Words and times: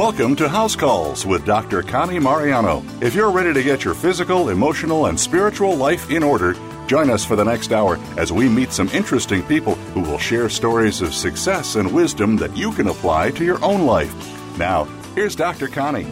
Welcome 0.00 0.34
to 0.36 0.48
House 0.48 0.74
Calls 0.74 1.26
with 1.26 1.44
Dr. 1.44 1.82
Connie 1.82 2.18
Mariano. 2.18 2.82
If 3.02 3.14
you're 3.14 3.30
ready 3.30 3.52
to 3.52 3.62
get 3.62 3.84
your 3.84 3.92
physical, 3.92 4.48
emotional, 4.48 5.04
and 5.04 5.20
spiritual 5.20 5.76
life 5.76 6.10
in 6.10 6.22
order, 6.22 6.54
join 6.86 7.10
us 7.10 7.22
for 7.22 7.36
the 7.36 7.44
next 7.44 7.70
hour 7.70 7.98
as 8.16 8.32
we 8.32 8.48
meet 8.48 8.72
some 8.72 8.88
interesting 8.94 9.42
people 9.42 9.74
who 9.92 10.00
will 10.00 10.16
share 10.16 10.48
stories 10.48 11.02
of 11.02 11.12
success 11.12 11.76
and 11.76 11.92
wisdom 11.92 12.38
that 12.38 12.56
you 12.56 12.72
can 12.72 12.88
apply 12.88 13.32
to 13.32 13.44
your 13.44 13.62
own 13.62 13.84
life. 13.84 14.10
Now, 14.56 14.84
here's 15.14 15.36
Dr. 15.36 15.68
Connie. 15.68 16.06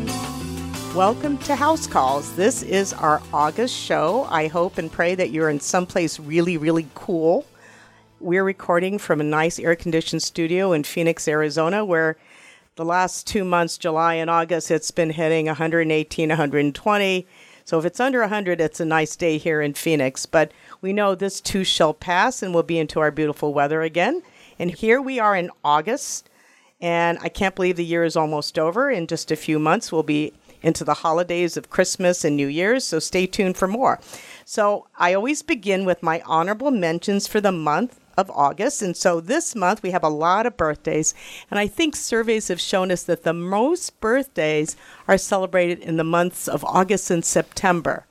Welcome 0.94 1.38
to 1.38 1.56
House 1.56 1.86
Calls. 1.86 2.36
This 2.36 2.62
is 2.62 2.92
our 2.92 3.22
August 3.32 3.74
show. 3.74 4.26
I 4.28 4.48
hope 4.48 4.76
and 4.76 4.92
pray 4.92 5.14
that 5.14 5.30
you're 5.30 5.48
in 5.48 5.60
someplace 5.60 6.20
really, 6.20 6.58
really 6.58 6.88
cool. 6.94 7.46
We're 8.20 8.44
recording 8.44 8.98
from 8.98 9.22
a 9.22 9.24
nice 9.24 9.58
air 9.58 9.76
conditioned 9.76 10.22
studio 10.22 10.74
in 10.74 10.84
Phoenix, 10.84 11.26
Arizona, 11.26 11.86
where 11.86 12.18
the 12.78 12.84
last 12.84 13.26
two 13.26 13.44
months, 13.44 13.76
July 13.76 14.14
and 14.14 14.30
August, 14.30 14.70
it's 14.70 14.92
been 14.92 15.10
hitting 15.10 15.46
118, 15.46 16.28
120. 16.28 17.26
So 17.64 17.76
if 17.76 17.84
it's 17.84 17.98
under 17.98 18.20
100, 18.20 18.60
it's 18.60 18.78
a 18.78 18.84
nice 18.84 19.16
day 19.16 19.36
here 19.36 19.60
in 19.60 19.74
Phoenix. 19.74 20.26
But 20.26 20.52
we 20.80 20.92
know 20.92 21.16
this 21.16 21.40
too 21.40 21.64
shall 21.64 21.92
pass 21.92 22.40
and 22.40 22.54
we'll 22.54 22.62
be 22.62 22.78
into 22.78 23.00
our 23.00 23.10
beautiful 23.10 23.52
weather 23.52 23.82
again. 23.82 24.22
And 24.60 24.70
here 24.70 25.02
we 25.02 25.18
are 25.18 25.34
in 25.34 25.50
August. 25.64 26.30
And 26.80 27.18
I 27.20 27.28
can't 27.28 27.56
believe 27.56 27.74
the 27.74 27.84
year 27.84 28.04
is 28.04 28.16
almost 28.16 28.60
over. 28.60 28.88
In 28.88 29.08
just 29.08 29.32
a 29.32 29.36
few 29.36 29.58
months, 29.58 29.90
we'll 29.90 30.04
be 30.04 30.32
into 30.62 30.84
the 30.84 30.94
holidays 30.94 31.56
of 31.56 31.70
Christmas 31.70 32.24
and 32.24 32.36
New 32.36 32.46
Year's. 32.46 32.84
So 32.84 33.00
stay 33.00 33.26
tuned 33.26 33.56
for 33.56 33.66
more. 33.66 33.98
So 34.44 34.86
I 34.96 35.14
always 35.14 35.42
begin 35.42 35.84
with 35.84 36.00
my 36.00 36.22
honorable 36.24 36.70
mentions 36.70 37.26
for 37.26 37.40
the 37.40 37.50
month 37.50 37.98
of 38.18 38.30
August. 38.32 38.82
And 38.82 38.96
so 38.96 39.20
this 39.20 39.54
month 39.54 39.82
we 39.82 39.92
have 39.92 40.02
a 40.02 40.08
lot 40.08 40.44
of 40.44 40.56
birthdays. 40.56 41.14
And 41.50 41.58
I 41.58 41.68
think 41.68 41.94
surveys 41.94 42.48
have 42.48 42.60
shown 42.60 42.90
us 42.90 43.04
that 43.04 43.22
the 43.22 43.32
most 43.32 43.98
birthdays 44.00 44.76
are 45.06 45.16
celebrated 45.16 45.78
in 45.78 45.96
the 45.96 46.04
months 46.04 46.48
of 46.48 46.64
August 46.64 47.10
and 47.10 47.24
September. 47.24 48.04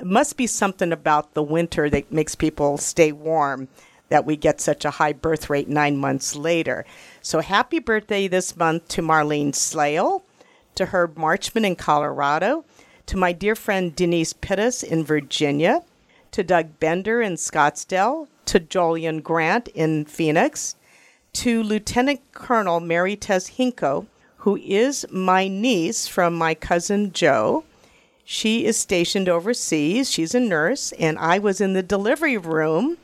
It 0.00 0.06
must 0.06 0.36
be 0.36 0.48
something 0.48 0.92
about 0.92 1.34
the 1.34 1.42
winter 1.42 1.88
that 1.88 2.12
makes 2.12 2.34
people 2.34 2.76
stay 2.76 3.12
warm 3.12 3.68
that 4.08 4.26
we 4.26 4.36
get 4.36 4.60
such 4.60 4.84
a 4.84 4.90
high 4.90 5.12
birth 5.12 5.48
rate 5.48 5.68
nine 5.68 5.96
months 5.96 6.36
later. 6.36 6.84
So 7.22 7.40
happy 7.40 7.78
birthday 7.78 8.28
this 8.28 8.56
month 8.56 8.88
to 8.88 9.02
Marlene 9.02 9.54
Slale, 9.54 10.24
to 10.74 10.86
Herb 10.86 11.16
Marchman 11.16 11.64
in 11.64 11.76
Colorado, 11.76 12.64
to 13.06 13.16
my 13.16 13.32
dear 13.32 13.54
friend 13.54 13.94
Denise 13.94 14.32
Pittis 14.32 14.82
in 14.82 15.04
Virginia, 15.04 15.82
to 16.32 16.42
Doug 16.42 16.78
Bender 16.78 17.22
in 17.22 17.34
Scottsdale, 17.34 18.28
to 18.46 18.60
Jolian 18.60 19.22
Grant 19.22 19.68
in 19.68 20.06
Phoenix, 20.06 20.76
to 21.34 21.62
Lieutenant 21.62 22.20
Colonel 22.32 22.80
Mary 22.80 23.16
Tess 23.16 23.50
Hinko, 23.50 24.06
who 24.38 24.56
is 24.56 25.06
my 25.10 25.46
niece 25.48 26.08
from 26.08 26.34
my 26.34 26.54
cousin 26.54 27.12
Joe. 27.12 27.64
She 28.24 28.64
is 28.64 28.76
stationed 28.76 29.28
overseas. 29.28 30.10
She's 30.10 30.34
a 30.34 30.40
nurse, 30.40 30.92
and 30.92 31.18
I 31.18 31.38
was 31.38 31.60
in 31.60 31.74
the 31.74 31.82
delivery 31.82 32.38
room 32.38 32.96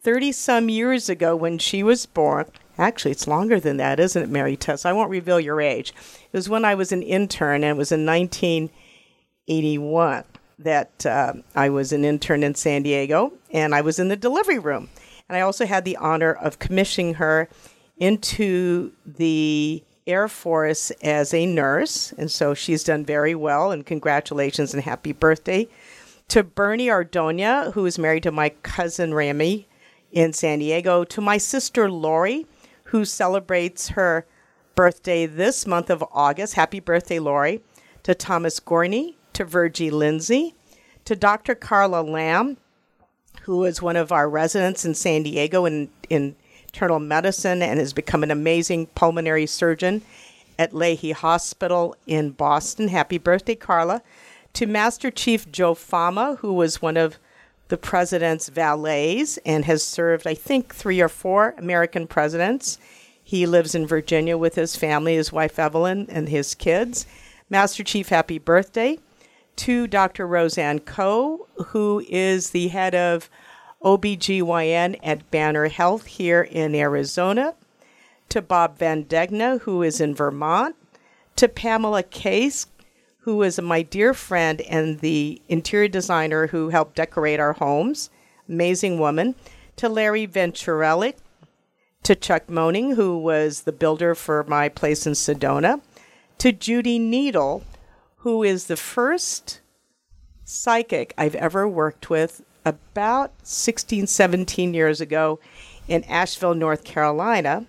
30 0.00 0.32
some 0.32 0.68
years 0.68 1.08
ago 1.08 1.36
when 1.36 1.58
she 1.58 1.82
was 1.82 2.06
born. 2.06 2.46
Actually, 2.78 3.10
it's 3.10 3.26
longer 3.26 3.58
than 3.58 3.78
that, 3.78 3.98
isn't 3.98 4.22
it, 4.22 4.28
Mary 4.28 4.56
Tess? 4.56 4.84
I 4.84 4.92
won't 4.92 5.10
reveal 5.10 5.40
your 5.40 5.60
age. 5.60 5.92
It 6.32 6.36
was 6.36 6.48
when 6.48 6.64
I 6.64 6.74
was 6.74 6.92
an 6.92 7.02
intern, 7.02 7.64
and 7.64 7.76
it 7.76 7.76
was 7.76 7.90
in 7.90 8.06
1981 8.06 10.24
that 10.58 11.04
uh, 11.04 11.34
I 11.54 11.68
was 11.68 11.92
an 11.92 12.04
intern 12.04 12.42
in 12.42 12.54
San 12.54 12.82
Diego 12.82 13.32
and 13.52 13.74
I 13.74 13.80
was 13.80 13.98
in 13.98 14.08
the 14.08 14.16
delivery 14.16 14.58
room. 14.58 14.88
And 15.28 15.36
I 15.36 15.40
also 15.40 15.66
had 15.66 15.84
the 15.84 15.96
honor 15.96 16.32
of 16.32 16.58
commissioning 16.58 17.14
her 17.14 17.48
into 17.98 18.92
the 19.04 19.82
Air 20.06 20.28
Force 20.28 20.90
as 21.02 21.34
a 21.34 21.46
nurse. 21.46 22.12
And 22.12 22.30
so 22.30 22.54
she's 22.54 22.84
done 22.84 23.04
very 23.04 23.34
well. 23.34 23.72
And 23.72 23.84
congratulations 23.84 24.72
and 24.72 24.82
happy 24.82 25.12
birthday 25.12 25.68
to 26.28 26.42
Bernie 26.42 26.88
Ardonia, 26.88 27.72
who 27.72 27.86
is 27.86 27.98
married 27.98 28.22
to 28.24 28.32
my 28.32 28.50
cousin 28.62 29.14
Rami 29.14 29.68
in 30.12 30.32
San 30.32 30.60
Diego, 30.60 31.04
to 31.04 31.20
my 31.20 31.38
sister 31.38 31.90
Lori, 31.90 32.46
who 32.84 33.04
celebrates 33.04 33.88
her 33.90 34.26
birthday 34.74 35.26
this 35.26 35.66
month 35.66 35.90
of 35.90 36.04
August. 36.12 36.54
Happy 36.54 36.80
birthday, 36.80 37.18
Lori. 37.18 37.62
To 38.04 38.14
Thomas 38.14 38.60
Gorney, 38.60 39.16
to 39.32 39.44
Virgie 39.44 39.90
Lindsay, 39.90 40.54
to 41.06 41.16
Dr. 41.16 41.54
Carla 41.54 42.02
Lamb, 42.02 42.58
who 43.42 43.64
is 43.64 43.80
one 43.80 43.96
of 43.96 44.12
our 44.12 44.28
residents 44.28 44.84
in 44.84 44.94
San 44.94 45.22
Diego 45.22 45.64
in, 45.64 45.88
in 46.10 46.36
internal 46.66 46.98
medicine 46.98 47.62
and 47.62 47.78
has 47.78 47.94
become 47.94 48.22
an 48.22 48.30
amazing 48.30 48.86
pulmonary 48.88 49.46
surgeon 49.46 50.02
at 50.58 50.72
Lahey 50.72 51.12
Hospital 51.12 51.96
in 52.06 52.30
Boston. 52.30 52.88
Happy 52.88 53.18
birthday, 53.18 53.54
Carla. 53.54 54.02
To 54.54 54.66
Master 54.66 55.10
Chief 55.10 55.50
Joe 55.50 55.74
Fama, 55.74 56.36
who 56.40 56.52
was 56.52 56.82
one 56.82 56.96
of 56.96 57.18
the 57.68 57.78
president's 57.78 58.48
valets 58.48 59.38
and 59.46 59.64
has 59.64 59.82
served, 59.82 60.26
I 60.26 60.34
think, 60.34 60.74
three 60.74 61.00
or 61.00 61.08
four 61.08 61.54
American 61.56 62.06
presidents. 62.06 62.78
He 63.22 63.46
lives 63.46 63.74
in 63.74 63.86
Virginia 63.86 64.36
with 64.36 64.54
his 64.56 64.76
family, 64.76 65.14
his 65.14 65.32
wife 65.32 65.58
Evelyn, 65.58 66.06
and 66.08 66.28
his 66.28 66.54
kids. 66.54 67.06
Master 67.48 67.84
Chief, 67.84 68.08
happy 68.08 68.38
birthday 68.38 68.98
to 69.56 69.86
Dr. 69.86 70.26
Roseanne 70.26 70.80
Coe, 70.80 71.48
who 71.66 72.04
is 72.08 72.50
the 72.50 72.68
head 72.68 72.94
of 72.94 73.28
OBGYN 73.82 74.98
at 75.02 75.30
Banner 75.30 75.68
Health 75.68 76.06
here 76.06 76.42
in 76.42 76.74
Arizona, 76.74 77.54
to 78.28 78.42
Bob 78.42 78.78
Van 78.78 79.04
Degna, 79.04 79.60
who 79.60 79.82
is 79.82 80.00
in 80.00 80.14
Vermont, 80.14 80.76
to 81.36 81.48
Pamela 81.48 82.02
Case, 82.02 82.66
who 83.20 83.42
is 83.42 83.60
my 83.60 83.82
dear 83.82 84.14
friend 84.14 84.60
and 84.62 85.00
the 85.00 85.40
interior 85.48 85.88
designer 85.88 86.48
who 86.48 86.68
helped 86.68 86.96
decorate 86.96 87.40
our 87.40 87.54
homes. 87.54 88.10
Amazing 88.48 88.98
woman. 88.98 89.34
To 89.76 89.88
Larry 89.88 90.26
Venturelli, 90.26 91.14
to 92.02 92.14
Chuck 92.14 92.48
Moaning, 92.48 92.94
who 92.94 93.18
was 93.18 93.62
the 93.62 93.72
builder 93.72 94.14
for 94.14 94.44
my 94.44 94.68
place 94.68 95.06
in 95.06 95.12
Sedona, 95.12 95.80
to 96.38 96.52
Judy 96.52 96.98
Needle, 96.98 97.64
who 98.26 98.42
is 98.42 98.66
the 98.66 98.76
first 98.76 99.60
psychic 100.44 101.14
I've 101.16 101.36
ever 101.36 101.68
worked 101.68 102.10
with 102.10 102.42
about 102.64 103.30
16, 103.44 104.08
17 104.08 104.74
years 104.74 105.00
ago 105.00 105.38
in 105.86 106.02
Asheville, 106.02 106.54
North 106.54 106.82
Carolina. 106.82 107.66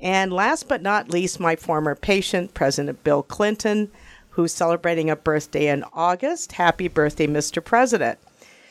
And 0.00 0.32
last 0.32 0.66
but 0.66 0.82
not 0.82 1.10
least, 1.10 1.38
my 1.38 1.54
former 1.54 1.94
patient, 1.94 2.52
President 2.52 3.04
Bill 3.04 3.22
Clinton, 3.22 3.92
who's 4.30 4.52
celebrating 4.52 5.08
a 5.08 5.14
birthday 5.14 5.68
in 5.68 5.84
August. 5.92 6.50
Happy 6.50 6.88
birthday, 6.88 7.28
Mr. 7.28 7.64
President. 7.64 8.18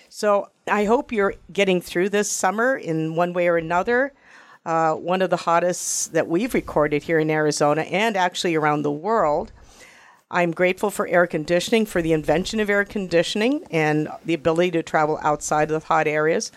So 0.09 0.50
I 0.68 0.84
hope 0.84 1.14
you're 1.14 1.36
getting 1.54 1.80
through 1.80 2.09
this 2.09 2.30
summer 2.30 2.75
in 2.75 3.16
one 3.16 3.31
way 3.31 3.48
or 3.48 3.56
another. 3.56 4.12
Uh, 4.66 4.96
one 4.96 5.22
of 5.22 5.30
the 5.30 5.38
hottest 5.38 6.12
that 6.12 6.28
we've 6.28 6.54
recorded 6.54 7.04
here 7.04 7.20
in 7.20 7.31
Arizona 7.31 7.84
and 7.84 8.18
actually 8.18 8.56
around 8.56 8.81
the 8.81 8.92
world. 8.92 9.54
I'm 10.35 10.51
grateful 10.51 10.90
for 10.90 11.07
air 11.07 11.28
conditioning, 11.28 11.85
for 11.85 12.01
the 12.01 12.12
invention 12.12 12.59
of 12.59 12.69
air 12.69 12.84
conditioning 12.84 13.63
and 13.72 14.09
the 14.25 14.34
ability 14.34 14.72
to 14.72 14.84
travel 14.84 15.18
outside 15.22 15.72
of 15.72 15.81
the 15.81 15.88
hot 15.88 16.07
areas. 16.07 16.51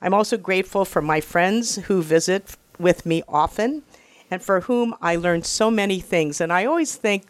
I'm 0.00 0.14
also 0.14 0.36
grateful 0.36 0.84
for 0.84 1.02
my 1.02 1.20
friends 1.20 1.74
who 1.74 2.00
visit 2.00 2.54
with 2.78 3.04
me 3.04 3.24
often 3.26 3.82
and 4.30 4.40
for 4.40 4.60
whom 4.60 4.94
I 5.02 5.16
learn 5.16 5.42
so 5.42 5.68
many 5.68 5.98
things. 5.98 6.40
And 6.40 6.52
I 6.52 6.64
always 6.64 6.94
think 6.94 7.24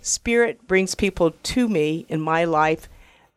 Spirit 0.00 0.66
brings 0.66 0.94
people 0.94 1.32
to 1.42 1.68
me 1.68 2.06
in 2.08 2.22
my 2.22 2.44
life, 2.44 2.88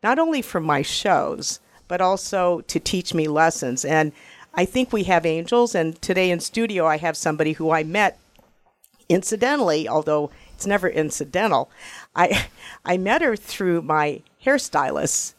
not 0.02 0.18
only 0.18 0.40
for 0.40 0.58
my 0.58 0.80
shows, 0.80 1.60
but 1.86 2.00
also 2.00 2.62
to 2.62 2.80
teach 2.80 3.12
me 3.12 3.28
lessons. 3.28 3.84
And 3.84 4.12
I 4.54 4.64
think 4.64 4.90
we 4.90 5.04
have 5.04 5.26
angels. 5.26 5.74
And 5.74 6.00
today 6.00 6.30
in 6.30 6.40
studio, 6.40 6.86
I 6.86 6.96
have 6.96 7.14
somebody 7.14 7.52
who 7.52 7.72
I 7.72 7.82
met 7.84 8.18
incidentally, 9.10 9.86
although 9.86 10.30
it's 10.56 10.66
never 10.66 10.88
incidental. 10.88 11.70
I 12.16 12.46
I 12.84 12.96
met 12.96 13.22
her 13.22 13.36
through 13.36 13.82
my 13.82 14.22
hairstylist, 14.44 15.34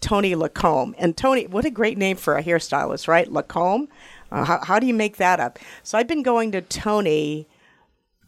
Tony 0.00 0.34
Lacombe. 0.34 0.94
And 0.98 1.16
Tony, 1.16 1.46
what 1.46 1.64
a 1.64 1.70
great 1.70 1.98
name 1.98 2.16
for 2.16 2.36
a 2.36 2.42
hairstylist, 2.42 3.06
right? 3.08 3.30
Lacombe. 3.30 3.88
Uh, 4.32 4.44
how, 4.44 4.64
how 4.64 4.78
do 4.78 4.86
you 4.86 4.94
make 4.94 5.18
that 5.18 5.40
up? 5.40 5.58
So 5.82 5.96
I've 5.96 6.08
been 6.08 6.22
going 6.22 6.52
to 6.52 6.60
Tony 6.60 7.46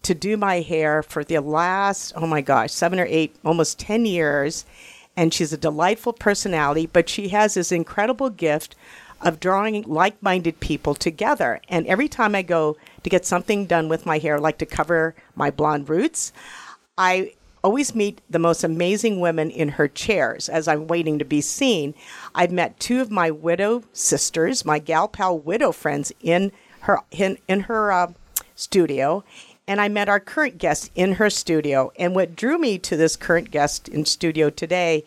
to 0.02 0.14
do 0.14 0.36
my 0.36 0.60
hair 0.60 1.02
for 1.02 1.24
the 1.24 1.38
last, 1.40 2.12
oh 2.14 2.26
my 2.26 2.40
gosh, 2.40 2.72
seven 2.72 3.00
or 3.00 3.06
eight, 3.08 3.34
almost 3.44 3.78
10 3.80 4.06
years. 4.06 4.64
And 5.16 5.34
she's 5.34 5.52
a 5.52 5.58
delightful 5.58 6.12
personality, 6.12 6.86
but 6.86 7.08
she 7.08 7.28
has 7.28 7.54
this 7.54 7.72
incredible 7.72 8.30
gift 8.30 8.76
of 9.20 9.40
drawing 9.40 9.82
like 9.82 10.22
minded 10.22 10.60
people 10.60 10.94
together. 10.94 11.60
And 11.68 11.86
every 11.88 12.06
time 12.06 12.36
I 12.36 12.42
go 12.42 12.76
to 13.02 13.10
get 13.10 13.26
something 13.26 13.66
done 13.66 13.88
with 13.88 14.06
my 14.06 14.18
hair, 14.18 14.38
like 14.38 14.58
to 14.58 14.66
cover 14.66 15.16
my 15.34 15.50
blonde 15.50 15.88
roots, 15.88 16.32
I 16.96 17.32
always 17.62 17.94
meet 17.94 18.20
the 18.28 18.38
most 18.38 18.64
amazing 18.64 19.20
women 19.20 19.50
in 19.50 19.70
her 19.70 19.88
chairs 19.88 20.48
as 20.48 20.68
I'm 20.68 20.86
waiting 20.86 21.18
to 21.18 21.24
be 21.24 21.40
seen. 21.40 21.94
I've 22.34 22.52
met 22.52 22.78
two 22.80 23.00
of 23.00 23.10
my 23.10 23.30
widow 23.30 23.82
sisters, 23.92 24.64
my 24.64 24.78
gal 24.78 25.08
pal 25.08 25.38
widow 25.38 25.72
friends 25.72 26.12
in 26.20 26.52
her 26.80 27.00
in, 27.10 27.38
in 27.48 27.60
her 27.60 27.92
uh, 27.92 28.12
studio, 28.54 29.24
and 29.66 29.80
I 29.80 29.88
met 29.88 30.08
our 30.08 30.20
current 30.20 30.58
guest 30.58 30.90
in 30.94 31.14
her 31.14 31.30
studio. 31.30 31.92
And 31.98 32.14
what 32.14 32.36
drew 32.36 32.58
me 32.58 32.78
to 32.78 32.96
this 32.96 33.16
current 33.16 33.50
guest 33.50 33.88
in 33.88 34.04
studio 34.04 34.50
today 34.50 35.04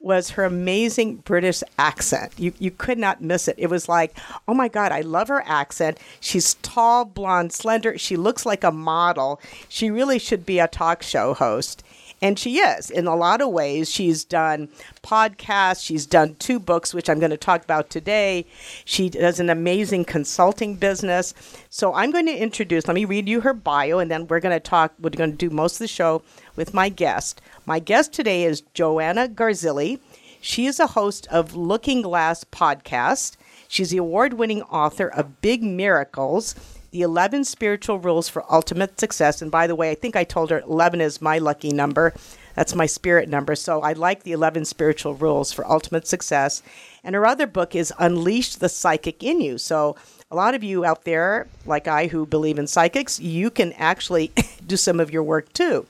was 0.00 0.30
her 0.30 0.44
amazing 0.44 1.16
British 1.16 1.62
accent. 1.78 2.32
You, 2.38 2.54
you 2.58 2.70
could 2.70 2.98
not 2.98 3.22
miss 3.22 3.48
it. 3.48 3.54
It 3.58 3.68
was 3.68 3.88
like, 3.88 4.18
oh 4.48 4.54
my 4.54 4.66
God, 4.66 4.92
I 4.92 5.02
love 5.02 5.28
her 5.28 5.42
accent. 5.44 5.98
She's 6.20 6.54
tall, 6.54 7.04
blonde, 7.04 7.52
slender. 7.52 7.98
She 7.98 8.16
looks 8.16 8.46
like 8.46 8.64
a 8.64 8.72
model. 8.72 9.40
She 9.68 9.90
really 9.90 10.18
should 10.18 10.46
be 10.46 10.58
a 10.58 10.66
talk 10.66 11.02
show 11.02 11.34
host. 11.34 11.84
And 12.22 12.38
she 12.38 12.58
is 12.58 12.90
in 12.90 13.06
a 13.06 13.16
lot 13.16 13.40
of 13.40 13.50
ways. 13.50 13.90
She's 13.90 14.24
done 14.24 14.68
podcasts, 15.02 15.82
she's 15.82 16.06
done 16.06 16.36
two 16.38 16.58
books, 16.58 16.92
which 16.92 17.08
I'm 17.08 17.18
going 17.18 17.30
to 17.30 17.36
talk 17.36 17.64
about 17.64 17.88
today. 17.88 18.46
She 18.84 19.08
does 19.08 19.40
an 19.40 19.48
amazing 19.48 20.04
consulting 20.04 20.74
business. 20.74 21.32
So 21.70 21.94
I'm 21.94 22.10
going 22.10 22.26
to 22.26 22.36
introduce, 22.36 22.86
let 22.86 22.94
me 22.94 23.04
read 23.04 23.28
you 23.28 23.40
her 23.40 23.54
bio, 23.54 23.98
and 23.98 24.10
then 24.10 24.26
we're 24.26 24.40
going 24.40 24.56
to 24.56 24.60
talk. 24.60 24.92
We're 25.00 25.10
going 25.10 25.32
to 25.32 25.36
do 25.36 25.50
most 25.50 25.74
of 25.74 25.78
the 25.78 25.88
show 25.88 26.22
with 26.56 26.74
my 26.74 26.88
guest. 26.90 27.40
My 27.64 27.78
guest 27.78 28.12
today 28.12 28.44
is 28.44 28.62
Joanna 28.74 29.28
Garzilli. 29.28 29.98
She 30.42 30.66
is 30.66 30.80
a 30.80 30.88
host 30.88 31.26
of 31.28 31.54
Looking 31.54 32.02
Glass 32.02 32.44
podcast. 32.44 33.36
She's 33.68 33.90
the 33.90 33.98
award 33.98 34.34
winning 34.34 34.62
author 34.62 35.08
of 35.08 35.40
Big 35.40 35.62
Miracles 35.62 36.54
the 36.90 37.02
11 37.02 37.44
spiritual 37.44 37.98
rules 37.98 38.28
for 38.28 38.44
ultimate 38.52 38.98
success. 38.98 39.42
And 39.42 39.50
by 39.50 39.66
the 39.66 39.74
way, 39.74 39.90
I 39.90 39.94
think 39.94 40.16
I 40.16 40.24
told 40.24 40.50
her 40.50 40.60
11 40.60 41.00
is 41.00 41.22
my 41.22 41.38
lucky 41.38 41.70
number. 41.70 42.14
That's 42.54 42.74
my 42.74 42.86
spirit 42.86 43.28
number. 43.28 43.54
So 43.54 43.80
I 43.80 43.92
like 43.92 44.22
the 44.22 44.32
11 44.32 44.64
spiritual 44.64 45.14
rules 45.14 45.52
for 45.52 45.66
ultimate 45.70 46.06
success. 46.06 46.62
And 47.04 47.14
her 47.14 47.26
other 47.26 47.46
book 47.46 47.74
is 47.74 47.92
Unleash 47.98 48.56
the 48.56 48.68
Psychic 48.68 49.22
in 49.22 49.40
You. 49.40 49.56
So 49.56 49.96
a 50.30 50.36
lot 50.36 50.54
of 50.54 50.64
you 50.64 50.84
out 50.84 51.04
there, 51.04 51.46
like 51.64 51.88
I, 51.88 52.08
who 52.08 52.26
believe 52.26 52.58
in 52.58 52.66
psychics, 52.66 53.20
you 53.20 53.50
can 53.50 53.72
actually 53.74 54.32
do 54.66 54.76
some 54.76 55.00
of 55.00 55.10
your 55.10 55.22
work 55.22 55.52
too. 55.52 55.86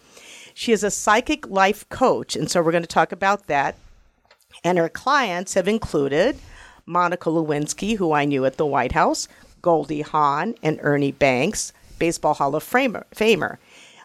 She 0.55 0.73
is 0.73 0.85
a 0.85 0.91
psychic 0.91 1.49
life 1.49 1.88
coach. 1.88 2.37
And 2.37 2.50
so 2.50 2.62
we're 2.62 2.73
going 2.73 2.82
to 2.82 2.88
talk 2.88 3.12
about 3.12 3.47
that. 3.47 3.76
And 4.62 4.76
her 4.76 4.88
clients 4.91 5.55
have 5.55 5.69
included 5.69 6.38
Monica 6.85 7.31
Lewinsky, 7.31 7.97
who 7.97 8.12
I 8.12 8.25
knew 8.25 8.44
at 8.44 8.56
the 8.56 8.67
White 8.67 8.93
House, 8.93 9.29
Goldie 9.62 10.02
Hawn 10.02 10.54
and 10.62 10.78
Ernie 10.82 11.12
Banks, 11.12 11.72
Baseball 11.98 12.34
Hall 12.34 12.54
of 12.54 12.64
Famer. 12.64 13.56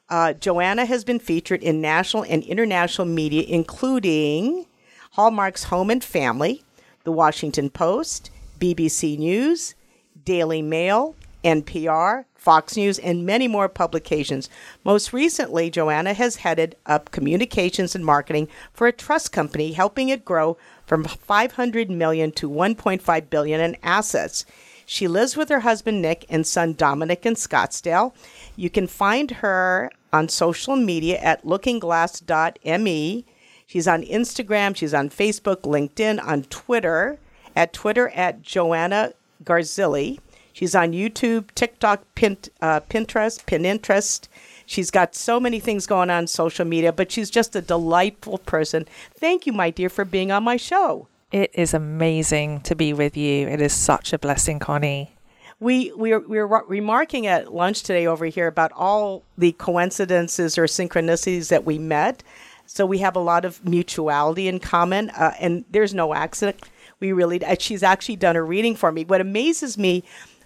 Uh, 0.08 0.34
Joanna 0.34 0.86
has 0.86 1.04
been 1.04 1.20
featured 1.20 1.64
in 1.64 1.82
national 1.82 2.24
and 2.24 2.44
international 2.44 3.08
media, 3.08 3.44
including 3.48 4.66
Hallmark's 5.12 5.66
Home 5.66 5.90
and 5.90 6.04
Family, 6.04 6.64
The 7.06 7.12
Washington 7.12 7.70
Post, 7.70 8.30
BBC 8.60 9.18
News, 9.18 9.76
Daily 10.24 10.62
Mail, 10.62 11.16
NPR, 11.44 12.26
Fox 12.34 12.76
News, 12.76 12.98
and 13.00 13.26
many 13.26 13.48
more 13.48 13.70
publications. 13.70 14.50
Most 14.84 15.14
recently, 15.14 15.70
Joanna 15.70 16.14
has 16.14 16.38
headed 16.38 16.76
up 16.86 17.12
communications 17.12 17.96
and 17.96 18.04
marketing 18.04 18.48
for 18.74 18.88
a 18.88 18.92
trust 18.92 19.32
company, 19.32 19.72
helping 19.74 20.10
it 20.10 20.26
grow 20.26 20.58
from 20.86 21.04
500 21.04 21.90
million 21.90 22.32
to 22.34 22.50
1.5 22.50 23.30
billion 23.30 23.62
in 23.62 23.78
assets. 23.84 24.46
She 24.86 25.08
lives 25.08 25.36
with 25.36 25.50
her 25.50 25.62
husband 25.62 26.02
Nick 26.02 26.26
and 26.30 26.46
son 26.46 26.74
Dominic 26.74 27.26
in 27.26 27.36
Scottsdale. 27.36 28.14
You 28.56 28.70
can 28.70 28.88
find 28.88 29.32
her 29.32 29.92
on 30.14 30.30
social 30.30 30.76
media 30.76 31.18
at 31.18 31.44
lookingglass.me. 31.44 33.26
She's 33.68 33.88
on 33.88 34.04
Instagram, 34.04 34.76
she's 34.76 34.94
on 34.94 35.10
Facebook, 35.10 35.62
LinkedIn, 35.62 36.24
on 36.24 36.44
Twitter, 36.44 37.18
at 37.56 37.74
Twitter 37.74 38.10
at 38.10 38.44
Joanna 38.44 39.14
Garzilli. 39.44 40.20
She's 40.54 40.76
on 40.76 40.94
YouTube, 40.94 41.50
TikTok, 41.56 42.02
uh, 42.02 42.80
Pinterest, 42.82 43.44
Pinterest. 43.46 44.28
She's 44.66 44.90
got 44.90 45.14
so 45.14 45.40
many 45.40 45.60
things 45.60 45.86
going 45.86 46.10
on 46.10 46.28
social 46.28 46.64
media, 46.66 46.94
but 46.94 47.12
she's 47.12 47.30
just 47.30 47.56
a 47.56 47.62
delightful 47.62 48.38
person. 48.38 48.88
Thank 49.14 49.46
you, 49.46 49.52
my 49.52 49.70
dear, 49.70 49.90
for 49.90 50.06
being 50.06 50.32
on 50.32 50.44
my 50.44 50.58
show. 50.58 51.08
It 51.36 51.52
is 51.54 51.74
amazing 51.74 52.62
to 52.62 52.76
be 52.76 52.94
with 52.94 53.18
you. 53.18 53.50
It 53.50 53.60
is 53.60 53.74
such 53.74 54.14
a 54.14 54.18
blessing, 54.18 54.58
Connie. 54.58 55.12
We 55.60 55.92
we 55.92 56.14
were, 56.14 56.22
we 56.22 56.40
remarking 56.78 57.28
at 57.28 57.54
lunch 57.54 57.84
today 57.84 58.08
over 58.08 58.26
here 58.28 58.48
about 58.48 58.72
all 58.72 59.26
the 59.38 59.52
coincidences 59.52 60.58
or 60.58 60.64
synchronicities 60.64 61.50
that 61.50 61.66
we 61.66 61.78
met. 61.78 62.24
So 62.68 62.86
we 62.86 63.00
have 63.00 63.18
a 63.18 63.20
lot 63.20 63.44
of 63.44 63.66
mutuality 63.66 64.48
in 64.48 64.62
common, 64.62 65.10
uh, 65.10 65.34
and 65.38 65.66
there's 65.70 65.94
no 65.94 66.14
accident. 66.14 66.70
We 67.02 67.12
really 67.12 67.42
she's 67.60 67.84
actually 67.84 68.16
done 68.16 68.38
a 68.38 68.42
reading 68.42 68.78
for 68.78 68.94
me. 68.94 69.04
What 69.04 69.20
amazes 69.20 69.78
me 69.78 70.06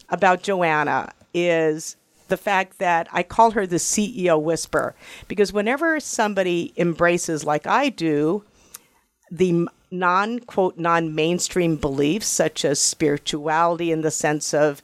about 0.10 0.42
Joanna 0.42 1.14
is 1.36 1.98
the 2.30 2.38
fact 2.38 2.80
that 2.80 3.08
I 3.12 3.22
call 3.22 3.52
her 3.52 3.68
the 3.68 3.76
CEO 3.76 4.42
whisper 4.42 4.96
because 5.28 5.54
whenever 5.54 6.00
somebody 6.00 6.74
embraces 6.78 7.44
like 7.44 7.68
I 7.68 7.90
do 7.90 8.44
the 9.30 9.68
non 9.92 10.40
quote 10.40 10.78
non 10.78 11.14
mainstream 11.14 11.76
beliefs 11.76 12.28
such 12.28 12.64
as 12.64 12.80
spirituality 12.80 13.92
in 13.92 14.02
the 14.02 14.12
sense 14.12 14.54
of 14.54 14.82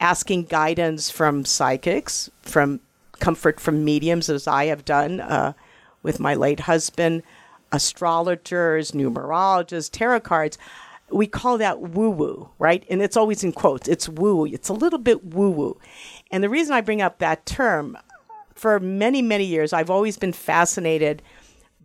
asking 0.00 0.44
guidance 0.44 1.10
from 1.10 1.44
psychics, 1.44 2.30
from 2.42 2.80
comfort 3.18 3.60
from 3.60 3.84
mediums, 3.84 4.28
as 4.28 4.46
I 4.46 4.66
have 4.66 4.84
done 4.84 5.20
uh, 5.20 5.52
with 6.02 6.20
my 6.20 6.34
late 6.34 6.60
husband, 6.60 7.22
astrologers, 7.72 8.92
numerologists, 8.92 9.90
tarot 9.90 10.20
cards. 10.20 10.58
We 11.10 11.26
call 11.26 11.58
that 11.58 11.80
woo 11.80 12.10
woo, 12.10 12.50
right? 12.58 12.84
And 12.90 13.00
it's 13.00 13.16
always 13.16 13.44
in 13.44 13.52
quotes. 13.52 13.88
It's 13.88 14.08
woo. 14.08 14.44
It's 14.44 14.68
a 14.68 14.74
little 14.74 14.98
bit 14.98 15.24
woo 15.24 15.50
woo. 15.50 15.80
And 16.30 16.42
the 16.42 16.48
reason 16.48 16.74
I 16.74 16.80
bring 16.80 17.00
up 17.00 17.18
that 17.18 17.46
term, 17.46 17.96
for 18.54 18.80
many, 18.80 19.22
many 19.22 19.44
years, 19.44 19.72
I've 19.72 19.90
always 19.90 20.16
been 20.16 20.32
fascinated 20.32 21.22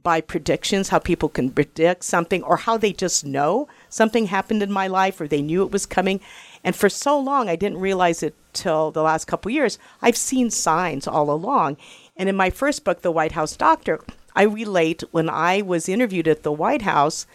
by 0.04 0.22
predictions, 0.22 0.90
how 0.90 1.00
people 1.00 1.30
can 1.30 1.52
predict 1.52 2.04
something 2.04 2.44
or 2.44 2.58
how 2.58 2.78
they 2.78 2.94
just 2.94 3.26
know 3.26 3.68
something 3.90 4.28
happened 4.28 4.64
in 4.64 4.72
my 4.72 4.88
life 4.88 5.20
or 5.22 5.28
they 5.28 5.42
knew 5.42 5.64
it 5.64 5.72
was 5.72 5.86
coming. 5.86 6.20
And 6.64 6.76
for 6.76 6.90
so 6.90 7.20
long, 7.20 7.50
I 7.50 7.56
didn't 7.56 7.80
realize 7.80 8.24
it 8.24 8.36
till 8.54 8.92
the 8.92 9.04
last 9.04 9.26
couple 9.26 9.52
years. 9.52 9.78
I've 10.02 10.18
seen 10.18 10.50
signs 10.50 11.08
all 11.08 11.30
along. 11.32 11.78
And 12.18 12.30
in 12.30 12.36
my 12.36 12.50
first 12.50 12.84
book, 12.84 13.02
The 13.02 13.12
White 13.12 13.34
House 13.34 13.56
Doctor, 13.56 14.02
I 14.36 14.44
relate 14.44 15.04
when 15.12 15.30
I 15.30 15.62
was 15.62 15.90
interviewed 15.90 16.28
at 16.28 16.44
the 16.44 16.52
White 16.52 16.84
House 16.84 17.26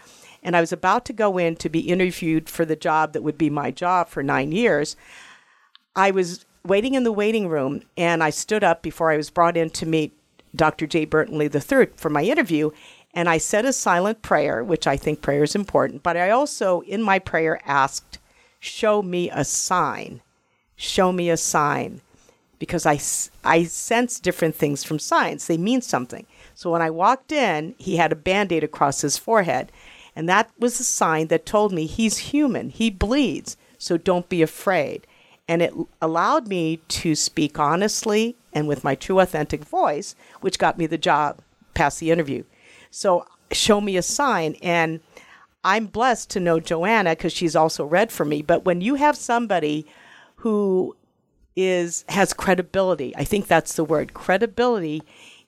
and 0.43 0.57
I 0.57 0.61
was 0.61 0.73
about 0.73 1.05
to 1.07 1.13
go 1.13 1.39
in 1.39 1.57
to 1.57 1.69
be 1.69 1.81
interviewed 1.81 2.49
for 2.49 2.65
the 2.65 2.77
job 2.77 3.13
that 3.13 3.23
would 3.23 3.37
be 3.37 3.51
my 3.51 3.71
job 3.71 4.09
for 4.09 4.23
nine 4.23 4.53
years. 4.53 4.97
I 5.95 6.11
was 6.11 6.47
waiting 6.65 6.95
in 6.95 7.05
the 7.05 7.13
waiting 7.13 7.49
room 7.49 7.83
and 7.97 8.23
I 8.23 8.31
stood 8.31 8.63
up 8.63 8.83
before 8.83 9.11
I 9.11 9.17
was 9.17 9.31
brought 9.31 9.57
in 9.57 9.71
to 9.71 9.87
meet 9.87 10.17
Dr. 10.57 10.87
J. 10.87 11.05
Burton 11.05 11.39
Lee 11.39 11.51
III 11.53 11.89
for 11.97 12.11
my 12.11 12.23
interview. 12.23 12.71
And 13.15 13.29
I 13.29 13.39
said 13.39 13.65
a 13.65 13.73
silent 13.73 14.21
prayer, 14.21 14.63
which 14.63 14.87
I 14.87 14.97
think 14.97 15.23
prayer 15.23 15.43
is 15.43 15.55
important, 15.55 16.03
but 16.03 16.19
I 16.19 16.29
also, 16.29 16.81
in 16.83 17.03
my 17.03 17.19
prayer, 17.19 17.61
asked, 17.65 18.19
Show 18.61 19.01
me 19.01 19.31
a 19.31 19.45
sign. 19.45 20.21
Show 20.77 21.13
me 21.13 21.31
a 21.31 21.37
sign. 21.37 22.03
Because 22.59 22.85
I, 22.85 23.01
I 23.45 23.65
sense 23.65 24.21
different 24.21 24.55
things 24.55 24.83
from 24.85 24.99
signs. 24.99 25.47
They 25.47 25.57
mean 25.57 25.81
something. 25.81 26.27
So 26.55 26.71
when 26.71 26.83
I 26.83 26.91
walked 26.91 27.33
in, 27.33 27.75
he 27.79 27.97
had 27.97 28.13
a 28.13 28.17
band 28.17 28.53
aid 28.53 28.65
across 28.65 29.03
his 29.03 29.17
forehead. 29.19 29.73
And 30.15 30.29
that 30.29 30.51
was 30.59 30.81
a 30.81 30.85
sign 30.85 31.29
that 31.29 31.47
told 31.47 31.73
me 31.73 31.87
he's 31.87 32.19
human, 32.19 32.71
he 32.71 32.89
bleeds, 32.91 33.57
so 33.79 33.99
don't 33.99 34.29
be 34.29 34.41
afraid. 34.41 35.07
And 35.49 35.63
it 35.63 35.73
allowed 36.03 36.49
me 36.49 36.79
to 36.89 37.15
speak 37.15 37.59
honestly 37.59 38.37
and 38.53 38.67
with 38.67 38.83
my 38.83 38.95
true 38.95 39.21
authentic 39.21 39.65
voice, 39.65 40.17
which 40.41 40.59
got 40.59 40.79
me 40.79 40.87
the 40.87 40.99
job 40.99 41.39
past 41.75 42.01
the 42.01 42.11
interview. 42.11 42.43
So 42.91 43.27
show 43.53 43.81
me 43.81 43.97
a 43.97 44.03
sign. 44.03 44.57
And 44.63 45.01
I'm 45.63 45.87
blessed 45.87 46.31
to 46.31 46.41
know 46.41 46.61
Joanna 46.61 47.11
because 47.11 47.33
she's 47.33 47.55
also 47.57 47.85
read 47.85 48.11
for 48.11 48.25
me. 48.25 48.43
But 48.43 48.65
when 48.65 48.81
you 48.81 48.97
have 48.97 49.17
somebody 49.17 49.87
who 50.37 50.97
is 51.55 52.05
has 52.09 52.33
credibility, 52.33 53.15
I 53.17 53.25
think 53.25 53.47
that's 53.47 53.75
the 53.75 53.85
word, 53.85 54.15
credibility 54.15 55.03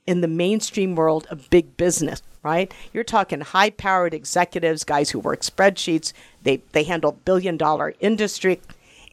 in 0.07 0.21
the 0.23 0.29
mainstream 0.29 0.95
world 0.95 1.27
of 1.31 1.51
big 1.51 1.77
business, 1.77 2.23
right? 2.43 2.73
You're 2.93 3.05
talking 3.05 3.41
high 3.41 3.71
powered 3.71 4.15
executives, 4.15 4.83
guys 4.85 5.11
who 5.11 5.19
work 5.19 5.43
spreadsheets, 5.43 6.13
they, 6.43 6.63
they 6.73 6.85
handle 6.85 7.13
billion 7.25 7.57
dollar 7.59 7.95
industry 8.01 8.61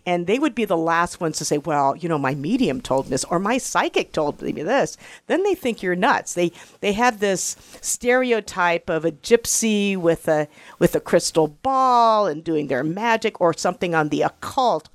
and 0.05 0.27
they 0.27 0.39
would 0.39 0.53
be 0.53 0.65
the 0.65 0.77
last 0.77 1.19
ones 1.19 1.38
to 1.38 1.45
say, 1.45 1.57
"Well, 1.57 1.95
you 1.95 2.07
know, 2.07 2.17
my 2.17 2.35
medium 2.35 2.81
told 2.81 3.05
me 3.05 3.12
this, 3.12 3.24
or 3.25 3.39
my 3.39 3.57
psychic 3.57 4.12
told 4.12 4.41
me 4.41 4.51
this." 4.51 4.97
Then 5.27 5.43
they 5.43 5.55
think 5.55 5.81
you're 5.81 5.95
nuts. 5.95 6.33
They 6.33 6.51
they 6.81 6.93
have 6.93 7.19
this 7.19 7.55
stereotype 7.81 8.89
of 8.89 9.05
a 9.05 9.12
gypsy 9.12 9.97
with 9.97 10.27
a 10.27 10.47
with 10.79 10.95
a 10.95 11.00
crystal 11.00 11.47
ball 11.47 12.27
and 12.27 12.43
doing 12.43 12.67
their 12.67 12.83
magic, 12.83 13.39
or 13.41 13.53
something 13.53 13.95
on 13.95 14.09
the 14.09 14.21
occult. 14.21 14.89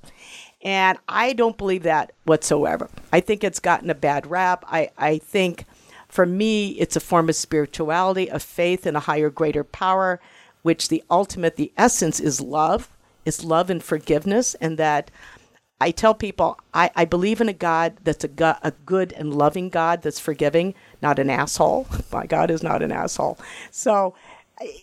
And 0.63 0.99
I 1.09 1.33
don't 1.33 1.57
believe 1.57 1.83
that 1.83 2.13
whatsoever. 2.25 2.89
I 3.11 3.19
think 3.19 3.43
it's 3.43 3.59
gotten 3.59 3.89
a 3.89 3.95
bad 3.95 4.27
rap. 4.29 4.63
I, 4.67 4.91
I 4.97 5.17
think 5.17 5.65
for 6.07 6.25
me, 6.25 6.71
it's 6.71 6.95
a 6.95 6.99
form 6.99 7.29
of 7.29 7.35
spirituality, 7.35 8.29
of 8.29 8.43
faith 8.43 8.85
in 8.85 8.95
a 8.95 8.99
higher, 8.99 9.29
greater 9.29 9.63
power, 9.63 10.19
which 10.61 10.89
the 10.89 11.03
ultimate, 11.09 11.55
the 11.55 11.71
essence 11.77 12.19
is 12.19 12.41
love 12.41 12.89
is 13.25 13.43
love 13.43 13.69
and 13.69 13.83
forgiveness, 13.83 14.55
and 14.55 14.77
that 14.77 15.11
I 15.79 15.91
tell 15.91 16.13
people 16.13 16.59
I, 16.73 16.91
I 16.95 17.05
believe 17.05 17.41
in 17.41 17.49
a 17.49 17.53
God 17.53 17.97
that's 18.03 18.23
a, 18.23 18.27
go- 18.27 18.57
a 18.61 18.71
good 18.85 19.13
and 19.13 19.33
loving 19.33 19.69
God 19.69 20.03
that's 20.03 20.19
forgiving, 20.19 20.75
not 21.01 21.19
an 21.19 21.29
asshole. 21.29 21.87
My 22.11 22.27
God 22.27 22.51
is 22.51 22.61
not 22.61 22.83
an 22.83 22.91
asshole. 22.91 23.39
So, 23.71 24.13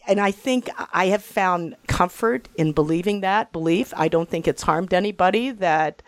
and 0.08 0.20
I 0.20 0.32
think 0.32 0.68
I 0.92 1.06
have 1.06 1.22
found 1.22 1.76
comfort 1.86 2.48
in 2.56 2.72
believing 2.72 3.20
that 3.20 3.52
belief. 3.52 3.94
I 3.96 4.08
don't 4.08 4.28
think 4.28 4.48
it's 4.48 4.62
harmed 4.62 4.92
anybody 4.92 5.52
that 5.52 6.02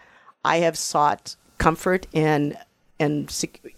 I 0.44 0.56
have 0.58 0.76
sought 0.76 1.36
comfort 1.58 2.06
in 2.12 2.56
and 2.98 3.24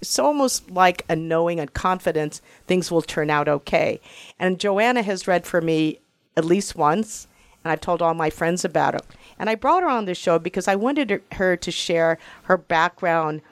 it's 0.00 0.18
almost 0.18 0.71
like 0.71 1.04
a 1.09 1.14
knowing 1.14 1.61
and 1.61 1.73
confidence 1.73 2.42
things 2.66 2.90
will 2.90 3.02
turn 3.02 3.30
out 3.30 3.49
okay. 3.49 4.00
And 4.38 4.59
Joanna 4.59 5.02
has 5.02 5.28
read 5.28 5.47
for 5.47 5.61
me 5.61 6.00
at 6.37 6.44
least 6.44 6.75
once, 6.75 7.28
and 7.64 7.73
I've 7.73 7.81
told 7.81 8.02
all 8.02 8.14
my 8.14 8.31
friends 8.31 8.64
about 8.64 8.95
it. 8.95 9.02
And 9.38 9.49
I 9.49 9.54
brought 9.54 9.83
her 9.83 9.88
on 9.88 10.04
the 10.04 10.14
show 10.14 10.38
because 10.38 10.69
I 10.69 10.76
wanted 10.76 11.23
her 11.33 11.57
to 11.57 11.71
share 11.71 12.19
her 12.45 12.57
background 12.57 13.42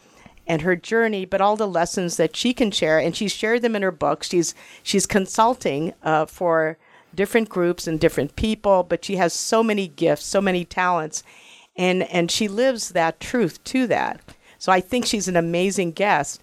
and 0.46 0.62
her 0.62 0.74
journey, 0.74 1.24
but 1.24 1.40
all 1.40 1.56
the 1.56 1.68
lessons 1.68 2.16
that 2.16 2.34
she 2.34 2.52
can 2.52 2.70
share. 2.70 2.98
And 2.98 3.14
she's 3.14 3.32
shared 3.32 3.62
them 3.62 3.76
in 3.76 3.82
her 3.82 3.92
book. 3.92 4.22
She's 4.22 4.54
she's 4.82 5.06
consulting 5.06 5.94
uh, 6.02 6.26
for 6.26 6.76
different 7.14 7.48
groups 7.48 7.86
and 7.86 8.00
different 8.00 8.36
people, 8.36 8.82
but 8.82 9.04
she 9.04 9.16
has 9.16 9.32
so 9.32 9.62
many 9.62 9.88
gifts, 9.88 10.24
so 10.24 10.40
many 10.40 10.64
talents, 10.64 11.22
and 11.76 12.02
and 12.04 12.30
she 12.30 12.48
lives 12.48 12.90
that 12.90 13.20
truth 13.20 13.62
to 13.64 13.86
that. 13.86 14.20
So 14.58 14.70
I 14.72 14.80
think 14.80 15.06
she's 15.06 15.28
an 15.28 15.36
amazing 15.36 15.92
guest. 15.92 16.40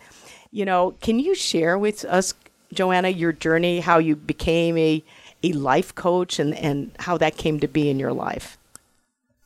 You 0.52 0.66
know, 0.66 0.96
can 1.02 1.20
you 1.20 1.36
share 1.36 1.78
with 1.78 2.04
us, 2.06 2.34
Joanna, 2.74 3.10
your 3.10 3.32
journey, 3.32 3.80
how 3.80 4.00
you 4.00 4.16
became 4.16 4.78
a, 4.78 5.04
a 5.50 5.54
life 5.54 5.94
coach 5.96 6.40
and, 6.40 6.56
and 6.56 6.92
how 7.00 7.18
that 7.18 7.38
came 7.38 7.60
to 7.60 7.68
be 7.68 7.90
in 7.90 8.00
your 8.00 8.14
life? 8.14 8.58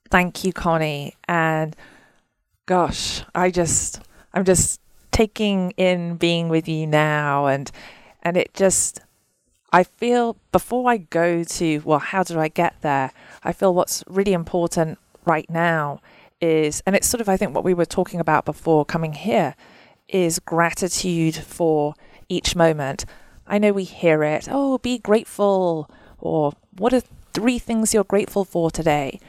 Thank 0.09 0.43
you, 0.43 0.53
Connie. 0.53 1.15
And 1.27 1.75
gosh, 2.65 3.23
I 3.33 3.51
just, 3.51 4.01
I'm 4.33 4.45
just 4.45 4.79
taking 5.11 5.71
in 5.71 6.15
being 6.15 6.49
with 6.49 6.67
you 6.67 6.87
now 6.87 7.47
and, 7.47 7.71
and 8.23 8.37
it 8.37 8.53
just, 8.53 9.01
I 9.73 9.83
feel 9.83 10.37
before 10.51 10.89
I 10.89 10.97
go 10.97 11.43
to, 11.43 11.79
well, 11.79 11.99
how 11.99 12.23
do 12.23 12.39
I 12.39 12.49
get 12.49 12.75
there? 12.81 13.11
I 13.43 13.53
feel 13.53 13.73
what's 13.73 14.03
really 14.07 14.33
important 14.33 14.99
right 15.25 15.49
now 15.49 16.01
is, 16.41 16.81
and 16.85 16.95
it's 16.95 17.07
sort 17.07 17.21
of, 17.21 17.29
I 17.29 17.37
think, 17.37 17.55
what 17.55 17.63
we 17.63 17.73
were 17.73 17.85
talking 17.85 18.19
about 18.19 18.45
before 18.45 18.83
coming 18.83 19.13
here, 19.13 19.55
is 20.09 20.39
gratitude 20.39 21.35
for 21.35 21.93
each 22.27 22.55
moment. 22.55 23.05
I 23.47 23.57
know 23.57 23.73
we 23.73 23.83
hear 23.83 24.23
it, 24.23 24.47
oh, 24.49 24.77
be 24.77 24.97
grateful, 24.97 25.89
or 26.19 26.53
what 26.77 26.93
are 26.93 27.01
three 27.33 27.59
things 27.59 27.93
you're 27.93 28.03
grateful 28.03 28.45
for 28.45 28.71
today? 28.71 29.19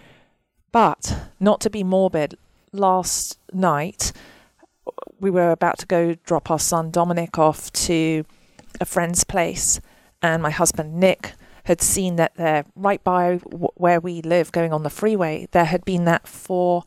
But 0.71 1.31
not 1.41 1.61
to 1.63 1.71
be 1.71 1.83
morbid, 1.83 2.37
last 2.73 3.39
night 3.53 4.13
we 5.21 5.31
were 5.31 5.51
about 5.51 5.79
to 5.79 5.87
go 5.87 6.15
drop 6.25 6.51
our 6.51 6.59
son 6.59 6.91
Dominic 6.91 7.39
off 7.39 7.73
to 7.73 8.25
a 8.81 8.85
friend's 8.85 9.25
place, 9.25 9.81
and 10.21 10.43
my 10.43 10.51
husband 10.51 10.95
Nick 10.95 11.35
had 11.65 11.81
seen 11.81 12.17
that 12.17 12.35
there, 12.35 12.65
right 12.75 13.03
by 13.05 13.37
w- 13.37 13.69
where 13.75 14.01
we 14.01 14.21
live, 14.23 14.51
going 14.51 14.73
on 14.73 14.83
the 14.83 14.91
freeway, 14.91 15.47
there 15.53 15.67
had 15.67 15.85
been 15.85 16.05
that 16.07 16.27
four 16.27 16.83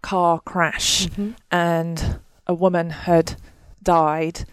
car 0.00 0.40
crash, 0.40 1.06
mm-hmm. 1.06 1.32
and 1.50 2.20
a 2.46 2.54
woman 2.54 2.90
had 2.90 3.36
died 3.82 4.44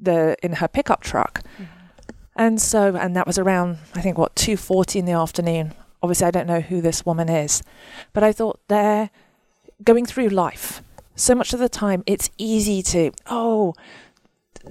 the 0.00 0.36
in 0.42 0.54
her 0.54 0.68
pickup 0.68 1.02
truck. 1.02 1.42
Mm-hmm. 1.42 1.64
And 2.36 2.60
so, 2.60 2.96
and 2.96 3.14
that 3.16 3.26
was 3.26 3.38
around, 3.38 3.78
I 3.94 4.00
think, 4.00 4.16
what 4.16 4.34
two 4.34 4.56
forty 4.56 4.98
in 4.98 5.04
the 5.04 5.12
afternoon. 5.12 5.74
Obviously, 6.02 6.26
I 6.26 6.30
don't 6.30 6.46
know 6.46 6.60
who 6.60 6.80
this 6.80 7.04
woman 7.04 7.28
is, 7.28 7.62
but 8.12 8.22
I 8.22 8.32
thought 8.32 8.60
they're 8.68 9.10
going 9.84 10.06
through 10.06 10.28
life. 10.28 10.82
So 11.16 11.34
much 11.34 11.52
of 11.52 11.58
the 11.58 11.68
time, 11.68 12.02
it's 12.06 12.30
easy 12.38 12.82
to 12.82 13.12
oh, 13.26 13.74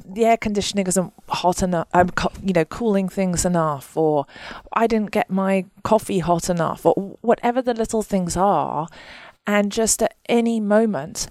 the 0.06 0.26
air 0.26 0.38
conditioning 0.38 0.88
isn't 0.88 1.14
hot 1.28 1.62
enough, 1.62 1.88
I'm, 1.94 2.10
um, 2.18 2.32
you 2.44 2.54
know, 2.54 2.66
cooling 2.66 3.10
things 3.10 3.46
enough, 3.46 3.96
or 3.98 4.26
I 4.74 4.88
didn't 4.88 5.12
get 5.12 5.30
my 5.30 5.66
coffee 5.84 6.20
hot 6.20 6.50
enough, 6.50 6.86
or 6.86 7.18
whatever 7.22 7.62
the 7.62 7.74
little 7.74 8.04
things 8.04 8.38
are. 8.38 8.88
And 9.46 9.72
just 9.72 10.02
at 10.02 10.16
any 10.28 10.60
moment, 10.60 11.28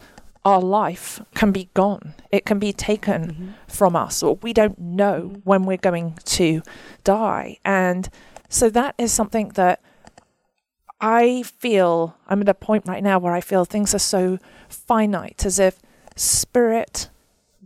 our 0.49 0.63
life 0.63 1.21
can 1.35 1.53
be 1.53 1.69
gone. 1.75 2.15
It 2.33 2.47
can 2.47 2.59
be 2.59 2.73
taken 2.73 3.23
mm-hmm. 3.23 3.49
from 3.67 3.95
us, 3.95 4.23
or 4.23 4.37
we 4.37 4.55
don't 4.55 4.79
know 4.79 5.43
when 5.45 5.65
we're 5.65 5.77
going 5.77 6.17
to 6.25 6.63
die. 7.05 7.59
And 7.67 8.09
so 8.49 8.71
that 8.71 8.95
is 8.97 9.13
something 9.13 9.51
that 9.51 9.83
I 11.03 11.43
feel 11.43 12.17
I'm 12.29 12.41
at 12.41 12.49
a 12.49 12.55
point 12.55 12.85
right 12.87 13.03
now 13.03 13.19
where 13.19 13.35
I 13.35 13.43
feel 13.43 13.67
things 13.67 13.95
are 13.95 13.99
so 13.99 14.39
finite, 14.71 15.45
as 15.45 15.59
if 15.59 15.81
spirit 16.17 17.11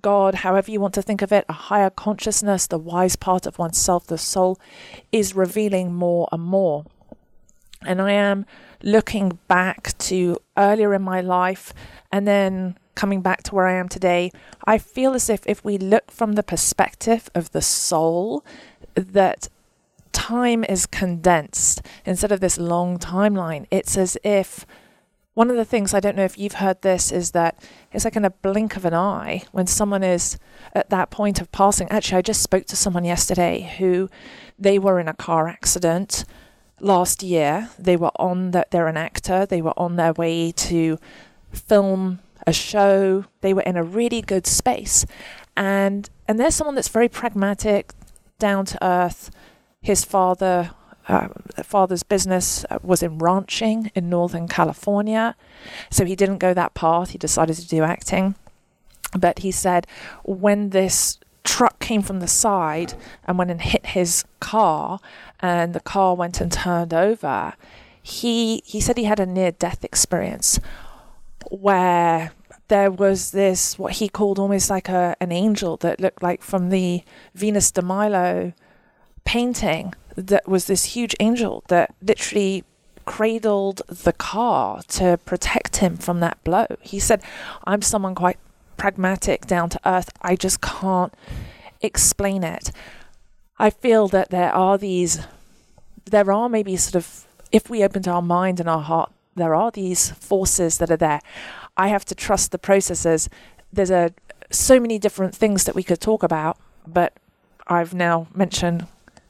God, 0.02 0.34
however 0.34 0.72
you 0.72 0.80
want 0.80 0.94
to 0.94 1.02
think 1.02 1.22
of 1.22 1.30
it, 1.30 1.44
a 1.48 1.52
higher 1.52 1.88
consciousness, 1.88 2.66
the 2.66 2.78
wise 2.78 3.14
part 3.14 3.46
of 3.46 3.60
oneself, 3.60 4.08
the 4.08 4.18
soul, 4.18 4.58
is 5.12 5.36
revealing 5.36 5.94
more 5.94 6.28
and 6.32 6.42
more. 6.42 6.84
And 7.86 8.00
I 8.00 8.12
am 8.12 8.46
looking 8.82 9.38
back 9.48 9.96
to 9.98 10.38
earlier 10.56 10.94
in 10.94 11.02
my 11.02 11.20
life 11.20 11.72
and 12.10 12.26
then 12.26 12.78
coming 12.94 13.22
back 13.22 13.42
to 13.44 13.54
where 13.54 13.66
I 13.66 13.74
am 13.74 13.88
today. 13.88 14.30
I 14.64 14.78
feel 14.78 15.14
as 15.14 15.30
if 15.30 15.46
if 15.46 15.64
we 15.64 15.78
look 15.78 16.10
from 16.10 16.32
the 16.32 16.42
perspective 16.42 17.30
of 17.34 17.52
the 17.52 17.62
soul, 17.62 18.44
that 18.94 19.48
time 20.12 20.64
is 20.64 20.86
condensed 20.86 21.82
instead 22.04 22.32
of 22.32 22.40
this 22.40 22.58
long 22.58 22.98
timeline. 22.98 23.66
It's 23.70 23.96
as 23.96 24.16
if 24.22 24.66
one 25.34 25.48
of 25.48 25.56
the 25.56 25.64
things 25.64 25.94
I 25.94 26.00
don't 26.00 26.16
know 26.16 26.24
if 26.24 26.38
you've 26.38 26.54
heard 26.54 26.82
this 26.82 27.10
is 27.10 27.30
that 27.30 27.56
it's 27.90 28.04
like 28.04 28.16
in 28.16 28.24
a 28.24 28.30
blink 28.30 28.76
of 28.76 28.84
an 28.84 28.92
eye 28.92 29.44
when 29.52 29.66
someone 29.66 30.02
is 30.02 30.38
at 30.74 30.90
that 30.90 31.10
point 31.10 31.40
of 31.40 31.50
passing. 31.52 31.88
Actually, 31.88 32.18
I 32.18 32.22
just 32.22 32.42
spoke 32.42 32.66
to 32.66 32.76
someone 32.76 33.04
yesterday 33.04 33.74
who 33.78 34.10
they 34.58 34.78
were 34.78 35.00
in 35.00 35.08
a 35.08 35.14
car 35.14 35.48
accident 35.48 36.26
last 36.82 37.22
year. 37.22 37.70
They 37.78 37.96
were 37.96 38.12
on 38.16 38.50
that 38.50 38.70
they're 38.70 38.88
an 38.88 38.96
actor. 38.96 39.46
They 39.46 39.62
were 39.62 39.78
on 39.78 39.96
their 39.96 40.12
way 40.12 40.52
to 40.52 40.98
film 41.52 42.20
a 42.46 42.52
show. 42.52 43.24
They 43.40 43.54
were 43.54 43.62
in 43.62 43.76
a 43.76 43.84
really 43.84 44.20
good 44.20 44.46
space, 44.46 45.06
and 45.56 46.10
and 46.28 46.38
there's 46.38 46.54
someone 46.54 46.74
that's 46.74 46.88
very 46.88 47.08
pragmatic, 47.08 47.92
down 48.38 48.66
to 48.66 48.84
earth. 48.84 49.30
His 49.80 50.04
father 50.04 50.70
uh, 51.08 51.28
father's 51.62 52.02
business 52.02 52.64
uh, 52.70 52.78
was 52.82 53.02
in 53.02 53.18
ranching 53.18 53.90
in 53.94 54.08
Northern 54.08 54.48
California. 54.48 55.36
So 55.90 56.04
he 56.04 56.16
didn't 56.16 56.38
go 56.38 56.54
that 56.54 56.74
path. 56.74 57.10
He 57.10 57.18
decided 57.18 57.56
to 57.56 57.66
do 57.66 57.82
acting. 57.82 58.34
But 59.18 59.40
he 59.40 59.50
said 59.50 59.86
when 60.24 60.70
this 60.70 61.18
truck 61.44 61.78
came 61.80 62.02
from 62.02 62.20
the 62.20 62.28
side 62.28 62.94
and 63.24 63.38
went 63.38 63.50
and 63.50 63.60
hit 63.60 63.86
his 63.86 64.24
car, 64.40 65.00
and 65.40 65.74
the 65.74 65.80
car 65.80 66.14
went 66.14 66.40
and 66.40 66.52
turned 66.52 66.94
over, 66.94 67.54
he, 68.02 68.62
he 68.64 68.80
said 68.80 68.96
he 68.96 69.04
had 69.04 69.20
a 69.20 69.26
near 69.26 69.52
death 69.52 69.84
experience 69.84 70.58
where 71.50 72.32
there 72.68 72.90
was 72.90 73.32
this, 73.32 73.78
what 73.78 73.94
he 73.94 74.08
called 74.08 74.38
almost 74.38 74.70
like 74.70 74.88
a, 74.88 75.16
an 75.20 75.30
angel 75.30 75.76
that 75.78 76.00
looked 76.00 76.22
like 76.22 76.42
from 76.42 76.70
the 76.70 77.02
Venus 77.34 77.70
de 77.70 77.82
Milo 77.82 78.52
painting 79.24 79.94
that 80.16 80.48
was 80.48 80.66
this 80.66 80.84
huge 80.86 81.14
angel 81.20 81.64
that 81.68 81.94
literally 82.02 82.64
cradled 83.04 83.82
the 83.88 84.12
car 84.12 84.82
to 84.88 85.18
protect 85.24 85.76
him 85.76 85.96
from 85.96 86.20
that 86.20 86.42
blow. 86.44 86.66
He 86.80 86.98
said, 86.98 87.22
I'm 87.64 87.82
someone 87.82 88.14
quite 88.14 88.38
pragmatic, 88.76 89.46
down 89.46 89.68
to 89.70 89.80
earth. 89.84 90.10
I 90.22 90.36
just 90.36 90.60
can't 90.60 91.14
explain 91.80 92.44
it. 92.44 92.70
I 93.58 93.70
feel 93.70 94.08
that 94.08 94.30
there 94.30 94.52
are 94.52 94.78
these, 94.78 95.20
there 96.04 96.30
are 96.32 96.48
maybe 96.48 96.76
sort 96.76 96.96
of, 96.96 97.26
if 97.50 97.68
we 97.70 97.84
open 97.84 98.02
to 98.04 98.10
our 98.10 98.22
mind 98.22 98.60
and 98.60 98.68
our 98.68 98.80
heart, 98.80 99.12
there 99.34 99.54
are 99.54 99.70
these 99.70 100.10
forces 100.10 100.78
that 100.78 100.90
are 100.90 100.96
there. 100.96 101.20
I 101.76 101.88
have 101.88 102.04
to 102.06 102.14
trust 102.14 102.50
the 102.50 102.58
processes. 102.58 103.28
There's 103.72 103.90
a 103.90 104.12
so 104.50 104.78
many 104.78 104.98
different 104.98 105.34
things 105.34 105.64
that 105.64 105.74
we 105.74 105.82
could 105.82 106.00
talk 106.00 106.22
about, 106.22 106.58
but 106.86 107.14
I've 107.66 107.94
now 107.94 108.26
mentioned 108.34 108.86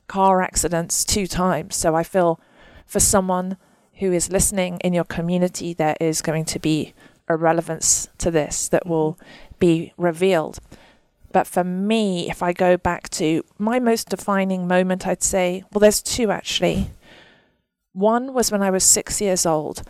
car 0.08 0.42
accidents 0.42 1.04
two 1.04 1.26
times. 1.26 1.76
So 1.76 1.94
I 1.94 2.02
feel 2.02 2.40
for 2.86 3.00
someone 3.00 3.56
who 3.94 4.12
is 4.12 4.32
listening 4.32 4.78
in 4.80 4.92
your 4.92 5.04
community, 5.04 5.72
there 5.74 5.96
is 6.00 6.22
going 6.22 6.44
to 6.46 6.58
be 6.58 6.92
a 7.32 7.36
relevance 7.36 8.08
to 8.18 8.30
this 8.30 8.68
that 8.68 8.86
will 8.86 9.18
be 9.58 9.92
revealed. 9.96 10.58
But 11.32 11.46
for 11.46 11.64
me, 11.64 12.28
if 12.30 12.42
I 12.42 12.52
go 12.52 12.76
back 12.76 13.08
to 13.10 13.42
my 13.58 13.78
most 13.78 14.08
defining 14.10 14.68
moment, 14.68 15.06
I'd 15.06 15.22
say, 15.22 15.64
well, 15.72 15.80
there's 15.80 16.02
two 16.02 16.30
actually. 16.30 16.90
One 17.92 18.34
was 18.34 18.52
when 18.52 18.62
I 18.62 18.70
was 18.70 18.84
six 18.84 19.20
years 19.20 19.46
old. 19.46 19.82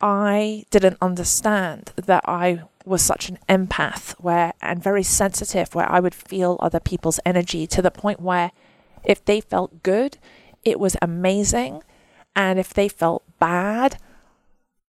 I 0.00 0.64
didn't 0.70 0.98
understand 1.00 1.92
that 1.96 2.24
I 2.28 2.62
was 2.84 3.02
such 3.02 3.28
an 3.28 3.38
empath 3.48 4.12
where 4.20 4.54
and 4.62 4.82
very 4.82 5.02
sensitive 5.02 5.74
where 5.74 5.90
I 5.90 6.00
would 6.00 6.14
feel 6.14 6.56
other 6.60 6.80
people's 6.80 7.20
energy 7.24 7.66
to 7.66 7.82
the 7.82 7.90
point 7.90 8.20
where 8.20 8.52
if 9.04 9.24
they 9.24 9.40
felt 9.40 9.82
good, 9.82 10.18
it 10.64 10.80
was 10.80 10.96
amazing. 11.02 11.82
And 12.34 12.58
if 12.58 12.72
they 12.72 12.88
felt 12.88 13.24
bad, 13.38 13.98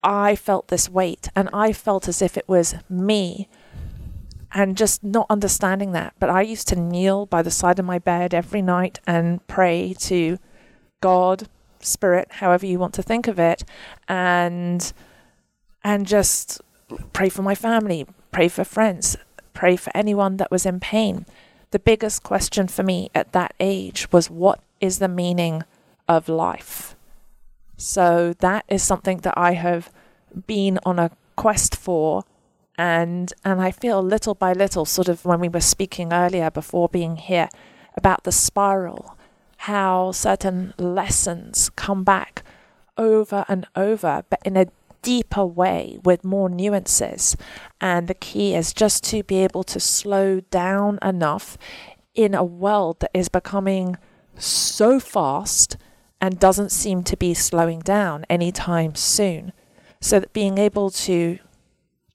I 0.03 0.35
felt 0.35 0.69
this 0.69 0.89
weight 0.89 1.29
and 1.35 1.49
I 1.53 1.73
felt 1.73 2.07
as 2.07 2.21
if 2.21 2.37
it 2.37 2.47
was 2.47 2.75
me 2.89 3.49
and 4.53 4.77
just 4.77 5.03
not 5.03 5.27
understanding 5.29 5.91
that. 5.91 6.13
But 6.19 6.29
I 6.29 6.41
used 6.41 6.67
to 6.69 6.75
kneel 6.75 7.25
by 7.25 7.41
the 7.41 7.51
side 7.51 7.79
of 7.79 7.85
my 7.85 7.99
bed 7.99 8.33
every 8.33 8.61
night 8.61 8.99
and 9.05 9.45
pray 9.47 9.93
to 9.99 10.39
God, 11.01 11.47
Spirit, 11.79 12.27
however 12.33 12.65
you 12.65 12.79
want 12.79 12.93
to 12.95 13.03
think 13.03 13.27
of 13.27 13.39
it, 13.39 13.63
and 14.07 14.91
and 15.83 16.05
just 16.05 16.61
pray 17.13 17.29
for 17.29 17.41
my 17.41 17.55
family, 17.55 18.05
pray 18.31 18.47
for 18.47 18.63
friends, 18.63 19.15
pray 19.53 19.75
for 19.75 19.95
anyone 19.95 20.37
that 20.37 20.51
was 20.51 20.65
in 20.65 20.79
pain. 20.79 21.25
The 21.71 21.79
biggest 21.79 22.23
question 22.23 22.67
for 22.67 22.83
me 22.83 23.11
at 23.13 23.31
that 23.33 23.53
age 23.59 24.11
was 24.11 24.29
what 24.29 24.59
is 24.81 24.99
the 24.99 25.07
meaning 25.07 25.63
of 26.07 26.27
life? 26.27 26.95
So 27.79 28.33
that 28.39 28.65
is 28.67 28.83
something 28.83 29.19
that 29.19 29.33
I 29.37 29.53
have 29.53 29.91
been 30.45 30.79
on 30.85 30.99
a 30.99 31.11
quest 31.35 31.75
for 31.75 32.23
and 32.77 33.33
and 33.43 33.61
I 33.61 33.71
feel 33.71 34.03
little 34.03 34.35
by 34.35 34.53
little 34.53 34.85
sort 34.85 35.07
of 35.07 35.25
when 35.25 35.39
we 35.39 35.49
were 35.49 35.61
speaking 35.61 36.13
earlier 36.13 36.51
before 36.51 36.89
being 36.89 37.15
here 37.15 37.49
about 37.95 38.25
the 38.25 38.31
spiral 38.31 39.17
how 39.57 40.11
certain 40.11 40.73
lessons 40.77 41.69
come 41.75 42.03
back 42.03 42.43
over 42.97 43.45
and 43.47 43.65
over 43.75 44.23
but 44.29 44.39
in 44.43 44.57
a 44.57 44.67
deeper 45.01 45.45
way 45.45 45.97
with 46.03 46.23
more 46.23 46.49
nuances. 46.49 47.37
And 47.79 48.07
the 48.07 48.13
key 48.13 48.55
is 48.55 48.73
just 48.73 49.03
to 49.05 49.23
be 49.23 49.37
able 49.37 49.63
to 49.65 49.79
slow 49.79 50.41
down 50.51 50.99
enough 51.01 51.57
in 52.15 52.33
a 52.33 52.43
world 52.43 52.99
that 52.99 53.11
is 53.13 53.29
becoming 53.29 53.97
so 54.37 54.99
fast 54.99 55.77
and 56.21 56.39
doesn't 56.39 56.71
seem 56.71 57.03
to 57.03 57.17
be 57.17 57.33
slowing 57.33 57.79
down 57.79 58.25
anytime 58.29 58.95
soon. 58.95 59.53
So 60.01 60.19
that 60.19 60.33
being 60.33 60.57
able 60.57 60.89
to 60.91 61.39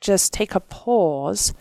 just 0.00 0.32
take 0.32 0.54
a 0.54 0.60
pause 0.60 1.54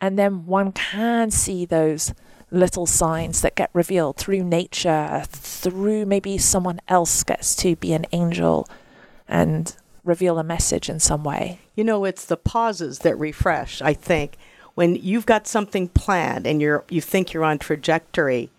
and 0.00 0.18
then 0.18 0.46
one 0.46 0.72
can 0.72 1.30
see 1.30 1.64
those 1.64 2.12
little 2.50 2.86
signs 2.86 3.40
that 3.40 3.54
get 3.54 3.70
revealed 3.72 4.16
through 4.16 4.44
nature, 4.44 5.24
through 5.28 6.06
maybe 6.06 6.38
someone 6.38 6.80
else 6.88 7.22
gets 7.24 7.56
to 7.56 7.76
be 7.76 7.92
an 7.92 8.06
angel 8.12 8.68
and 9.26 9.76
reveal 10.04 10.38
a 10.38 10.44
message 10.44 10.88
in 10.88 11.00
some 11.00 11.24
way. 11.24 11.58
You 11.74 11.84
know, 11.84 12.04
it's 12.04 12.24
the 12.24 12.36
pauses 12.36 13.00
that 13.00 13.18
refresh, 13.18 13.82
I 13.82 13.94
think. 13.94 14.36
When 14.74 14.96
you've 14.96 15.26
got 15.26 15.46
something 15.46 15.88
planned 15.88 16.46
and 16.46 16.60
you're 16.60 16.84
you 16.88 17.00
think 17.00 17.32
you're 17.32 17.44
on 17.44 17.58
trajectory, 17.58 18.50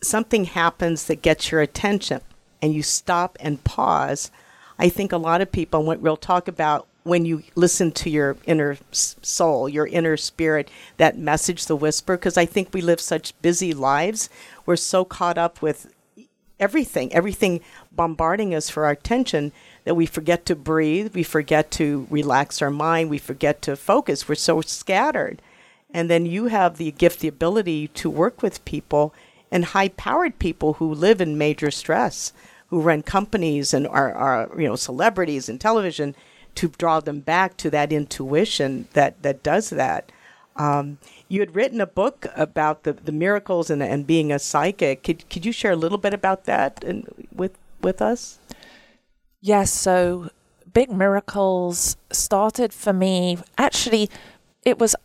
something 0.00 0.44
happens 0.44 1.04
that 1.04 1.22
gets 1.22 1.50
your 1.50 1.60
attention 1.60 2.20
and 2.62 2.74
you 2.74 2.82
stop 2.82 3.36
and 3.40 3.62
pause, 3.64 4.30
I 4.78 4.88
think 4.88 5.12
a 5.12 5.18
lot 5.18 5.40
of 5.40 5.52
people, 5.52 5.82
what 5.82 6.00
we'll 6.00 6.16
talk 6.16 6.48
about 6.48 6.86
when 7.02 7.24
you 7.24 7.42
listen 7.54 7.92
to 7.92 8.10
your 8.10 8.36
inner 8.46 8.76
soul, 8.90 9.68
your 9.68 9.86
inner 9.86 10.16
spirit, 10.16 10.68
that 10.96 11.16
message, 11.16 11.66
the 11.66 11.76
whisper, 11.76 12.16
because 12.16 12.36
I 12.36 12.46
think 12.46 12.70
we 12.72 12.80
live 12.80 13.00
such 13.00 13.40
busy 13.42 13.72
lives. 13.72 14.28
We're 14.66 14.76
so 14.76 15.04
caught 15.04 15.38
up 15.38 15.62
with 15.62 15.92
everything, 16.58 17.12
everything 17.12 17.60
bombarding 17.92 18.54
us 18.54 18.68
for 18.68 18.84
our 18.84 18.90
attention 18.90 19.52
that 19.84 19.94
we 19.94 20.04
forget 20.04 20.44
to 20.46 20.56
breathe, 20.56 21.14
we 21.14 21.22
forget 21.22 21.70
to 21.70 22.08
relax 22.10 22.60
our 22.60 22.70
mind, 22.70 23.08
we 23.08 23.18
forget 23.18 23.62
to 23.62 23.76
focus. 23.76 24.28
We're 24.28 24.34
so 24.34 24.60
scattered. 24.62 25.40
And 25.94 26.10
then 26.10 26.26
you 26.26 26.46
have 26.46 26.76
the 26.76 26.90
gift, 26.90 27.20
the 27.20 27.28
ability 27.28 27.88
to 27.88 28.10
work 28.10 28.42
with 28.42 28.64
people 28.64 29.14
and 29.50 29.66
high 29.66 29.88
powered 29.88 30.38
people 30.38 30.74
who 30.74 30.92
live 30.92 31.20
in 31.20 31.38
major 31.38 31.70
stress, 31.70 32.32
who 32.68 32.80
run 32.80 33.02
companies 33.02 33.72
and 33.72 33.86
are, 33.86 34.12
are 34.12 34.50
you 34.60 34.66
know 34.66 34.76
celebrities 34.76 35.48
in 35.48 35.58
television 35.58 36.14
to 36.56 36.68
draw 36.68 37.00
them 37.00 37.20
back 37.20 37.56
to 37.58 37.70
that 37.70 37.92
intuition 37.92 38.88
that, 38.94 39.22
that 39.22 39.42
does 39.42 39.70
that. 39.70 40.10
Um, 40.56 40.98
you 41.28 41.40
had 41.40 41.54
written 41.54 41.80
a 41.80 41.86
book 41.86 42.26
about 42.34 42.82
the, 42.82 42.94
the 42.94 43.12
miracles 43.12 43.70
and, 43.70 43.82
and 43.82 44.06
being 44.06 44.32
a 44.32 44.38
psychic. 44.38 45.02
Could, 45.02 45.28
could 45.28 45.44
you 45.44 45.52
share 45.52 45.72
a 45.72 45.76
little 45.76 45.98
bit 45.98 46.14
about 46.14 46.44
that 46.44 46.82
and 46.82 47.06
with, 47.32 47.56
with 47.82 48.00
us? 48.00 48.38
Yes. 49.42 49.70
So, 49.70 50.30
Big 50.72 50.90
Miracles 50.90 51.96
started 52.10 52.72
for 52.72 52.92
me. 52.92 53.38
Actually, 53.58 54.10
it 54.64 54.78
was 54.78 54.96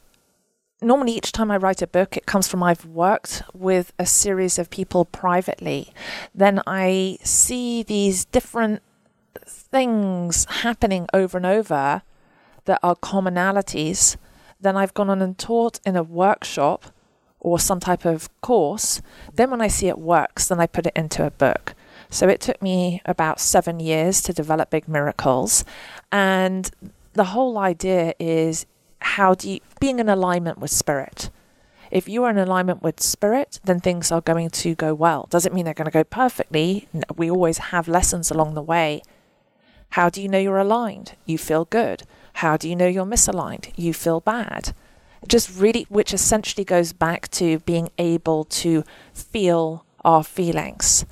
normally 0.81 1.13
each 1.13 1.31
time 1.31 1.51
I 1.51 1.57
write 1.57 1.81
a 1.81 1.87
book, 1.87 2.17
it 2.17 2.25
comes 2.25 2.47
from 2.47 2.63
I've 2.63 2.85
worked 2.85 3.43
with 3.53 3.93
a 3.99 4.05
series 4.05 4.57
of 4.57 4.69
people 4.69 5.05
privately. 5.05 5.93
Then 6.33 6.61
I 6.65 7.17
see 7.23 7.83
these 7.83 8.25
different 8.25 8.81
things 9.45 10.45
happening 10.49 11.07
over 11.13 11.37
and 11.37 11.45
over 11.45 12.01
that 12.65 12.79
are 12.83 12.95
commonalities. 12.95 14.17
Then 14.59 14.75
I've 14.75 14.93
gone 14.93 15.09
on 15.09 15.21
and 15.21 15.37
taught 15.37 15.79
in 15.85 15.95
a 15.95 16.03
workshop 16.03 16.85
or 17.39 17.59
some 17.59 17.79
type 17.79 18.05
of 18.05 18.29
course. 18.41 19.01
Then 19.33 19.51
when 19.51 19.61
I 19.61 19.67
see 19.67 19.87
it 19.87 19.97
works, 19.97 20.47
then 20.47 20.59
I 20.59 20.67
put 20.67 20.85
it 20.87 20.93
into 20.95 21.25
a 21.25 21.31
book. 21.31 21.73
So 22.09 22.27
it 22.27 22.41
took 22.41 22.61
me 22.61 23.01
about 23.05 23.39
seven 23.39 23.79
years 23.79 24.21
to 24.23 24.33
develop 24.33 24.69
Big 24.69 24.87
Miracles. 24.87 25.63
And 26.11 26.69
the 27.13 27.25
whole 27.25 27.57
idea 27.57 28.13
is 28.19 28.65
how 29.01 29.33
do 29.33 29.49
you 29.49 29.59
being 29.79 29.99
in 29.99 30.09
alignment 30.09 30.59
with 30.59 30.71
spirit. 30.71 31.29
If 31.89 32.07
you 32.07 32.23
are 32.23 32.29
in 32.29 32.37
alignment 32.37 32.81
with 32.81 33.01
spirit 33.01 33.59
then 33.63 33.79
things 33.79 34.11
are 34.11 34.21
going 34.21 34.49
to 34.49 34.75
go 34.75 34.93
well. 34.93 35.27
Doesn't 35.29 35.53
mean 35.53 35.65
they're 35.65 35.73
going 35.73 35.85
to 35.85 35.91
go 35.91 36.03
perfectly. 36.03 36.87
We 37.15 37.29
always 37.29 37.57
have 37.57 37.87
lessons 37.87 38.31
along 38.31 38.53
the 38.53 38.61
way. 38.61 39.01
How 39.91 40.09
do 40.09 40.21
you 40.21 40.29
know 40.29 40.39
you're 40.39 40.57
aligned? 40.57 41.15
You 41.25 41.37
feel 41.37 41.65
good. 41.65 42.03
How 42.35 42.55
do 42.55 42.69
you 42.69 42.75
know 42.75 42.87
you're 42.87 43.05
misaligned? 43.05 43.73
You 43.75 43.93
feel 43.93 44.21
bad. 44.21 44.73
Just 45.27 45.59
really 45.59 45.85
which 45.89 46.13
essentially 46.13 46.63
goes 46.63 46.93
back 46.93 47.29
to 47.31 47.59
being 47.59 47.89
able 47.97 48.45
to 48.45 48.83
feel 49.13 49.85
our 50.05 50.23
feelings. 50.23 51.05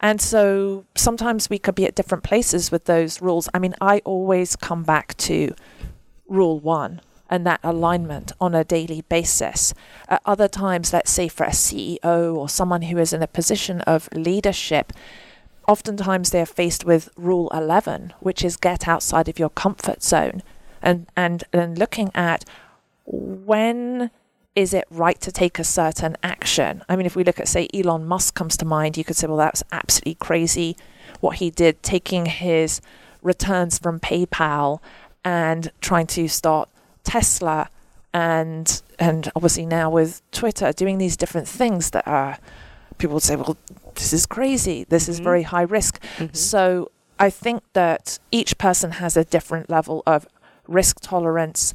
And 0.00 0.20
so 0.20 0.84
sometimes 0.96 1.48
we 1.48 1.58
could 1.58 1.74
be 1.74 1.86
at 1.86 1.94
different 1.94 2.24
places 2.24 2.72
with 2.72 2.86
those 2.86 3.22
rules. 3.22 3.48
I 3.54 3.58
mean 3.58 3.74
i 3.80 4.00
always 4.04 4.56
come 4.56 4.82
back 4.82 5.16
to 5.18 5.54
rule 6.26 6.58
1 6.58 7.00
and 7.34 7.44
that 7.44 7.58
alignment 7.64 8.30
on 8.40 8.54
a 8.54 8.62
daily 8.62 9.02
basis. 9.08 9.74
At 10.08 10.22
other 10.24 10.46
times, 10.46 10.92
let's 10.92 11.10
say 11.10 11.26
for 11.26 11.42
a 11.42 11.50
CEO 11.50 12.32
or 12.36 12.48
someone 12.48 12.82
who 12.82 12.96
is 12.96 13.12
in 13.12 13.24
a 13.24 13.26
position 13.26 13.80
of 13.80 14.08
leadership, 14.14 14.92
oftentimes 15.66 16.30
they 16.30 16.40
are 16.40 16.46
faced 16.46 16.84
with 16.84 17.10
rule 17.16 17.50
11, 17.52 18.12
which 18.20 18.44
is 18.44 18.56
get 18.56 18.86
outside 18.86 19.28
of 19.28 19.40
your 19.40 19.50
comfort 19.50 20.00
zone 20.04 20.44
and, 20.80 21.08
and, 21.16 21.42
and 21.52 21.76
looking 21.76 22.12
at 22.14 22.44
when 23.04 24.12
is 24.54 24.72
it 24.72 24.84
right 24.88 25.20
to 25.20 25.32
take 25.32 25.58
a 25.58 25.64
certain 25.64 26.16
action? 26.22 26.84
I 26.88 26.94
mean, 26.94 27.04
if 27.06 27.16
we 27.16 27.24
look 27.24 27.40
at, 27.40 27.48
say, 27.48 27.68
Elon 27.74 28.06
Musk 28.06 28.36
comes 28.36 28.56
to 28.58 28.64
mind, 28.64 28.96
you 28.96 29.02
could 29.02 29.16
say, 29.16 29.26
well, 29.26 29.36
that's 29.38 29.64
absolutely 29.72 30.14
crazy 30.14 30.76
what 31.18 31.38
he 31.38 31.50
did, 31.50 31.82
taking 31.82 32.26
his 32.26 32.80
returns 33.22 33.76
from 33.80 33.98
PayPal 33.98 34.78
and 35.24 35.72
trying 35.80 36.06
to 36.06 36.28
start 36.28 36.68
Tesla 37.04 37.68
and 38.12 38.82
and 38.98 39.30
obviously 39.34 39.66
now 39.66 39.90
with 39.90 40.22
Twitter 40.30 40.72
doing 40.72 40.98
these 40.98 41.16
different 41.16 41.48
things 41.48 41.90
that 41.90 42.06
are 42.06 42.38
people 42.98 43.14
would 43.14 43.22
say, 43.22 43.36
well, 43.36 43.56
this 43.94 44.12
is 44.12 44.26
crazy. 44.26 44.84
This 44.88 45.08
is 45.08 45.16
mm-hmm. 45.16 45.24
very 45.24 45.42
high 45.42 45.62
risk. 45.62 46.00
Mm-hmm. 46.16 46.34
So 46.34 46.90
I 47.18 47.30
think 47.30 47.62
that 47.72 48.18
each 48.30 48.56
person 48.58 48.92
has 48.92 49.16
a 49.16 49.24
different 49.24 49.68
level 49.68 50.02
of 50.06 50.26
risk 50.66 51.00
tolerance 51.00 51.74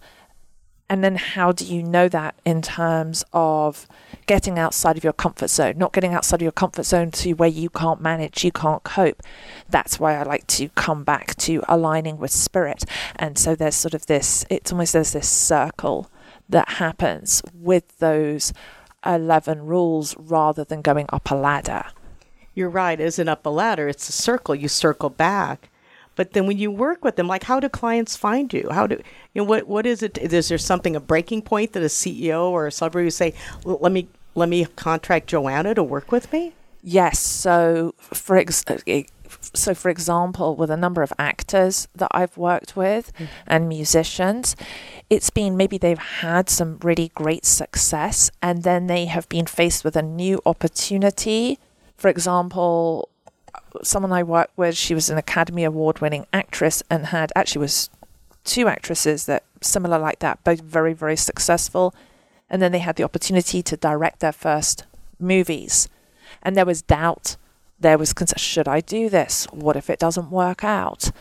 and 0.90 1.04
then 1.04 1.16
how 1.16 1.52
do 1.52 1.64
you 1.64 1.84
know 1.84 2.10
that 2.10 2.36
in 2.46 2.62
terms 2.62 3.24
of 3.32 3.88
getting 4.26 4.58
outside 4.58 4.98
of 4.98 5.04
your 5.04 5.14
comfort 5.14 5.50
zone, 5.50 5.78
not 5.78 5.94
getting 5.94 6.14
outside 6.14 6.38
of 6.38 6.42
your 6.42 6.52
comfort 6.52 6.84
zone 6.84 7.12
to 7.12 7.34
where 7.34 7.50
you 7.50 7.70
can't 7.70 8.02
manage, 8.02 8.44
you 8.44 8.52
can't 8.52 8.84
cope. 8.84 9.22
That's 9.70 10.00
why 10.00 10.16
I 10.18 10.24
like 10.24 10.48
to 10.48 10.70
come 10.70 11.04
back 11.04 11.36
to 11.38 11.64
aligning 11.68 12.18
with 12.18 12.32
spirit. 12.32 12.84
And 13.16 13.38
so 13.38 13.56
there's 13.56 13.76
sort 13.76 13.94
of 13.94 14.08
this, 14.08 14.46
it's 14.50 14.72
almost 14.72 14.94
there's 14.94 15.14
this 15.14 15.30
circle 15.30 16.10
that 16.50 16.70
happens 16.70 17.44
with 17.54 18.00
those 18.00 18.52
11 19.06 19.66
rules 19.66 20.16
rather 20.18 20.64
than 20.64 20.82
going 20.82 21.06
up 21.10 21.30
a 21.30 21.36
ladder. 21.36 21.86
You're 22.56 22.70
right, 22.70 23.00
isn't 23.00 23.30
up 23.30 23.46
a 23.46 23.50
ladder, 23.50 23.88
it's 23.88 24.10
a 24.10 24.12
circle. 24.12 24.56
You 24.56 24.68
circle 24.68 25.10
back. 25.10 25.69
But 26.20 26.34
then 26.34 26.48
when 26.48 26.58
you 26.58 26.70
work 26.70 27.06
with 27.06 27.16
them, 27.16 27.30
like 27.30 27.44
how 27.44 27.62
do 27.62 27.70
clients 27.70 28.18
find 28.18 28.52
you? 28.52 28.68
How 28.72 28.88
do 28.88 28.96
you 29.34 29.42
know 29.42 29.46
what 29.46 29.68
what 29.68 29.86
is 29.86 30.04
it? 30.04 30.18
Is 30.18 30.50
there 30.50 30.58
something 30.58 30.94
a 30.94 31.00
breaking 31.00 31.44
point 31.44 31.72
that 31.72 31.82
a 31.82 31.86
CEO 31.86 32.50
or 32.50 32.68
a 32.68 32.74
celebrity 32.74 33.06
would 33.06 33.14
say, 33.14 33.34
let 33.64 33.94
me 33.94 34.10
let 34.36 34.50
me 34.50 34.66
contract 34.76 35.28
Joanna 35.28 35.74
to 35.76 35.82
work 35.82 36.12
with 36.12 36.30
me? 36.34 36.52
Yes. 36.84 37.20
So 37.20 37.96
for 38.02 38.36
ex- 38.36 38.66
so 39.54 39.74
for 39.74 39.88
example, 39.90 40.58
with 40.58 40.70
a 40.70 40.76
number 40.76 41.04
of 41.04 41.14
actors 41.18 41.88
that 41.96 42.12
I've 42.12 42.36
worked 42.36 42.76
with 42.76 43.14
mm-hmm. 43.14 43.32
and 43.48 43.70
musicians, 43.70 44.58
it's 45.10 45.30
been 45.30 45.56
maybe 45.56 45.78
they've 45.78 45.98
had 45.98 46.50
some 46.50 46.80
really 46.84 47.14
great 47.16 47.46
success 47.46 48.30
and 48.42 48.64
then 48.64 48.88
they 48.88 49.06
have 49.06 49.30
been 49.30 49.46
faced 49.46 49.86
with 49.86 49.96
a 49.96 50.02
new 50.02 50.42
opportunity. 50.46 51.60
For 51.96 52.10
example, 52.10 53.08
someone 53.84 54.12
I 54.12 54.24
worked 54.24 54.58
with. 54.58 54.76
She 54.76 54.94
was 54.94 55.10
an 55.10 55.18
Academy 55.18 55.64
Award 55.64 56.00
winning 56.00 56.26
actress 56.34 56.84
and 56.90 57.08
had 57.08 57.32
actually 57.36 57.62
was 57.62 57.90
two 58.44 58.68
actresses 58.68 59.26
that 59.26 59.44
similar 59.62 60.00
like 60.00 60.20
that, 60.20 60.44
both 60.44 60.62
very 60.62 60.94
very 60.94 61.16
successful, 61.16 61.94
and 62.50 62.62
then 62.62 62.72
they 62.72 62.80
had 62.80 62.96
the 62.96 63.04
opportunity 63.04 63.62
to 63.64 63.78
direct 63.78 64.20
their 64.20 64.32
first 64.32 64.86
movies, 65.20 65.88
and 66.42 66.56
there 66.56 66.66
was 66.66 66.82
doubt. 66.82 67.36
There 67.82 67.98
was 67.98 68.14
should 68.36 68.68
I 68.68 68.82
do 68.82 69.10
this? 69.10 69.46
What 69.52 69.78
if 69.78 69.90
it 69.90 70.00
doesn't 70.00 70.32
work 70.32 70.64
out? 70.64 71.12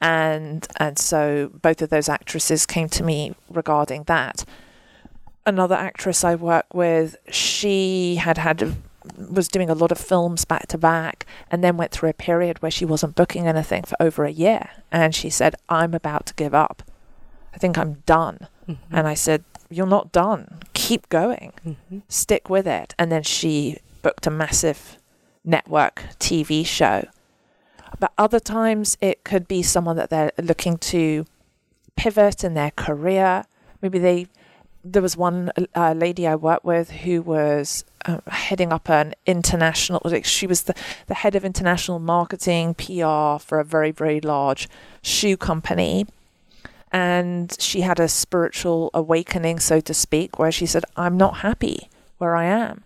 And 0.00 0.66
and 0.78 0.98
so 0.98 1.50
both 1.60 1.82
of 1.82 1.90
those 1.90 2.08
actresses 2.08 2.64
came 2.66 2.88
to 2.90 3.02
me 3.02 3.34
regarding 3.50 4.04
that. 4.04 4.44
Another 5.44 5.76
actress 5.76 6.24
I 6.24 6.34
work 6.34 6.66
with, 6.74 7.16
she 7.30 8.16
had 8.16 8.38
had 8.38 8.76
was 9.16 9.48
doing 9.48 9.70
a 9.70 9.74
lot 9.74 9.92
of 9.92 9.98
films 9.98 10.44
back 10.44 10.66
to 10.68 10.78
back 10.78 11.26
and 11.50 11.62
then 11.62 11.76
went 11.76 11.92
through 11.92 12.08
a 12.08 12.14
period 12.14 12.60
where 12.62 12.70
she 12.70 12.84
wasn't 12.84 13.14
booking 13.14 13.46
anything 13.46 13.82
for 13.82 13.96
over 14.00 14.24
a 14.24 14.30
year. 14.30 14.70
And 14.90 15.14
she 15.14 15.30
said 15.30 15.54
i'm 15.68 15.94
about 15.94 16.26
to 16.26 16.34
give 16.34 16.54
up. 16.54 16.82
I 17.54 17.58
think 17.58 17.78
i'm 17.78 18.02
done. 18.06 18.48
Mm-hmm. 18.68 18.96
and 18.96 19.06
i 19.06 19.14
said 19.14 19.44
you're 19.70 19.86
not 19.86 20.12
done. 20.12 20.60
Keep 20.74 21.08
going. 21.08 21.52
Mm-hmm. 21.66 21.98
stick 22.08 22.48
with 22.48 22.66
it. 22.66 22.94
And 22.98 23.10
then 23.10 23.22
she 23.22 23.78
booked 24.02 24.26
a 24.26 24.30
massive 24.30 24.98
network 25.44 26.02
tv 26.18 26.64
show. 26.66 27.04
But 27.98 28.12
other 28.18 28.40
times 28.40 28.96
it 29.00 29.24
could 29.24 29.48
be 29.48 29.62
someone 29.62 29.96
that 29.96 30.10
they're 30.10 30.32
looking 30.38 30.78
to 30.78 31.26
pivot 31.96 32.44
in 32.44 32.54
their 32.54 32.72
career. 32.72 33.44
Maybe 33.80 33.98
they 33.98 34.26
there 34.92 35.02
was 35.02 35.16
one 35.16 35.50
uh, 35.74 35.92
lady 35.92 36.26
I 36.26 36.36
worked 36.36 36.64
with 36.64 36.90
who 36.90 37.22
was 37.22 37.84
uh, 38.04 38.20
heading 38.28 38.72
up 38.72 38.88
an 38.88 39.14
international. 39.26 40.00
Like 40.04 40.24
she 40.24 40.46
was 40.46 40.62
the, 40.62 40.74
the 41.06 41.14
head 41.14 41.34
of 41.34 41.44
international 41.44 41.98
marketing 41.98 42.74
PR 42.74 43.38
for 43.38 43.58
a 43.58 43.64
very 43.64 43.90
very 43.90 44.20
large 44.20 44.68
shoe 45.02 45.36
company, 45.36 46.06
and 46.92 47.56
she 47.60 47.80
had 47.80 47.98
a 47.98 48.08
spiritual 48.08 48.90
awakening, 48.94 49.58
so 49.60 49.80
to 49.80 49.92
speak, 49.92 50.38
where 50.38 50.52
she 50.52 50.66
said, 50.66 50.84
"I'm 50.96 51.16
not 51.16 51.38
happy 51.38 51.88
where 52.18 52.36
I 52.36 52.44
am." 52.44 52.84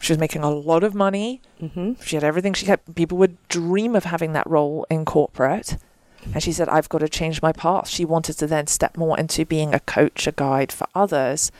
She 0.00 0.12
was 0.12 0.18
making 0.18 0.42
a 0.42 0.50
lot 0.50 0.82
of 0.82 0.94
money. 0.94 1.42
Mm-hmm. 1.60 2.00
She 2.02 2.16
had 2.16 2.24
everything 2.24 2.54
she 2.54 2.66
had. 2.66 2.80
People 2.94 3.18
would 3.18 3.36
dream 3.48 3.94
of 3.94 4.04
having 4.04 4.32
that 4.32 4.48
role 4.48 4.86
in 4.88 5.04
corporate 5.04 5.76
and 6.32 6.42
she 6.42 6.52
said, 6.52 6.68
I've 6.68 6.88
got 6.88 6.98
to 6.98 7.08
change 7.08 7.42
my 7.42 7.52
path. 7.52 7.88
She 7.88 8.04
wanted 8.04 8.34
to 8.38 8.46
then 8.46 8.66
step 8.66 8.96
more 8.96 9.18
into 9.18 9.44
being 9.44 9.74
a 9.74 9.80
coach, 9.80 10.26
a 10.26 10.32
guide 10.32 10.72
for 10.72 10.86
others 10.94 11.50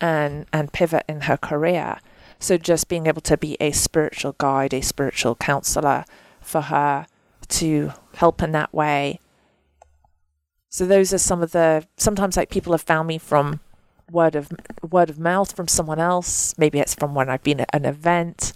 and 0.00 0.46
and 0.52 0.72
pivot 0.72 1.04
in 1.08 1.22
her 1.22 1.36
career. 1.36 1.98
So 2.38 2.56
just 2.56 2.88
being 2.88 3.06
able 3.06 3.20
to 3.22 3.36
be 3.36 3.56
a 3.60 3.70
spiritual 3.70 4.34
guide, 4.38 4.72
a 4.72 4.80
spiritual 4.80 5.34
counselor 5.34 6.04
for 6.40 6.62
her 6.62 7.06
to 7.48 7.92
help 8.14 8.42
in 8.42 8.52
that 8.52 8.72
way. 8.72 9.20
So 10.70 10.86
those 10.86 11.12
are 11.12 11.18
some 11.18 11.42
of 11.42 11.52
the 11.52 11.86
sometimes 11.96 12.36
like 12.36 12.50
people 12.50 12.72
have 12.72 12.82
found 12.82 13.08
me 13.08 13.18
from 13.18 13.60
word 14.10 14.34
of 14.34 14.50
word 14.88 15.10
of 15.10 15.18
mouth 15.18 15.54
from 15.54 15.68
someone 15.68 15.98
else. 15.98 16.56
Maybe 16.58 16.78
it's 16.78 16.94
from 16.94 17.14
when 17.14 17.28
I've 17.28 17.42
been 17.42 17.60
at 17.60 17.70
an 17.72 17.84
event. 17.84 18.52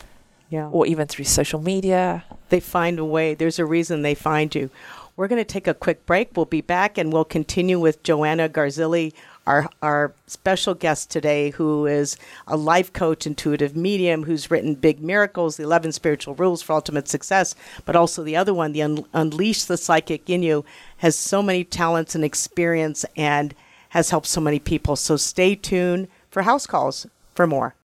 Yeah. 0.51 0.69
Or 0.69 0.87
even 0.87 1.09
through 1.09 1.25
social 1.25 1.61
media. 1.61 2.25
They 2.49 2.61
find 2.61 2.99
a 2.99 3.05
way. 3.05 3.35
There's 3.35 3.59
a 3.59 3.67
reason 3.67 4.03
they 4.03 4.15
find 4.15 4.55
you. 4.55 4.71
We're 5.17 5.29
going 5.29 5.41
to 5.41 5.45
take 5.45 5.69
a 5.69 5.75
quick 5.75 6.07
break. 6.07 6.31
We'll 6.35 6.45
be 6.47 6.61
back 6.61 6.99
and 6.99 7.13
we'll 7.13 7.25
continue 7.25 7.79
with 7.79 8.03
Joanna 8.03 8.49
Garzilli, 8.49 9.13
our, 9.47 9.69
our 9.81 10.13
special 10.27 10.75
guest 10.75 11.09
today, 11.09 11.51
who 11.51 11.87
is 11.87 12.17
a 12.49 12.57
life 12.57 12.93
coach, 12.93 13.25
intuitive 13.25 13.77
medium, 13.77 14.25
who's 14.25 14.51
written 14.51 14.75
Big 14.75 15.01
Miracles, 15.01 15.57
the 15.57 15.63
11 15.63 15.93
Spiritual 15.93 16.35
Rules 16.35 16.63
for 16.63 16.73
Ultimate 16.73 17.07
Success, 17.07 17.55
but 17.85 17.95
also 17.95 18.25
the 18.25 18.35
other 18.35 18.53
one, 18.53 18.73
the 18.73 18.83
Un- 18.83 19.05
Unleash 19.13 19.65
the 19.65 19.77
Psychic 19.77 20.29
in 20.29 20.43
You, 20.43 20.65
has 20.97 21.15
so 21.15 21.43
many 21.43 21.63
talents 21.63 22.17
and 22.17 22.25
experience 22.25 23.05
and 23.17 23.55
has 23.91 24.11
helped 24.11 24.27
so 24.27 24.41
many 24.41 24.59
people. 24.59 24.97
So 24.97 25.17
stay 25.17 25.55
tuned 25.55 26.09
for 26.29 26.43
house 26.43 26.67
calls 26.67 27.07
for 27.37 27.47
more. 27.47 27.77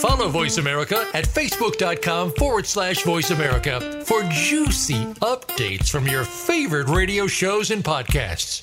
Follow 0.00 0.28
Voice 0.28 0.58
America 0.58 1.08
at 1.12 1.24
facebook.com 1.24 2.30
forward 2.32 2.66
slash 2.66 3.02
voice 3.02 3.30
America 3.30 3.80
for 4.04 4.22
juicy 4.30 5.04
updates 5.14 5.90
from 5.90 6.06
your 6.06 6.22
favorite 6.22 6.88
radio 6.88 7.26
shows 7.26 7.72
and 7.72 7.82
podcasts. 7.82 8.62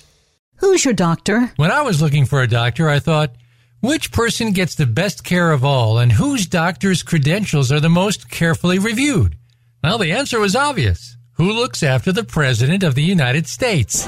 Who's 0.58 0.86
your 0.86 0.94
doctor? 0.94 1.52
When 1.58 1.72
I 1.72 1.82
was 1.82 2.02
looking 2.02 2.26
for 2.26 2.42
a 2.42 2.48
doctor, 2.48 2.88
I 2.88 3.00
thought, 3.00 3.36
which 3.82 4.14
person 4.14 4.54
gets 4.54 4.76
the 4.76 4.86
best 4.86 5.26
care 5.26 5.52
of 5.52 5.66
all 5.66 5.98
and 5.98 6.14
whose 6.14 6.46
doctor's 6.48 7.04
credentials 7.04 7.70
are 7.70 7.82
the 7.82 7.90
most 7.90 8.30
carefully 8.30 8.80
reviewed? 8.80 9.36
Well, 9.84 9.98
the 9.98 10.14
answer 10.14 10.40
was 10.40 10.56
obvious. 10.56 11.18
Who 11.34 11.52
looks 11.52 11.84
after 11.84 12.14
the 12.14 12.24
President 12.24 12.82
of 12.82 12.96
the 12.96 13.04
United 13.04 13.48
States? 13.48 14.08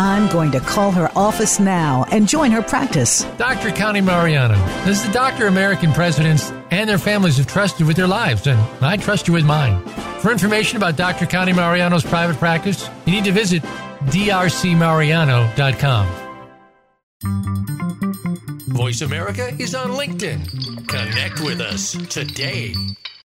I'm 0.01 0.27
going 0.29 0.49
to 0.53 0.59
call 0.59 0.91
her 0.93 1.11
office 1.15 1.59
now 1.59 2.05
and 2.11 2.27
join 2.27 2.49
her 2.49 2.63
practice. 2.63 3.23
Dr. 3.37 3.69
Connie 3.69 4.01
Mariano 4.01 4.55
This 4.83 4.99
is 4.99 5.05
the 5.05 5.13
doctor 5.13 5.45
American 5.45 5.93
presidents 5.93 6.51
and 6.71 6.89
their 6.89 6.97
families 6.97 7.37
have 7.37 7.45
trusted 7.45 7.85
with 7.85 7.97
their 7.97 8.07
lives, 8.07 8.47
and 8.47 8.59
I 8.83 8.97
trust 8.97 9.27
you 9.27 9.35
with 9.35 9.45
mine. 9.45 9.79
For 10.21 10.31
information 10.31 10.77
about 10.77 10.95
Dr. 10.95 11.27
Connie 11.27 11.53
Mariano's 11.53 12.03
private 12.03 12.37
practice, 12.37 12.89
you 13.05 13.11
need 13.11 13.25
to 13.25 13.31
visit 13.31 13.61
drcmariano.com. 14.05 16.07
Voice 18.73 19.01
America 19.01 19.51
is 19.59 19.75
on 19.75 19.91
LinkedIn. 19.91 20.87
Connect 20.87 21.41
with 21.41 21.61
us 21.61 21.91
today. 22.09 22.73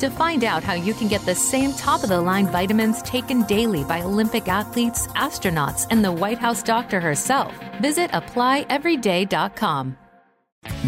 To 0.00 0.10
find 0.10 0.44
out 0.44 0.62
how 0.62 0.74
you 0.74 0.92
can 0.92 1.08
get 1.08 1.24
the 1.24 1.34
same 1.34 1.72
top 1.72 2.02
of 2.02 2.10
the 2.10 2.20
line 2.20 2.48
vitamins 2.48 3.00
taken 3.02 3.44
daily 3.44 3.82
by 3.84 4.02
Olympic 4.02 4.46
athletes, 4.46 5.06
astronauts, 5.08 5.86
and 5.90 6.04
the 6.04 6.12
White 6.12 6.38
House 6.38 6.62
doctor 6.62 7.00
herself, 7.00 7.54
visit 7.80 8.10
applyeveryday.com. 8.10 9.96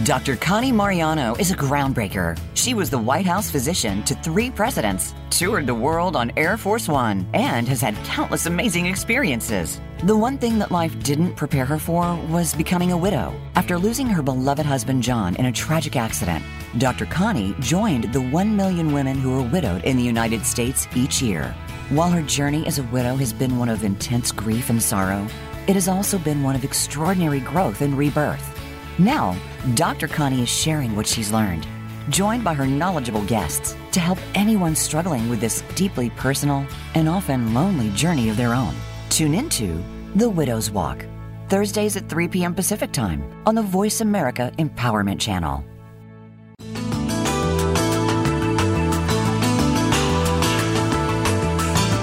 Dr. 0.05 0.37
Connie 0.37 0.73
Mariano 0.73 1.35
is 1.37 1.51
a 1.51 1.57
groundbreaker. 1.57 2.39
She 2.55 2.75
was 2.75 2.91
the 2.91 2.99
White 2.99 3.27
House 3.27 3.51
physician 3.51 4.03
to 4.05 4.15
three 4.17 4.51
presidents, 4.51 5.15
toured 5.31 5.67
the 5.67 5.75
world 5.75 6.17
on 6.17 6.33
Air 6.37 6.57
Force 6.57 6.89
One, 6.89 7.27
and 7.33 7.67
has 7.69 7.81
had 7.81 7.95
countless 8.05 8.47
amazing 8.47 8.87
experiences. 8.87 9.81
The 10.05 10.17
one 10.17 10.39
thing 10.39 10.61
that 10.61 10.71
life 10.71 10.97
didn't 11.03 11.35
prepare 11.35 11.65
her 11.65 11.77
for 11.77 12.15
was 12.31 12.55
becoming 12.55 12.93
a 12.93 12.97
widow. 12.97 13.35
After 13.57 13.77
losing 13.77 14.07
her 14.07 14.23
beloved 14.23 14.65
husband 14.65 15.03
John 15.03 15.35
in 15.35 15.47
a 15.47 15.53
tragic 15.53 15.97
accident, 15.97 16.45
Dr. 16.79 17.05
Connie 17.05 17.53
joined 17.59 18.13
the 18.13 18.21
1 18.21 18.57
million 18.57 18.93
women 18.93 19.19
who 19.19 19.37
are 19.37 19.51
widowed 19.51 19.83
in 19.83 19.97
the 19.97 20.05
United 20.05 20.47
States 20.47 20.87
each 20.95 21.21
year. 21.21 21.53
While 21.89 22.11
her 22.11 22.23
journey 22.23 22.65
as 22.69 22.79
a 22.79 22.85
widow 22.85 23.17
has 23.17 23.33
been 23.33 23.59
one 23.59 23.69
of 23.69 23.83
intense 23.83 24.31
grief 24.31 24.71
and 24.71 24.81
sorrow, 24.81 25.27
it 25.67 25.75
has 25.75 25.89
also 25.89 26.17
been 26.17 26.45
one 26.45 26.55
of 26.55 26.63
extraordinary 26.63 27.41
growth 27.41 27.81
and 27.81 27.99
rebirth. 27.99 28.57
Now, 29.01 29.37
Dr. 29.75 30.07
Connie 30.07 30.43
is 30.43 30.49
sharing 30.49 30.95
what 30.95 31.09
she's 31.09 31.33
learned, 31.33 31.67
joined 32.09 32.45
by 32.45 32.55
her 32.55 32.69
knowledgeable 32.69 33.25
guests 33.25 33.75
to 33.91 33.99
help 33.99 34.19
anyone 34.37 34.77
struggling 34.77 35.29
with 35.29 35.41
this 35.41 35.65
deeply 35.75 36.11
personal 36.11 36.65
and 36.95 37.09
often 37.09 37.53
lonely 37.53 37.91
journey 37.97 38.29
of 38.29 38.37
their 38.37 38.55
own. 38.55 38.77
Tune 39.19 39.35
into 39.35 39.83
The 40.15 40.31
Widow's 40.31 40.71
Walk, 40.71 41.05
Thursdays 41.49 41.97
at 41.97 42.09
3 42.09 42.29
p.m. 42.29 42.55
Pacific 42.55 42.93
Time 42.93 43.43
on 43.47 43.57
the 43.57 43.63
Voice 43.63 44.01
America 44.01 44.53
Empowerment 44.59 45.19
Channel. 45.19 45.65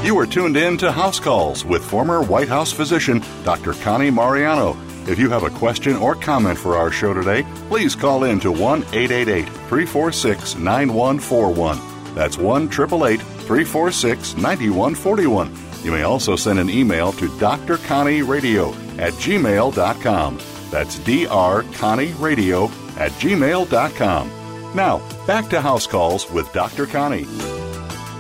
You 0.05 0.19
are 0.19 0.27
tuned 0.27 0.57
in 0.57 0.77
to 0.79 0.91
House 0.91 1.21
Calls 1.21 1.63
with 1.63 1.85
former 1.85 2.21
White 2.21 2.49
House 2.49 2.73
physician 2.73 3.23
Dr. 3.45 3.71
Connie 3.75 4.11
Mariano. 4.11 4.75
If 5.07 5.17
you 5.17 5.29
have 5.29 5.43
a 5.43 5.49
question 5.51 5.95
or 5.95 6.15
comment 6.15 6.59
for 6.59 6.75
our 6.75 6.91
show 6.91 7.13
today, 7.13 7.45
please 7.69 7.95
call 7.95 8.25
in 8.25 8.41
to 8.41 8.51
1 8.51 8.81
888 8.91 9.45
346 9.47 10.55
9141. 10.55 11.79
That's 12.13 12.37
1 12.37 12.63
888 12.63 13.21
346 13.21 14.35
9141 14.35 15.64
you 15.85 15.91
may 15.91 16.01
also 16.01 16.35
send 16.35 16.57
an 16.57 16.67
email 16.67 17.11
to 17.11 17.27
drconnieradio 17.27 18.73
at 18.97 19.13
gmail.com. 19.13 20.39
That's 20.71 20.97
drconnieradio 20.97 22.97
at 22.97 23.11
gmail.com. 23.11 24.75
Now, 24.75 25.25
back 25.27 25.47
to 25.51 25.61
House 25.61 25.85
Calls 25.85 26.27
with 26.31 26.51
Dr. 26.53 26.87
Connie. 26.87 27.27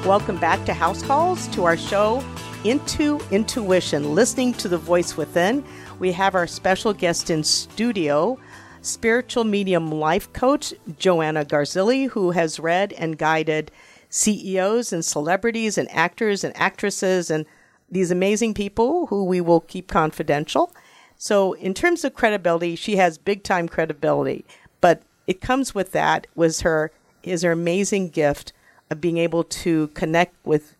Welcome 0.05 0.37
back 0.37 0.63
to 0.65 0.75
House 0.75 1.01
Calls 1.01 1.47
to 1.47 1.63
our 1.63 1.75
show 1.75 2.23
Into 2.63 3.19
Intuition, 3.31 4.13
listening 4.13 4.53
to 4.53 4.67
the 4.67 4.77
voice 4.77 5.17
within. 5.17 5.65
We 5.97 6.11
have 6.11 6.35
our 6.35 6.45
special 6.45 6.93
guest 6.93 7.31
in 7.31 7.43
studio, 7.43 8.37
spiritual 8.83 9.43
medium 9.43 9.89
life 9.89 10.31
coach 10.33 10.71
Joanna 10.99 11.43
Garzilli, 11.43 12.09
who 12.09 12.29
has 12.29 12.59
read 12.59 12.93
and 12.93 13.17
guided 13.17 13.71
CEOs 14.09 14.93
and 14.93 15.03
celebrities 15.03 15.79
and 15.79 15.91
actors 15.91 16.43
and 16.43 16.55
actresses 16.55 17.31
and 17.31 17.47
these 17.89 18.11
amazing 18.11 18.53
people 18.53 19.07
who 19.07 19.23
we 19.23 19.41
will 19.41 19.61
keep 19.61 19.87
confidential. 19.87 20.73
So, 21.17 21.53
in 21.53 21.73
terms 21.73 22.03
of 22.03 22.13
credibility, 22.13 22.75
she 22.75 22.97
has 22.97 23.17
big 23.17 23.43
time 23.43 23.69
credibility, 23.69 24.45
but 24.81 25.01
it 25.27 25.41
comes 25.41 25.73
with 25.73 25.91
that 25.93 26.27
was 26.35 26.61
her 26.61 26.91
is 27.23 27.41
her 27.41 27.51
amazing 27.51 28.09
gift 28.09 28.53
of 28.89 29.01
being 29.01 29.17
able 29.17 29.43
to 29.43 29.87
connect 29.89 30.35
with 30.45 30.75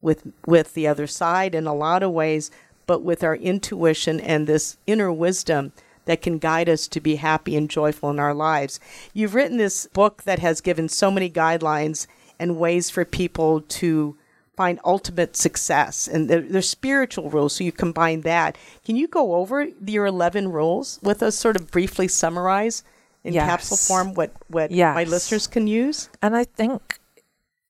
with 0.00 0.32
with 0.46 0.74
the 0.74 0.86
other 0.86 1.06
side 1.06 1.54
in 1.54 1.66
a 1.66 1.74
lot 1.74 2.02
of 2.02 2.12
ways, 2.12 2.50
but 2.86 3.02
with 3.02 3.24
our 3.24 3.36
intuition 3.36 4.20
and 4.20 4.46
this 4.46 4.76
inner 4.86 5.12
wisdom 5.12 5.72
that 6.04 6.22
can 6.22 6.38
guide 6.38 6.68
us 6.68 6.86
to 6.88 7.00
be 7.00 7.16
happy 7.16 7.56
and 7.56 7.70
joyful 7.70 8.10
in 8.10 8.18
our 8.18 8.34
lives. 8.34 8.78
You've 9.12 9.34
written 9.34 9.56
this 9.56 9.86
book 9.86 10.24
that 10.24 10.38
has 10.38 10.60
given 10.60 10.88
so 10.88 11.10
many 11.10 11.30
guidelines 11.30 12.06
and 12.38 12.58
ways 12.58 12.90
for 12.90 13.04
people 13.04 13.62
to 13.62 14.16
find 14.56 14.78
ultimate 14.84 15.36
success 15.36 16.06
and 16.08 16.28
they're, 16.30 16.40
they're, 16.40 16.62
spiritual 16.62 17.28
rules 17.30 17.56
so 17.56 17.64
you 17.64 17.72
combine 17.72 18.20
that 18.22 18.56
can 18.84 18.94
you 18.96 19.08
go 19.08 19.34
over 19.34 19.66
your 19.84 20.06
11 20.06 20.50
rules 20.52 20.98
with 21.02 21.22
us 21.22 21.36
sort 21.36 21.56
of 21.56 21.70
briefly 21.70 22.06
summarize 22.08 22.84
in 23.24 23.32
Yes. 23.34 23.46
capsule 23.48 23.76
form 23.76 24.14
what 24.14 24.30
what 24.48 24.70
Yes. 24.70 24.94
my 24.94 25.04
listeners 25.04 25.46
can 25.46 25.66
use 25.66 26.08
And 26.22 26.36
I 26.36 26.44
think 26.44 26.98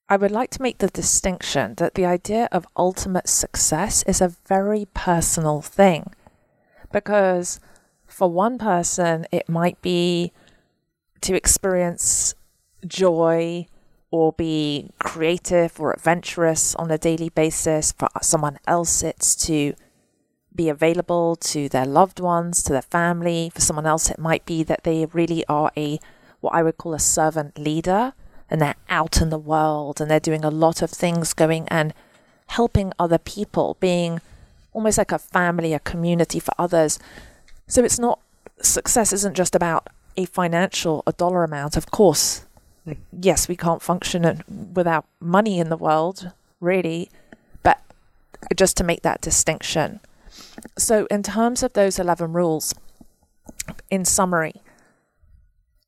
I 0.07 0.17
would 0.17 0.31
like 0.31 0.51
to 0.51 0.61
make 0.61 0.77
the 0.77 0.87
distinction 0.87 1.73
that 1.77 1.95
the 1.95 2.05
idea 2.05 2.47
of 2.51 2.67
ultimate 2.77 3.27
success 3.27 4.03
is 4.05 4.21
a 4.21 4.35
very 4.45 4.85
personal 4.93 5.61
thing. 5.63 6.13
Because 6.91 7.59
for 8.05 8.29
one 8.29 8.59
person, 8.59 9.25
it 9.31 9.49
might 9.49 9.81
be 9.81 10.31
to 11.21 11.33
experience 11.33 12.35
joy 12.85 13.65
or 14.15 14.31
be 14.31 14.89
creative 14.97 15.77
or 15.77 15.91
adventurous 15.91 16.73
on 16.75 16.89
a 16.89 16.97
daily 16.97 17.27
basis. 17.27 17.91
For 17.91 18.07
someone 18.21 18.57
else, 18.65 19.03
it's 19.03 19.35
to 19.47 19.73
be 20.55 20.69
available 20.69 21.35
to 21.35 21.67
their 21.67 21.85
loved 21.85 22.21
ones, 22.21 22.63
to 22.63 22.71
their 22.71 22.81
family. 22.81 23.51
For 23.53 23.59
someone 23.59 23.85
else, 23.85 24.09
it 24.09 24.17
might 24.17 24.45
be 24.45 24.63
that 24.63 24.85
they 24.85 25.05
really 25.05 25.43
are 25.47 25.69
a 25.75 25.99
what 26.39 26.55
I 26.55 26.63
would 26.63 26.77
call 26.77 26.93
a 26.93 26.99
servant 26.99 27.57
leader 27.57 28.13
and 28.49 28.61
they're 28.61 28.75
out 28.89 29.21
in 29.21 29.31
the 29.31 29.37
world 29.53 29.99
and 29.99 30.09
they're 30.09 30.19
doing 30.19 30.45
a 30.45 30.49
lot 30.49 30.81
of 30.81 30.91
things 30.91 31.33
going 31.33 31.67
and 31.67 31.93
helping 32.47 32.93
other 32.97 33.17
people, 33.17 33.75
being 33.81 34.21
almost 34.71 34.97
like 34.97 35.11
a 35.11 35.19
family, 35.19 35.73
a 35.73 35.79
community 35.79 36.39
for 36.39 36.53
others. 36.57 36.99
So 37.67 37.83
it's 37.83 37.99
not 37.99 38.19
success 38.61 39.11
isn't 39.11 39.35
just 39.35 39.55
about 39.55 39.87
a 40.15 40.25
financial, 40.25 41.03
a 41.05 41.11
dollar 41.11 41.43
amount. 41.43 41.75
Of 41.75 41.91
course, 41.91 42.44
yes, 43.11 43.47
we 43.47 43.55
can't 43.55 43.81
function 43.81 44.71
without 44.73 45.05
money 45.19 45.59
in 45.59 45.69
the 45.69 45.77
world, 45.77 46.31
really, 46.59 47.09
but 47.63 47.81
just 48.55 48.77
to 48.77 48.83
make 48.83 49.01
that 49.01 49.21
distinction. 49.21 49.99
So, 50.77 51.07
in 51.09 51.23
terms 51.23 51.63
of 51.63 51.73
those 51.73 51.99
11 51.99 52.33
rules, 52.33 52.73
in 53.89 54.05
summary, 54.05 54.61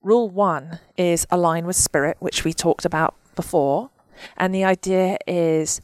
rule 0.02 0.30
one 0.30 0.80
is 0.96 1.28
align 1.30 1.66
with 1.66 1.76
spirit, 1.76 2.18
which 2.20 2.44
we 2.44 2.54
talked 2.54 2.86
about 2.86 3.16
before. 3.36 3.90
And 4.36 4.54
the 4.54 4.64
idea 4.64 5.18
is 5.28 5.82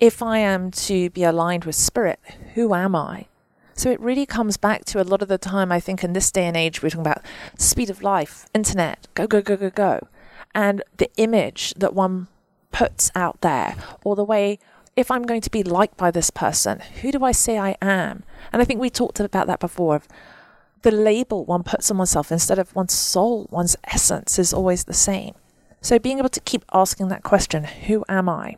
if 0.00 0.22
I 0.22 0.38
am 0.38 0.70
to 0.72 1.10
be 1.10 1.24
aligned 1.24 1.64
with 1.64 1.76
spirit, 1.76 2.20
who 2.54 2.74
am 2.74 2.94
I? 2.94 3.26
So 3.74 3.90
it 3.90 4.00
really 4.00 4.26
comes 4.26 4.56
back 4.56 4.84
to 4.86 5.00
a 5.00 5.04
lot 5.04 5.22
of 5.22 5.28
the 5.28 5.38
time, 5.38 5.72
I 5.72 5.80
think, 5.80 6.04
in 6.04 6.12
this 6.12 6.30
day 6.30 6.46
and 6.46 6.56
age, 6.56 6.82
we're 6.82 6.90
talking 6.90 7.00
about 7.00 7.24
speed 7.58 7.90
of 7.90 8.02
life, 8.02 8.46
internet, 8.54 9.08
go, 9.14 9.26
go, 9.26 9.40
go, 9.40 9.56
go, 9.56 9.70
go. 9.70 10.08
And 10.54 10.82
the 10.96 11.10
image 11.16 11.74
that 11.76 11.94
one 11.94 12.28
puts 12.70 13.10
out 13.14 13.40
there, 13.40 13.76
or 14.04 14.16
the 14.16 14.24
way, 14.24 14.58
if 14.96 15.10
I'm 15.10 15.24
going 15.24 15.40
to 15.40 15.50
be 15.50 15.62
liked 15.62 15.96
by 15.96 16.10
this 16.10 16.30
person, 16.30 16.80
who 17.02 17.10
do 17.10 17.24
I 17.24 17.32
say 17.32 17.58
I 17.58 17.76
am? 17.82 18.22
And 18.52 18.62
I 18.62 18.64
think 18.64 18.80
we 18.80 18.90
talked 18.90 19.18
about 19.20 19.46
that 19.48 19.60
before. 19.60 19.96
Of 19.96 20.08
the 20.82 20.90
label 20.90 21.44
one 21.44 21.62
puts 21.62 21.90
on 21.90 21.98
oneself 21.98 22.30
instead 22.30 22.58
of 22.58 22.74
one's 22.74 22.92
soul, 22.92 23.48
one's 23.50 23.76
essence 23.84 24.38
is 24.38 24.52
always 24.52 24.84
the 24.84 24.94
same. 24.94 25.34
So 25.80 25.98
being 25.98 26.18
able 26.18 26.28
to 26.28 26.40
keep 26.40 26.64
asking 26.72 27.08
that 27.08 27.22
question, 27.22 27.64
who 27.64 28.04
am 28.08 28.28
I? 28.28 28.56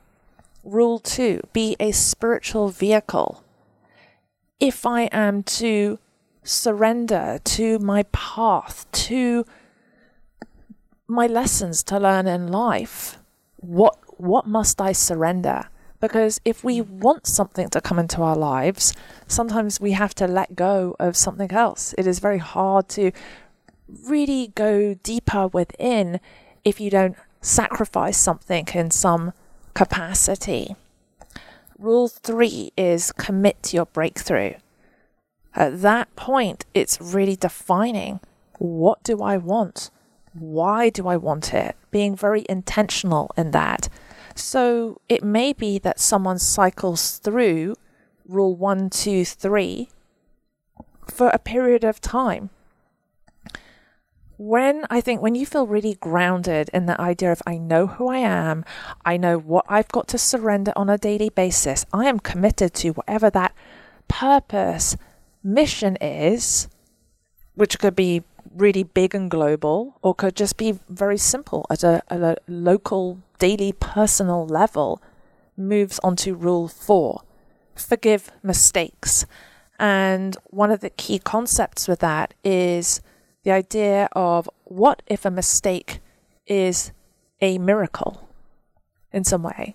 Rule 0.63 0.99
two, 0.99 1.41
be 1.53 1.77
a 1.79 1.93
spiritual 1.93 2.69
vehicle. 2.69 3.43
If 4.61 4.85
I 4.85 5.03
am 5.13 5.43
to 5.45 5.99
surrender 6.43 7.39
to 7.45 7.79
my 7.79 8.05
path, 8.13 8.87
to 8.93 9.45
my 11.09 11.27
lessons 11.27 11.83
to 11.85 11.99
learn 11.99 12.27
in 12.27 12.49
life, 12.49 13.19
what 13.57 13.97
what 14.19 14.47
must 14.47 14.81
I 14.81 14.93
surrender? 14.93 15.65
Because 16.01 16.41
if 16.45 16.65
we 16.65 16.81
want 16.81 17.27
something 17.27 17.69
to 17.71 17.81
come 17.81 17.99
into 17.99 18.23
our 18.23 18.37
lives, 18.37 18.95
sometimes 19.27 19.81
we 19.81 19.93
have 19.93 20.15
to 20.17 20.27
let 20.27 20.57
go 20.57 20.95
of 20.99 21.17
something 21.17 21.53
else. 21.53 21.95
It 21.99 22.07
is 22.07 22.19
very 22.19 22.39
hard 22.39 22.89
to 22.91 23.13
really 24.07 24.53
go 24.55 24.95
deeper 24.95 25.49
within 25.49 26.21
if 26.65 26.81
you 26.81 26.91
don't 26.91 27.17
sacrifice 27.41 28.19
something 28.19 28.67
in 28.75 28.91
some 28.91 29.33
capacity. 29.75 30.77
Rule 31.79 32.09
three 32.09 32.73
is 32.77 33.13
commit 33.13 33.63
to 33.65 33.77
your 33.77 33.87
breakthrough. 33.87 34.55
At 35.55 35.81
that 35.83 36.15
point, 36.17 36.67
it's 36.75 37.01
really 37.01 37.37
defining 37.37 38.21
what 38.59 39.03
do 39.03 39.23
I 39.23 39.37
want? 39.37 39.91
Why 40.39 40.91
do 40.91 41.09
I 41.09 41.17
want 41.17 41.55
it? 41.55 41.77
Being 41.91 42.15
very 42.17 42.45
intentional 42.49 43.31
in 43.37 43.53
that. 43.53 43.89
So 44.35 45.01
it 45.09 45.25
may 45.25 45.53
be 45.53 45.79
that 45.79 45.99
someone 45.99 46.39
cycles 46.39 47.19
through 47.19 47.75
rule 48.29 48.55
one, 48.55 48.91
two, 48.91 49.25
three 49.25 49.89
for 51.07 51.29
a 51.29 51.39
period 51.39 51.85
of 51.85 52.01
time. 52.01 52.51
When 54.39 54.85
I 54.91 55.01
think 55.01 55.23
when 55.23 55.35
you 55.35 55.47
feel 55.47 55.67
really 55.67 55.95
grounded 55.95 56.69
in 56.75 56.85
the 56.85 57.01
idea 57.01 57.33
of 57.33 57.43
I 57.47 57.57
know 57.57 57.87
who 57.87 58.09
I 58.09 58.19
am, 58.19 58.67
I 59.03 59.17
know 59.17 59.39
what 59.39 59.65
I've 59.67 59.89
got 59.89 60.09
to 60.09 60.19
surrender 60.19 60.73
on 60.77 60.91
a 60.91 60.99
daily 60.99 61.31
basis, 61.31 61.87
I 61.91 62.05
am 62.05 62.21
committed 62.21 62.75
to 62.75 62.91
whatever 62.91 63.31
that 63.31 63.55
purpose, 64.09 64.97
mission 65.43 65.97
is, 66.03 66.69
which 67.55 67.79
could 67.79 67.97
be 67.97 68.25
really 68.55 68.83
big 68.83 69.15
and 69.15 69.31
global, 69.31 69.99
or 70.03 70.15
could 70.15 70.37
just 70.37 70.57
be 70.57 70.79
very 70.89 71.19
simple 71.19 71.67
at 71.71 71.83
a, 71.83 72.03
a 72.09 72.37
local, 72.47 73.19
daily, 73.39 73.73
personal 73.73 74.47
level, 74.47 75.03
moves 75.57 75.99
on 76.03 76.17
to 76.17 76.35
rule 76.35 76.69
four 76.69 77.23
forgive 77.79 78.31
mistakes. 78.43 79.27
And 79.79 80.37
one 80.45 80.71
of 80.71 80.81
the 80.81 80.91
key 80.91 81.19
concepts 81.19 81.87
with 81.87 82.01
that 82.01 82.35
is 82.43 83.01
the 83.45 83.53
idea 83.53 84.09
of 84.13 84.49
what 84.65 85.03
if 85.07 85.25
a 85.25 85.31
mistake 85.31 86.01
is 86.47 86.93
a 87.41 87.59
miracle 87.59 88.29
in 89.13 89.25
some 89.25 89.43
way? 89.43 89.75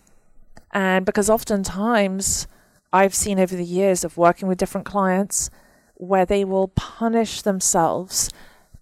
And 0.72 1.06
because 1.06 1.30
oftentimes 1.30 2.48
I've 2.92 3.14
seen 3.14 3.40
over 3.40 3.56
the 3.56 3.64
years 3.64 4.04
of 4.04 4.18
working 4.18 4.48
with 4.48 4.58
different 4.58 4.86
clients 4.86 5.50
where 5.96 6.26
they 6.26 6.44
will 6.44 6.70
punish 6.70 7.44
themselves, 7.44 8.30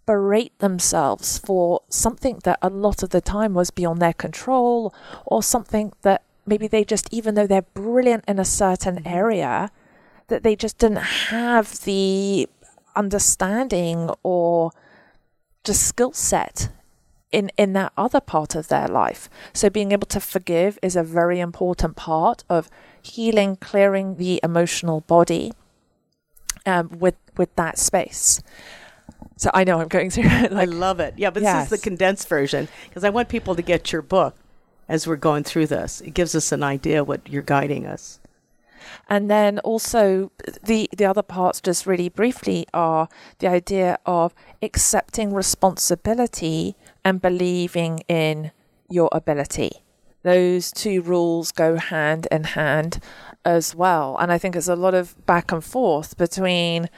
berate 0.10 0.58
themselves 0.58 1.38
for 1.38 1.82
something 1.88 2.40
that 2.44 2.58
a 2.64 2.70
lot 2.72 3.04
of 3.04 3.12
the 3.12 3.22
time 3.22 3.54
was 3.54 3.70
beyond 3.70 4.02
their 4.02 4.12
control 4.26 4.92
or 5.24 5.44
something 5.44 5.94
that 6.02 6.24
maybe 6.48 6.68
they 6.68 6.84
just, 6.84 7.08
even 7.14 7.36
though 7.36 7.46
they're 7.46 7.62
brilliant 7.76 8.24
in 8.28 8.40
a 8.40 8.44
certain 8.44 9.06
area, 9.06 9.70
that 10.28 10.42
they 10.42 10.56
just 10.56 10.80
didn't 10.80 11.06
have 11.30 11.82
the 11.82 12.50
understanding 12.96 14.10
or 14.24 14.72
just 15.64 15.86
skill 15.86 16.12
set 16.12 16.70
in 17.32 17.52
in 17.56 17.74
that 17.74 17.94
other 17.96 18.20
part 18.20 18.56
of 18.56 18.68
their 18.68 18.88
life. 18.88 19.30
So 19.54 19.70
being 19.70 19.92
able 19.92 20.08
to 20.08 20.20
forgive 20.20 20.80
is 20.82 20.96
a 20.96 21.04
very 21.04 21.40
important 21.40 21.96
part 21.96 22.44
of 22.50 22.68
healing, 23.00 23.58
clearing 23.58 24.16
the 24.16 24.40
emotional 24.42 25.02
body 25.02 25.54
um, 26.66 26.90
with 26.98 27.18
with 27.38 27.56
that 27.58 27.78
space. 27.78 28.42
So 29.40 29.50
I 29.54 29.64
know 29.64 29.80
I'm 29.80 29.88
going 29.88 30.10
through 30.12 30.26
it. 30.28 30.52
I 30.52 30.66
love 30.66 31.00
it. 31.00 31.14
Yeah, 31.18 31.30
but 31.32 31.42
this 31.44 31.64
is 31.64 31.70
the 31.70 31.78
condensed 31.78 32.28
version 32.28 32.68
because 32.88 33.04
I 33.06 33.10
want 33.10 33.30
people 33.30 33.56
to 33.56 33.62
get 33.62 33.92
your 33.94 34.02
book 34.02 34.36
as 34.90 35.08
we're 35.08 35.16
going 35.30 35.44
through 35.46 35.68
this. 35.68 36.02
It 36.02 36.14
gives 36.14 36.36
us 36.36 36.52
an 36.52 36.62
idea 36.62 37.04
what 37.04 37.22
you're 37.28 37.42
guiding 37.42 37.86
us. 37.88 38.20
and 39.08 39.30
then 39.32 39.60
also 39.60 40.32
the 40.64 40.90
the 40.96 41.06
other 41.06 41.22
parts, 41.24 41.62
just 41.62 41.86
really 41.86 42.10
briefly, 42.10 42.66
are 42.74 43.08
the 43.40 43.48
idea 43.48 43.98
of 44.06 44.34
accepting 44.62 45.34
responsibility 45.34 46.76
and 47.06 47.22
believing 47.22 48.02
in 48.08 48.52
your 48.90 49.10
ability. 49.12 49.72
Those 50.24 50.72
two 50.72 51.02
rules 51.02 51.54
go 51.54 51.78
hand 51.78 52.28
in 52.30 52.44
hand 52.44 53.00
as 53.46 53.74
well. 53.74 54.18
And 54.20 54.34
I 54.34 54.38
think 54.38 54.54
there's 54.54 54.68
a 54.68 54.76
lot 54.76 54.94
of 54.94 55.16
back 55.26 55.52
and 55.54 55.64
forth 55.64 56.18
between, 56.18 56.90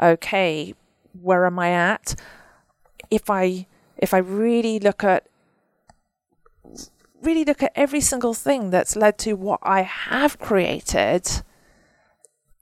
okay, 0.00 0.72
where 1.20 1.46
am 1.46 1.58
I 1.58 1.70
at? 1.70 2.14
If 3.10 3.30
I 3.30 3.66
if 3.96 4.14
I 4.14 4.18
really 4.18 4.78
look 4.78 5.04
at 5.04 5.26
really 7.22 7.44
look 7.44 7.62
at 7.62 7.72
every 7.74 8.00
single 8.00 8.34
thing 8.34 8.70
that's 8.70 8.96
led 8.96 9.18
to 9.18 9.34
what 9.34 9.60
I 9.62 9.82
have 9.82 10.38
created, 10.38 11.42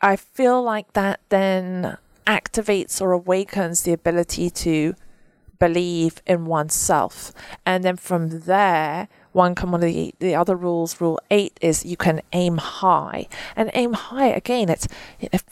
I 0.01 0.17
feel 0.17 0.63
like 0.63 0.93
that 0.95 1.21
then 1.29 1.97
activates 2.27 3.01
or 3.01 3.13
awakens 3.13 3.83
the 3.83 3.93
ability 3.93 4.51
to 4.51 4.95
believe 5.59 6.23
in 6.27 6.47
oneself. 6.47 7.33
And 7.65 7.85
then 7.85 7.97
from 7.97 8.41
there, 8.41 9.09
one 9.33 9.55
of 9.57 9.81
the, 9.81 10.15
the 10.19 10.35
other 10.35 10.57
rules, 10.57 11.01
rule 11.01 11.21
eight, 11.31 11.59
is 11.61 11.85
you 11.85 11.97
can 11.97 12.23
aim 12.33 12.59
high. 12.59 13.29
And 13.57 13.71
aim 13.75 13.93
high, 13.93 14.29
again, 14.29 14.69
it's 14.69 14.89
if 15.21 15.45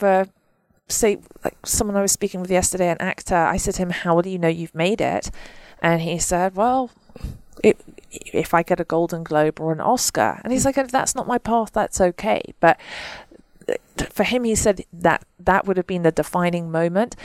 say 0.88 1.18
like 1.44 1.57
someone 1.66 1.96
I 1.96 2.03
was 2.03 2.12
speaking 2.12 2.40
with 2.40 2.51
yesterday, 2.51 2.88
an 2.88 3.01
actor, 3.01 3.37
I 3.37 3.57
said 3.57 3.75
to 3.75 3.83
him, 3.83 3.90
How 3.90 4.20
do 4.20 4.31
you 4.31 4.38
know 4.38 4.49
you've 4.49 4.75
made 4.75 5.01
it? 5.01 5.31
And 5.81 6.01
he 6.01 6.18
said, 6.18 6.55
Well, 6.55 6.90
it, 7.62 7.79
if 8.11 8.55
I 8.55 8.62
get 8.62 8.81
a 8.81 8.85
Golden 8.85 9.22
Globe 9.25 9.61
or 9.61 9.72
an 9.72 9.81
Oscar. 9.81 10.40
And 10.42 10.53
he's 10.53 10.64
like, 10.64 10.79
if 10.79 10.90
that's 10.90 11.14
not 11.14 11.27
my 11.27 11.38
path, 11.38 11.72
that's 11.72 12.01
okay. 12.01 12.42
But 12.61 12.79
for 14.11 14.25
him, 14.25 14.44
he 14.44 14.55
said 14.55 14.85
that 14.92 15.25
that 15.38 15.66
would 15.66 15.77
have 15.77 15.87
been 15.87 16.03
the 16.03 16.12
defining 16.12 16.70
moment. 16.70 17.16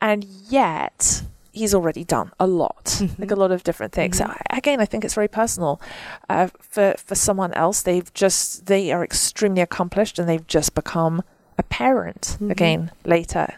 And 0.00 0.24
yet, 0.24 1.22
he's 1.52 1.74
already 1.74 2.04
done 2.04 2.32
a 2.38 2.46
lot, 2.46 3.02
like 3.18 3.30
a 3.30 3.36
lot 3.36 3.50
of 3.50 3.64
different 3.64 3.92
things. 3.92 4.18
So 4.18 4.32
again, 4.50 4.80
I 4.80 4.84
think 4.84 5.04
it's 5.04 5.14
very 5.14 5.28
personal. 5.28 5.80
Uh, 6.28 6.48
for 6.60 6.94
for 6.96 7.14
someone 7.14 7.52
else, 7.54 7.82
they've 7.82 8.12
just 8.14 8.66
they 8.66 8.92
are 8.92 9.02
extremely 9.02 9.60
accomplished 9.60 10.18
and 10.18 10.28
they've 10.28 10.46
just 10.46 10.74
become 10.74 11.22
a 11.58 11.62
parent 11.64 12.38
again 12.48 12.92
later 13.04 13.54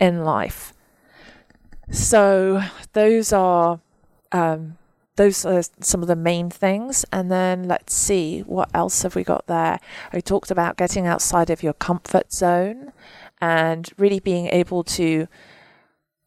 in 0.00 0.24
life. 0.24 0.72
So 1.90 2.62
those 2.92 3.32
are 3.32 3.80
um, 4.30 4.78
those 5.16 5.44
are 5.44 5.62
some 5.80 6.00
of 6.02 6.08
the 6.08 6.16
main 6.16 6.48
things. 6.50 7.04
And 7.12 7.30
then 7.30 7.68
let's 7.68 7.94
see 7.94 8.40
what 8.40 8.70
else 8.74 9.02
have 9.02 9.14
we 9.14 9.24
got 9.24 9.46
there. 9.46 9.78
I 10.12 10.20
talked 10.20 10.50
about 10.50 10.76
getting 10.76 11.06
outside 11.06 11.50
of 11.50 11.62
your 11.62 11.74
comfort 11.74 12.32
zone 12.32 12.92
and 13.40 13.90
really 13.98 14.20
being 14.20 14.46
able 14.48 14.84
to 14.84 15.28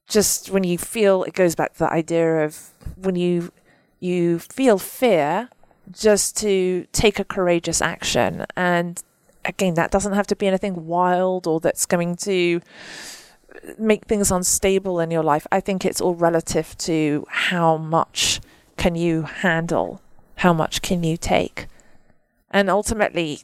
just 0.07 0.51
when 0.51 0.63
you 0.63 0.77
feel 0.77 1.23
it 1.23 1.33
goes 1.33 1.55
back 1.55 1.73
to 1.73 1.79
the 1.79 1.91
idea 1.91 2.45
of 2.45 2.69
when 2.95 3.15
you 3.15 3.51
you 3.99 4.37
feel 4.37 4.77
fear 4.77 5.49
just 5.91 6.37
to 6.37 6.85
take 6.91 7.17
a 7.17 7.23
courageous 7.23 7.81
action 7.81 8.45
and 8.55 9.01
again 9.45 9.75
that 9.75 9.91
doesn't 9.91 10.13
have 10.13 10.27
to 10.27 10.35
be 10.35 10.47
anything 10.47 10.85
wild 10.85 11.47
or 11.47 11.59
that's 11.59 11.85
going 11.85 12.15
to 12.15 12.61
make 13.77 14.05
things 14.05 14.31
unstable 14.31 14.99
in 14.99 15.11
your 15.11 15.23
life 15.23 15.47
i 15.51 15.59
think 15.59 15.85
it's 15.85 16.01
all 16.01 16.15
relative 16.15 16.77
to 16.77 17.25
how 17.29 17.77
much 17.77 18.41
can 18.77 18.95
you 18.95 19.23
handle 19.23 20.01
how 20.37 20.53
much 20.53 20.81
can 20.81 21.03
you 21.03 21.15
take 21.15 21.67
and 22.51 22.69
ultimately 22.69 23.39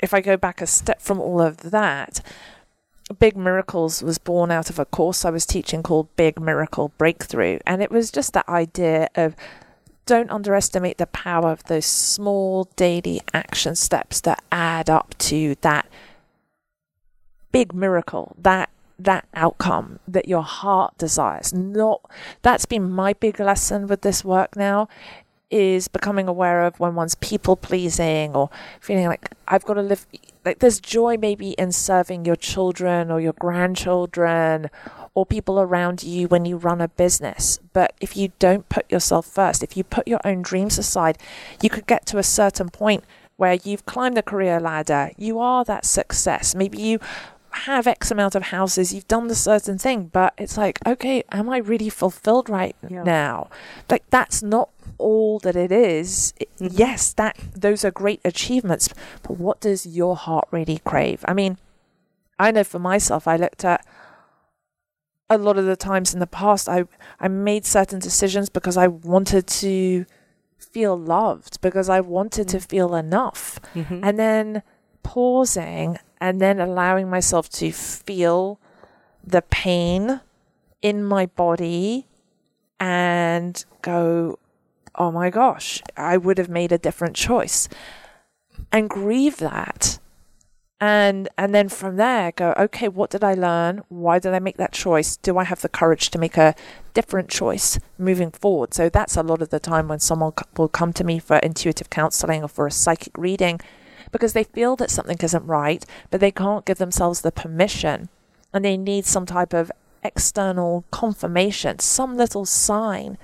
if 0.00 0.14
i 0.14 0.20
go 0.20 0.36
back 0.36 0.60
a 0.60 0.66
step 0.66 1.00
from 1.00 1.20
all 1.20 1.40
of 1.40 1.58
that 1.70 2.20
Big 3.18 3.36
Miracles 3.36 4.02
was 4.02 4.18
born 4.18 4.52
out 4.52 4.70
of 4.70 4.78
a 4.78 4.84
course 4.84 5.24
I 5.24 5.30
was 5.30 5.44
teaching 5.44 5.82
called 5.82 6.14
Big 6.14 6.40
Miracle 6.40 6.92
Breakthrough. 6.96 7.58
And 7.66 7.82
it 7.82 7.90
was 7.90 8.12
just 8.12 8.34
that 8.34 8.48
idea 8.48 9.08
of 9.16 9.34
don't 10.06 10.30
underestimate 10.30 10.98
the 10.98 11.06
power 11.06 11.50
of 11.50 11.64
those 11.64 11.86
small 11.86 12.64
daily 12.76 13.20
action 13.32 13.76
steps 13.76 14.20
that 14.22 14.42
add 14.50 14.90
up 14.90 15.14
to 15.18 15.56
that 15.60 15.86
big 17.52 17.74
miracle, 17.74 18.34
that 18.38 18.70
that 18.98 19.26
outcome 19.34 19.98
that 20.06 20.28
your 20.28 20.42
heart 20.42 20.96
desires. 20.98 21.54
Not 21.54 22.02
that's 22.42 22.66
been 22.66 22.90
my 22.90 23.14
big 23.14 23.40
lesson 23.40 23.86
with 23.86 24.02
this 24.02 24.24
work 24.24 24.56
now 24.56 24.88
is 25.50 25.88
becoming 25.88 26.28
aware 26.28 26.62
of 26.62 26.78
when 26.78 26.94
one's 26.94 27.16
people 27.16 27.56
pleasing 27.56 28.34
or 28.34 28.50
feeling 28.80 29.06
like 29.06 29.30
I've 29.48 29.64
got 29.64 29.74
to 29.74 29.82
live 29.82 30.06
like 30.44 30.60
there's 30.60 30.80
joy 30.80 31.16
maybe 31.16 31.50
in 31.52 31.72
serving 31.72 32.24
your 32.24 32.36
children 32.36 33.10
or 33.10 33.20
your 33.20 33.32
grandchildren 33.32 34.70
or 35.14 35.26
people 35.26 35.60
around 35.60 36.02
you 36.02 36.28
when 36.28 36.44
you 36.44 36.56
run 36.56 36.80
a 36.80 36.88
business. 36.88 37.58
But 37.72 37.94
if 38.00 38.16
you 38.16 38.32
don't 38.38 38.68
put 38.68 38.90
yourself 38.90 39.26
first, 39.26 39.62
if 39.62 39.76
you 39.76 39.84
put 39.84 40.06
your 40.06 40.20
own 40.24 40.42
dreams 40.42 40.78
aside, 40.78 41.18
you 41.62 41.68
could 41.70 41.86
get 41.86 42.06
to 42.06 42.18
a 42.18 42.22
certain 42.22 42.68
point 42.70 43.04
where 43.36 43.54
you've 43.64 43.86
climbed 43.86 44.16
the 44.16 44.22
career 44.22 44.60
ladder, 44.60 45.10
you 45.16 45.38
are 45.38 45.64
that 45.64 45.84
success. 45.86 46.54
Maybe 46.54 46.78
you 46.80 46.98
have 47.52 47.86
X 47.86 48.10
amount 48.10 48.34
of 48.36 48.44
houses, 48.44 48.94
you've 48.94 49.08
done 49.08 49.26
the 49.28 49.34
certain 49.34 49.78
thing, 49.78 50.10
but 50.12 50.32
it's 50.38 50.56
like, 50.56 50.78
okay, 50.86 51.24
am 51.32 51.48
I 51.50 51.56
really 51.58 51.88
fulfilled 51.88 52.48
right 52.48 52.76
Yeah. 52.88 53.02
now? 53.02 53.48
Like 53.90 54.04
that's 54.10 54.42
not 54.42 54.68
all 54.98 55.38
that 55.40 55.56
it 55.56 55.72
is. 55.72 56.32
It- 56.38 56.48
Mm-hmm. 56.60 56.76
Yes, 56.76 57.14
that 57.14 57.38
those 57.56 57.86
are 57.86 57.90
great 57.90 58.20
achievements, 58.22 58.90
but 59.22 59.38
what 59.38 59.60
does 59.62 59.86
your 59.86 60.14
heart 60.14 60.46
really 60.50 60.78
crave? 60.84 61.24
I 61.26 61.32
mean, 61.32 61.56
I 62.38 62.50
know 62.50 62.64
for 62.64 62.78
myself, 62.78 63.26
I 63.26 63.36
looked 63.36 63.64
at 63.64 63.82
a 65.30 65.38
lot 65.38 65.56
of 65.56 65.64
the 65.64 65.76
times 65.76 66.12
in 66.12 66.20
the 66.20 66.26
past, 66.26 66.68
I 66.68 66.84
I 67.18 67.28
made 67.28 67.64
certain 67.64 68.00
decisions 68.00 68.50
because 68.50 68.76
I 68.76 68.88
wanted 68.88 69.46
to 69.46 70.04
feel 70.58 70.98
loved, 70.98 71.60
because 71.60 71.88
I 71.88 72.00
wanted 72.00 72.48
to 72.48 72.58
mm-hmm. 72.58 72.66
feel 72.66 72.94
enough, 72.94 73.60
mm-hmm. 73.74 74.00
and 74.02 74.18
then 74.18 74.62
pausing 75.02 75.98
and 76.20 76.40
then 76.40 76.60
allowing 76.60 77.08
myself 77.08 77.48
to 77.48 77.72
feel 77.72 78.60
the 79.24 79.42
pain 79.42 80.20
in 80.82 81.04
my 81.04 81.26
body 81.26 82.06
and 82.78 83.64
go, 83.82 84.38
oh 84.94 85.10
my 85.10 85.30
gosh, 85.30 85.82
I 85.96 86.16
would 86.16 86.38
have 86.38 86.48
made 86.48 86.72
a 86.72 86.78
different 86.78 87.16
choice. 87.16 87.68
And 88.72 88.90
grieve 88.90 89.38
that. 89.38 89.98
And 90.80 91.28
and 91.36 91.54
then 91.54 91.68
from 91.68 91.96
there 91.96 92.32
go, 92.32 92.54
okay, 92.56 92.88
what 92.88 93.10
did 93.10 93.22
I 93.22 93.34
learn? 93.34 93.82
Why 93.88 94.18
did 94.18 94.32
I 94.32 94.38
make 94.38 94.56
that 94.56 94.72
choice? 94.72 95.16
Do 95.18 95.36
I 95.36 95.44
have 95.44 95.60
the 95.60 95.68
courage 95.68 96.10
to 96.10 96.18
make 96.18 96.38
a 96.38 96.54
different 96.94 97.28
choice 97.28 97.78
moving 97.98 98.30
forward? 98.30 98.72
So 98.72 98.88
that's 98.88 99.16
a 99.16 99.22
lot 99.22 99.42
of 99.42 99.50
the 99.50 99.60
time 99.60 99.88
when 99.88 100.00
someone 100.00 100.32
will 100.56 100.68
come 100.68 100.94
to 100.94 101.04
me 101.04 101.18
for 101.18 101.36
intuitive 101.36 101.90
counseling 101.90 102.42
or 102.42 102.48
for 102.48 102.66
a 102.66 102.70
psychic 102.70 103.16
reading 103.18 103.60
because 104.10 104.32
they 104.32 104.44
feel 104.44 104.74
that 104.76 104.90
something 104.90 105.18
isn't 105.20 105.46
right, 105.46 105.84
but 106.10 106.20
they 106.20 106.30
can't 106.30 106.64
give 106.64 106.78
themselves 106.78 107.20
the 107.20 107.30
permission 107.30 108.08
and 108.52 108.64
they 108.64 108.78
need 108.78 109.04
some 109.04 109.26
type 109.26 109.52
of 109.52 109.70
external 110.02 110.84
confirmation, 110.90 111.78
some 111.78 112.16
little 112.16 112.46
sign 112.46 113.18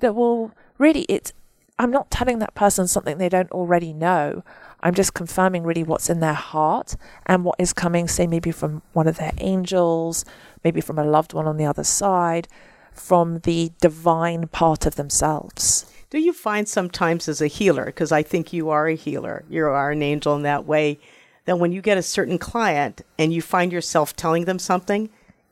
that 0.00 0.16
will 0.16 0.52
really 0.78 1.06
it's 1.08 1.32
I'm 1.78 1.90
not 1.92 2.10
telling 2.10 2.40
that 2.40 2.54
person 2.54 2.88
something 2.88 3.18
they 3.18 3.28
don't 3.28 3.52
already 3.52 3.92
know. 3.92 4.42
I'm 4.80 4.94
just 4.94 5.14
confirming 5.14 5.62
really 5.62 5.84
what's 5.84 6.10
in 6.10 6.20
their 6.20 6.32
heart 6.34 6.96
and 7.26 7.44
what 7.44 7.56
is 7.58 7.72
coming, 7.72 8.08
say 8.08 8.26
maybe 8.26 8.50
from 8.50 8.82
one 8.92 9.06
of 9.06 9.18
their 9.18 9.32
angels, 9.38 10.24
maybe 10.64 10.80
from 10.80 10.98
a 10.98 11.04
loved 11.04 11.34
one 11.34 11.46
on 11.46 11.56
the 11.56 11.66
other 11.66 11.84
side, 11.84 12.48
from 12.92 13.40
the 13.40 13.70
divine 13.80 14.48
part 14.48 14.86
of 14.86 14.96
themselves. 14.96 15.90
Do 16.10 16.18
you 16.18 16.32
find 16.32 16.68
sometimes 16.68 17.28
as 17.28 17.40
a 17.40 17.46
healer, 17.46 17.86
because 17.86 18.10
I 18.10 18.22
think 18.22 18.52
you 18.52 18.70
are 18.70 18.88
a 18.88 18.94
healer, 18.94 19.44
you 19.48 19.64
are 19.66 19.90
an 19.90 20.02
angel 20.02 20.34
in 20.34 20.42
that 20.42 20.64
way, 20.64 20.98
that 21.44 21.58
when 21.58 21.70
you 21.70 21.80
get 21.80 21.98
a 21.98 22.02
certain 22.02 22.38
client 22.38 23.02
and 23.18 23.32
you 23.32 23.40
find 23.40 23.72
yourself 23.72 24.16
telling 24.16 24.46
them 24.46 24.58
something, 24.58 25.10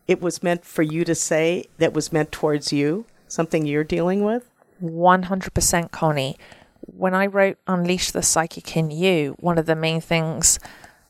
it 0.09 0.20
was 0.20 0.43
meant 0.43 0.64
for 0.64 0.83
you 0.83 1.05
to 1.05 1.14
say 1.14 1.66
that 1.79 1.93
was 1.93 2.12
meant 2.12 2.33
towards 2.33 2.72
you, 2.72 3.07
something 3.29 3.66
you're 3.66 3.85
dealing 3.85 4.24
with? 4.24 4.51
100% 4.83 5.91
Connie. 5.91 6.37
When 6.81 7.14
I 7.14 7.27
wrote 7.27 7.59
Unleash 7.66 8.11
the 8.11 8.22
Psychic 8.22 8.77
in 8.77 8.91
You, 8.91 9.37
one 9.41 9.59
of 9.59 9.66
the 9.66 9.77
main 9.77 10.01
things 10.01 10.59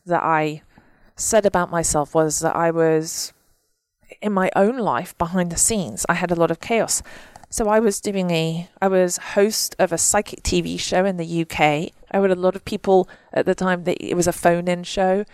that 0.07 0.23
I 0.23 0.63
said 1.17 1.47
about 1.47 1.71
myself 1.71 2.15
was 2.15 2.41
that 2.41 2.55
I 2.55 2.71
was 2.71 3.33
in 4.23 4.33
my 4.33 4.51
own 4.55 4.79
life 4.79 5.17
behind 5.19 5.51
the 5.51 5.59
scenes. 5.59 6.07
I 6.09 6.15
had 6.15 6.31
a 6.31 6.37
lot 6.37 6.51
of 6.51 6.61
chaos. 6.61 7.03
So 7.49 7.69
I 7.69 7.81
was 7.81 8.01
doing 8.01 8.31
a 8.31 8.69
I 8.83 8.89
was 8.89 9.17
host 9.19 9.77
of 9.79 9.93
a 9.93 9.99
psychic 9.99 10.43
TV 10.43 10.79
show 10.79 11.05
in 11.05 11.17
the 11.17 11.43
UK. 11.43 11.61
I 12.11 12.21
had 12.21 12.31
a 12.31 12.35
lot 12.35 12.57
of 12.57 12.65
people 12.65 13.09
at 13.33 13.47
the 13.47 13.55
time 13.55 13.85
that 13.85 14.03
it 14.03 14.15
was 14.15 14.27
a 14.27 14.33
phone 14.33 14.69
in 14.69 14.85
show 14.85 15.25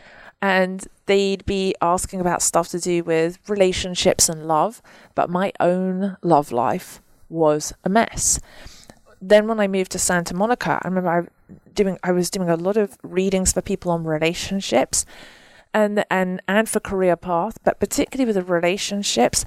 and 0.40 0.86
they'd 1.06 1.44
be 1.46 1.74
asking 1.80 2.20
about 2.20 2.42
stuff 2.42 2.68
to 2.70 2.80
do 2.80 3.04
with 3.04 3.38
relationships 3.48 4.28
and 4.28 4.46
love, 4.48 4.82
but 5.14 5.30
my 5.30 5.52
own 5.60 6.16
love 6.22 6.50
life 6.50 7.00
was 7.32 7.72
a 7.84 7.88
mess. 7.88 8.40
Then 9.20 9.46
when 9.48 9.60
I 9.60 9.68
moved 9.68 9.92
to 9.92 9.98
Santa 9.98 10.34
Monica, 10.34 10.80
I 10.82 10.88
remember 10.88 11.10
I 11.10 11.58
doing 11.74 11.98
I 12.02 12.12
was 12.12 12.30
doing 12.30 12.48
a 12.48 12.56
lot 12.56 12.76
of 12.76 12.98
readings 13.02 13.52
for 13.52 13.62
people 13.62 13.90
on 13.92 14.04
relationships 14.04 15.06
and 15.72 16.04
and 16.10 16.42
and 16.48 16.68
for 16.68 16.80
career 16.80 17.16
path, 17.16 17.58
but 17.64 17.80
particularly 17.80 18.26
with 18.26 18.36
the 18.36 18.52
relationships, 18.52 19.44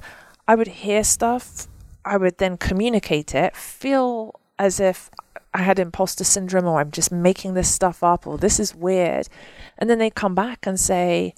I 0.48 0.54
would 0.54 0.68
hear 0.68 1.04
stuff, 1.04 1.68
I 2.04 2.16
would 2.16 2.38
then 2.38 2.56
communicate 2.56 3.34
it, 3.34 3.56
feel 3.56 4.40
as 4.58 4.80
if 4.80 5.10
I 5.52 5.62
had 5.62 5.78
imposter 5.78 6.24
syndrome 6.24 6.66
or 6.66 6.80
I'm 6.80 6.90
just 6.90 7.10
making 7.10 7.54
this 7.54 7.72
stuff 7.72 8.02
up 8.02 8.26
or 8.26 8.38
this 8.38 8.60
is 8.60 8.74
weird. 8.74 9.28
And 9.78 9.88
then 9.88 9.98
they 9.98 10.10
come 10.10 10.34
back 10.34 10.66
and 10.66 10.78
say, 10.78 11.34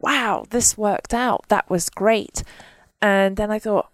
wow, 0.00 0.44
this 0.50 0.78
worked 0.78 1.12
out. 1.12 1.48
That 1.48 1.68
was 1.68 1.90
great. 1.90 2.42
And 3.02 3.36
then 3.36 3.50
I 3.50 3.58
thought, 3.58 3.90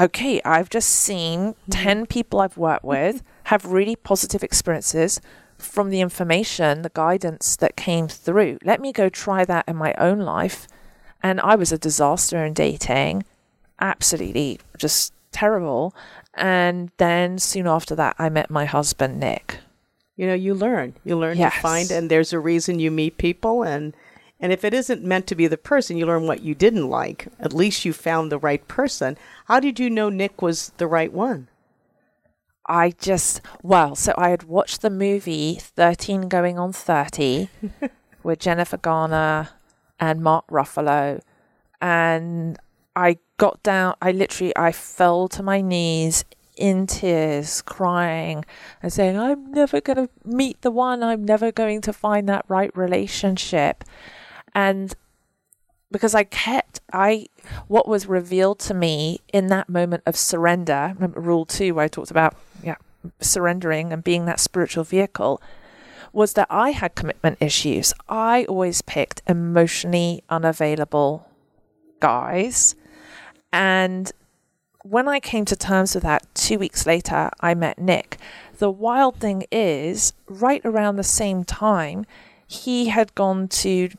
okay, 0.00 0.40
I've 0.44 0.70
just 0.70 0.88
seen 0.88 1.54
mm-hmm. 1.54 1.70
10 1.70 2.06
people 2.06 2.40
I've 2.40 2.56
worked 2.56 2.84
with 2.84 3.22
have 3.44 3.64
really 3.64 3.96
positive 3.96 4.42
experiences 4.42 5.20
from 5.56 5.90
the 5.90 6.00
information, 6.00 6.82
the 6.82 6.90
guidance 6.94 7.56
that 7.56 7.76
came 7.76 8.06
through. 8.08 8.58
Let 8.64 8.80
me 8.80 8.92
go 8.92 9.08
try 9.08 9.44
that 9.44 9.64
in 9.66 9.76
my 9.76 9.94
own 9.94 10.20
life. 10.20 10.68
And 11.22 11.40
I 11.40 11.56
was 11.56 11.72
a 11.72 11.78
disaster 11.78 12.44
in 12.44 12.52
dating, 12.54 13.24
absolutely 13.80 14.60
just 14.76 15.12
terrible. 15.32 15.94
And 16.34 16.90
then 16.98 17.38
soon 17.38 17.66
after 17.66 17.96
that, 17.96 18.14
I 18.18 18.28
met 18.28 18.50
my 18.50 18.66
husband, 18.66 19.18
Nick. 19.18 19.58
You 20.16 20.26
know, 20.26 20.34
you 20.34 20.54
learn. 20.54 20.94
You 21.04 21.16
learn 21.16 21.36
Yes. 21.38 21.54
to 21.54 21.60
find, 21.60 21.90
and 21.90 22.10
there's 22.10 22.32
a 22.32 22.38
reason 22.38 22.78
you 22.78 22.90
meet 22.90 23.18
people, 23.18 23.62
and 23.62 23.94
and 24.40 24.52
if 24.52 24.64
it 24.64 24.72
isn't 24.72 25.02
meant 25.02 25.26
to 25.28 25.34
be 25.34 25.46
the 25.46 25.56
person, 25.56 25.96
you 25.96 26.06
learn 26.06 26.26
what 26.26 26.42
you 26.42 26.54
didn't 26.54 26.88
like. 26.88 27.28
At 27.40 27.52
least 27.52 27.84
you 27.84 27.92
found 27.92 28.30
the 28.30 28.38
right 28.38 28.66
person. 28.68 29.18
How 29.46 29.58
did 29.58 29.80
you 29.80 29.90
know 29.90 30.08
Nick 30.08 30.40
was 30.40 30.72
the 30.76 30.86
right 30.86 31.12
one? 31.12 31.48
I 32.66 32.90
just, 32.90 33.40
well, 33.62 33.96
so 33.96 34.14
I 34.16 34.28
had 34.28 34.44
watched 34.44 34.82
the 34.82 34.90
movie 34.90 35.56
13 35.60 36.28
Going 36.28 36.58
on 36.58 36.72
30 36.72 37.48
with 38.22 38.38
Jennifer 38.38 38.76
Garner 38.76 39.48
and 39.98 40.22
Mark 40.22 40.46
Ruffalo. 40.48 41.20
And 41.80 42.58
I 42.94 43.18
got 43.38 43.62
down, 43.62 43.94
I 44.02 44.12
literally, 44.12 44.56
I 44.56 44.70
fell 44.70 45.28
to 45.28 45.42
my 45.42 45.60
knees 45.60 46.24
in 46.56 46.86
tears, 46.86 47.62
crying 47.62 48.44
and 48.82 48.92
saying, 48.92 49.18
I'm 49.18 49.50
never 49.52 49.80
going 49.80 50.06
to 50.06 50.10
meet 50.24 50.60
the 50.60 50.70
one. 50.70 51.02
I'm 51.02 51.24
never 51.24 51.50
going 51.50 51.80
to 51.82 51.92
find 51.92 52.28
that 52.28 52.44
right 52.48 52.76
relationship. 52.76 53.84
And 54.58 54.92
because 55.92 56.16
I 56.16 56.24
kept 56.24 56.80
I 56.92 57.26
what 57.68 57.86
was 57.86 58.06
revealed 58.06 58.58
to 58.60 58.74
me 58.74 59.20
in 59.32 59.46
that 59.46 59.68
moment 59.68 60.02
of 60.04 60.16
surrender. 60.16 60.92
Remember 60.96 61.20
rule 61.20 61.46
two 61.46 61.74
where 61.74 61.84
I 61.84 61.88
talked 61.88 62.10
about 62.10 62.34
yeah 62.60 62.74
surrendering 63.20 63.92
and 63.92 64.02
being 64.02 64.24
that 64.24 64.40
spiritual 64.40 64.82
vehicle 64.82 65.40
was 66.12 66.32
that 66.32 66.48
I 66.50 66.70
had 66.70 66.96
commitment 66.96 67.38
issues. 67.40 67.94
I 68.08 68.46
always 68.46 68.82
picked 68.82 69.22
emotionally 69.28 70.24
unavailable 70.28 71.28
guys. 72.00 72.74
And 73.52 74.10
when 74.82 75.06
I 75.06 75.20
came 75.20 75.44
to 75.44 75.56
terms 75.56 75.94
with 75.94 76.02
that, 76.02 76.26
two 76.34 76.58
weeks 76.58 76.84
later, 76.84 77.30
I 77.38 77.54
met 77.54 77.78
Nick. 77.78 78.16
The 78.58 78.70
wild 78.70 79.20
thing 79.20 79.44
is, 79.52 80.14
right 80.26 80.62
around 80.64 80.96
the 80.96 81.04
same 81.04 81.44
time, 81.44 82.06
he 82.48 82.88
had 82.88 83.14
gone 83.14 83.46
to 83.48 83.90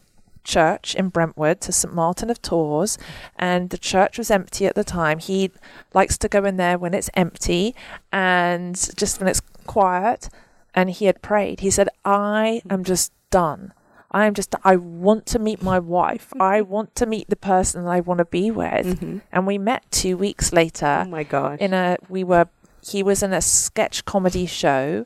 church 0.44 0.96
in 0.96 1.10
Brentwood 1.10 1.62
to 1.62 1.72
St. 1.72 1.94
Martin 1.94 2.30
of 2.30 2.42
Tours, 2.42 2.98
and 3.38 3.70
the 3.70 3.78
church 3.78 4.18
was 4.18 4.32
empty 4.32 4.66
at 4.66 4.76
the 4.76 4.84
time. 4.84 5.20
He 5.20 5.52
likes 5.94 6.18
to 6.20 6.28
go 6.28 6.46
in 6.46 6.58
there 6.58 6.78
when 6.78 6.94
it's 6.94 7.10
empty 7.16 7.76
and 8.12 8.76
just 8.96 9.20
when 9.20 9.28
it's 9.28 9.42
quiet. 9.66 10.30
And 10.76 10.90
he 10.92 11.06
had 11.06 11.22
prayed. 11.22 11.62
He 11.62 11.72
said, 11.72 11.90
I 12.06 12.62
am 12.70 12.84
just 12.84 13.12
done. 13.32 13.74
I 14.12 14.26
am 14.26 14.34
just, 14.34 14.56
I 14.64 14.76
want 14.76 15.26
to 15.28 15.40
meet 15.40 15.62
my 15.62 15.78
wife. 15.80 16.30
Mm-hmm. 16.30 16.42
I 16.42 16.62
want 16.62 16.96
to 16.96 17.06
meet 17.06 17.30
the 17.30 17.36
person 17.36 17.84
that 17.84 17.90
I 17.92 18.00
want 18.00 18.20
to 18.20 18.26
be 18.26 18.50
with. 18.52 18.86
Mm-hmm. 18.86 19.18
And 19.32 19.48
we 19.48 19.58
met 19.58 19.84
two 19.92 20.16
weeks 20.18 20.54
later 20.54 21.04
Oh 21.06 21.10
my 21.10 21.24
gosh. 21.24 21.60
in 21.60 21.74
a 21.74 21.98
we 22.08 22.24
were 22.24 22.48
he 22.82 23.04
was 23.04 23.22
in 23.22 23.34
a 23.34 23.42
sketch 23.42 24.06
comedy 24.06 24.46
show 24.46 25.06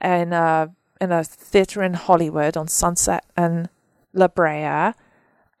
in 0.00 0.32
a 0.32 0.70
in 1.00 1.10
a 1.10 1.24
theater 1.24 1.82
in 1.82 1.94
Hollywood 1.94 2.56
on 2.56 2.68
Sunset 2.68 3.24
and 3.36 3.68
La 4.14 4.28
Brea 4.28 4.92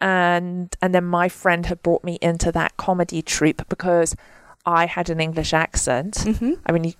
and 0.00 0.74
and 0.82 0.94
then 0.94 1.04
my 1.04 1.28
friend 1.28 1.66
had 1.66 1.82
brought 1.82 2.02
me 2.04 2.18
into 2.20 2.50
that 2.52 2.76
comedy 2.76 3.22
troupe 3.22 3.68
because 3.68 4.16
I 4.64 4.86
had 4.86 5.10
an 5.10 5.20
English 5.20 5.52
accent. 5.52 6.24
I 6.66 6.72
mean, 6.72 6.84
you 6.84 6.94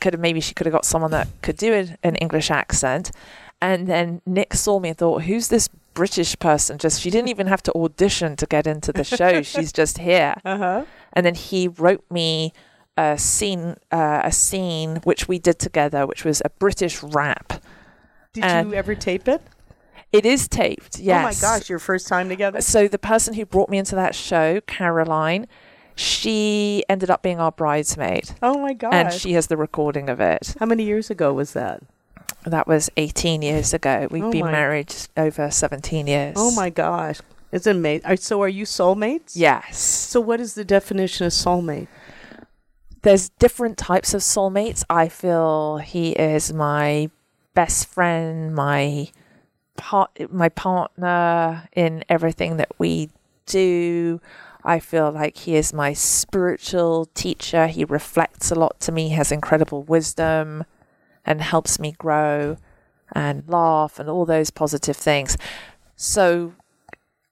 could 0.00 0.12
have 0.14 0.20
maybe 0.20 0.40
she 0.40 0.54
could 0.54 0.66
have 0.66 0.72
got 0.72 0.84
someone 0.84 1.10
that 1.12 1.28
could 1.42 1.56
do 1.56 1.72
an, 1.72 1.96
an 2.02 2.16
English 2.16 2.50
accent, 2.50 3.10
and 3.62 3.86
then 3.86 4.20
Nick 4.26 4.54
saw 4.54 4.78
me 4.78 4.90
and 4.90 4.98
thought, 4.98 5.22
"Who's 5.22 5.48
this 5.48 5.68
British 5.94 6.38
person?" 6.38 6.76
Just 6.78 7.00
she 7.00 7.10
didn't 7.10 7.28
even 7.28 7.46
have 7.46 7.62
to 7.64 7.72
audition 7.74 8.36
to 8.36 8.46
get 8.46 8.66
into 8.66 8.92
the 8.92 9.04
show. 9.04 9.40
She's 9.52 9.72
just 9.72 9.98
here 9.98 10.34
uh-huh. 10.44 10.84
and 11.12 11.24
then 11.26 11.34
he 11.34 11.68
wrote 11.68 12.04
me 12.10 12.52
a 12.96 13.16
scene 13.18 13.76
uh, 13.90 14.20
a 14.24 14.32
scene 14.32 14.96
which 15.04 15.28
we 15.28 15.38
did 15.38 15.58
together 15.58 16.06
which 16.06 16.24
was 16.24 16.42
a 16.44 16.50
british 16.50 17.02
rap 17.02 17.62
Did 18.32 18.44
And- 18.44 18.70
you 18.70 18.74
ever 18.74 18.94
tape 18.94 19.28
it? 19.28 19.40
It 20.12 20.24
is 20.26 20.48
taped 20.48 20.98
yes 20.98 21.20
Oh 21.20 21.22
my 21.22 21.34
gosh, 21.58 21.68
your 21.68 21.78
first 21.78 22.08
time 22.08 22.28
together? 22.28 22.60
so 22.60 22.88
the 22.88 22.98
person 22.98 23.34
who 23.34 23.44
brought 23.44 23.68
me 23.68 23.78
into 23.78 23.94
that 23.94 24.14
show 24.14 24.60
caroline 24.62 25.46
she 25.94 26.84
ended 26.88 27.10
up 27.10 27.22
being 27.22 27.40
our 27.40 27.50
bridesmaid 27.52 28.30
Oh 28.42 28.58
my 28.58 28.72
gosh. 28.72 28.92
and 28.94 29.12
she 29.12 29.32
has 29.32 29.48
the 29.48 29.56
recording 29.56 30.08
of 30.08 30.20
it 30.20 30.54
How 30.60 30.66
many 30.66 30.84
years 30.84 31.10
ago 31.10 31.32
was 31.32 31.52
that? 31.54 31.82
that 32.44 32.66
was 32.68 32.88
18 32.96 33.42
years 33.42 33.74
ago 33.74 34.06
we've 34.10 34.22
Oh 34.24 34.30
been 34.30 34.44
my- 34.46 34.52
married 34.52 34.94
over 35.16 35.50
17 35.50 36.06
years 36.06 36.34
Oh 36.36 36.50
my 36.52 36.70
gosh. 36.70 37.18
It's 37.50 37.66
amazing. 37.66 38.16
So 38.18 38.42
are 38.42 38.48
you 38.48 38.64
soulmates? 38.66 39.32
yes 39.34 39.78
So 39.78 40.20
what 40.20 40.38
is 40.40 40.54
the 40.54 40.64
definition 40.64 41.26
of 41.26 41.32
soulmate? 41.32 41.88
there's 43.02 43.28
different 43.30 43.78
types 43.78 44.12
of 44.12 44.20
soulmates. 44.22 44.84
I 44.90 45.08
feel 45.08 45.78
he 45.78 46.10
is 46.12 46.52
my 46.52 47.10
best 47.54 47.86
friend, 47.88 48.54
my 48.54 49.08
part, 49.78 50.30
my 50.30 50.50
partner 50.50 51.68
in 51.72 52.04
everything 52.10 52.58
that 52.58 52.72
we 52.78 53.08
do. 53.46 54.20
I 54.62 54.80
feel 54.80 55.10
like 55.10 55.38
he 55.38 55.56
is 55.56 55.72
my 55.72 55.94
spiritual 55.94 57.06
teacher. 57.14 57.68
He 57.68 57.84
reflects 57.84 58.50
a 58.50 58.54
lot 58.54 58.78
to 58.80 58.92
me, 58.92 59.10
has 59.10 59.32
incredible 59.32 59.84
wisdom, 59.84 60.64
and 61.24 61.40
helps 61.40 61.78
me 61.78 61.92
grow 61.92 62.58
and 63.12 63.44
laugh 63.48 63.98
and 63.98 64.10
all 64.10 64.26
those 64.26 64.50
positive 64.50 64.96
things. 64.96 65.38
So 65.96 66.52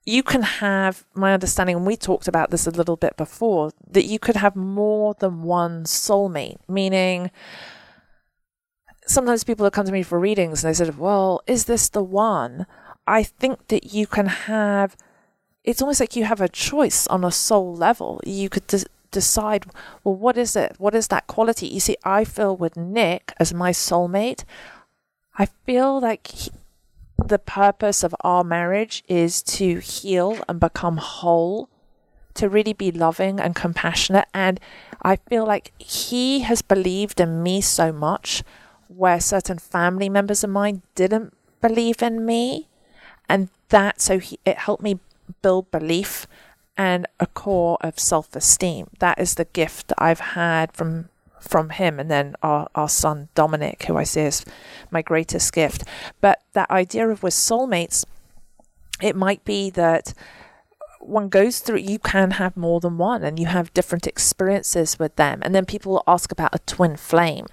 you 0.07 0.23
can 0.23 0.43
have 0.43 1.05
my 1.15 1.35
understanding, 1.35 1.77
and 1.77 1.87
we 1.87 1.97
talked 1.97 2.29
about 2.29 2.51
this 2.51 2.67
a 2.67 2.71
little 2.71 2.97
bit 2.97 3.17
before, 3.17 3.73
that 3.91 4.05
you 4.05 4.19
could 4.19 4.37
have 4.37 4.55
more 4.57 5.15
than 5.19 5.43
one 5.43 5.85
soulmate, 5.85 6.59
meaning 6.69 7.31
sometimes 9.07 9.45
people 9.45 9.65
have 9.65 9.73
come 9.73 9.87
to 9.87 9.93
me 9.93 10.03
for 10.03 10.19
readings 10.19 10.65
and 10.65 10.71
they 10.71 10.77
said, 10.77 10.99
Well, 10.99 11.43
is 11.47 11.65
this 11.65 11.89
the 11.89 12.03
one? 12.03 12.67
I 13.07 13.23
think 13.23 13.69
that 13.69 13.95
you 13.95 14.07
can 14.07 14.27
have 14.27 14.97
it's 15.67 15.83
almost 15.83 15.99
like 15.99 16.15
you 16.15 16.25
have 16.25 16.41
a 16.41 16.49
choice 16.49 17.09
on 17.09 17.25
a 17.25 17.33
soul 17.33 17.75
level. 17.75 18.21
You 18.25 18.49
could 18.49 18.69
de- 18.69 18.85
decide, 19.11 19.67
well, 20.05 20.15
what 20.15 20.39
is 20.39 20.55
it? 20.55 20.77
What 20.79 20.95
is 20.95 21.09
that 21.09 21.27
quality? 21.27 21.67
You 21.67 21.81
see, 21.81 21.97
I 22.05 22.25
feel 22.25 22.57
with 22.57 22.77
Nick 22.77 23.33
as 23.39 23.53
my 23.53 23.73
soulmate, 23.73 24.45
I 25.37 25.47
feel 25.47 26.01
like 26.01 26.29
he, 26.29 26.51
the 27.19 27.41
purpose 27.41 28.05
of 28.05 28.15
our 28.21 28.45
marriage 28.45 29.03
is 29.09 29.43
to 29.43 29.79
heal 29.81 30.39
and 30.49 30.61
become 30.61 30.99
whole, 30.99 31.69
to 32.35 32.49
really 32.49 32.73
be 32.73 32.93
loving 32.93 33.41
and 33.41 33.57
compassionate. 33.57 34.29
And 34.33 34.61
I 35.03 35.17
feel 35.17 35.45
like 35.45 35.73
he 35.79 36.41
has 36.41 36.63
believed 36.63 37.21
in 37.21 37.43
me 37.43 37.61
so 37.61 37.91
much 37.91 38.45
where 38.89 39.21
certain 39.21 39.59
family 39.59 40.09
members 40.09 40.45
of 40.45 40.51
mine 40.51 40.83
didn't 40.95 41.37
believe 41.61 42.03
in 42.03 42.25
me. 42.25 42.69
And 43.29 43.49
that, 43.69 44.01
so 44.01 44.19
he, 44.19 44.39
it 44.45 44.59
helped 44.59 44.83
me 44.83 45.01
build 45.43 45.71
belief 45.71 46.27
and 46.77 47.07
a 47.19 47.27
core 47.27 47.79
of 47.81 47.99
self 47.99 48.35
esteem. 48.37 48.89
That 48.99 49.19
is 49.19 49.35
the 49.35 49.47
gift 49.47 49.89
that 49.89 50.03
I've 50.03 50.21
had 50.21 50.73
from 50.73 51.09
from 51.41 51.71
him 51.71 52.01
and 52.01 52.11
then 52.11 52.35
our, 52.43 52.69
our 52.75 52.89
son 52.89 53.29
Dominic, 53.35 53.85
who 53.85 53.97
I 53.97 54.03
see 54.03 54.23
as 54.23 54.45
my 54.91 55.01
greatest 55.01 55.53
gift. 55.53 55.85
But 56.21 56.43
that 56.55 56.71
idea 56.71 57.09
of 57.09 57.23
with 57.23 57.35
soulmates, 57.35 58.05
it 59.01 59.15
might 59.15 59.45
be 59.45 59.71
that 59.71 60.13
one 61.01 61.29
goes 61.29 61.61
through 61.61 61.79
you 61.79 62.01
can 62.01 62.33
have 62.33 62.57
more 62.57 62.81
than 62.81 62.99
one 62.99 63.23
and 63.23 63.39
you 63.39 63.47
have 63.47 63.73
different 63.75 64.07
experiences 64.07 64.99
with 64.99 65.15
them. 65.17 65.41
And 65.43 65.55
then 65.55 65.65
people 65.65 65.93
will 65.93 66.05
ask 66.07 66.33
about 66.33 66.55
a 66.55 66.59
twin 66.61 66.97
flame. 66.97 67.47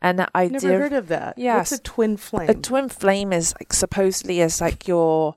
And 0.00 0.18
that 0.18 0.30
idea 0.34 0.60
Never 0.60 0.78
heard 0.78 0.92
of 0.92 1.08
that. 1.08 1.36
Yes. 1.38 1.72
What's 1.72 1.80
a 1.80 1.82
twin 1.82 2.16
flame? 2.16 2.48
a 2.50 2.54
twin 2.54 2.88
flame 2.88 3.32
is 3.32 3.54
like 3.60 3.72
supposedly 3.72 4.40
is 4.40 4.60
like 4.60 4.86
your 4.88 5.34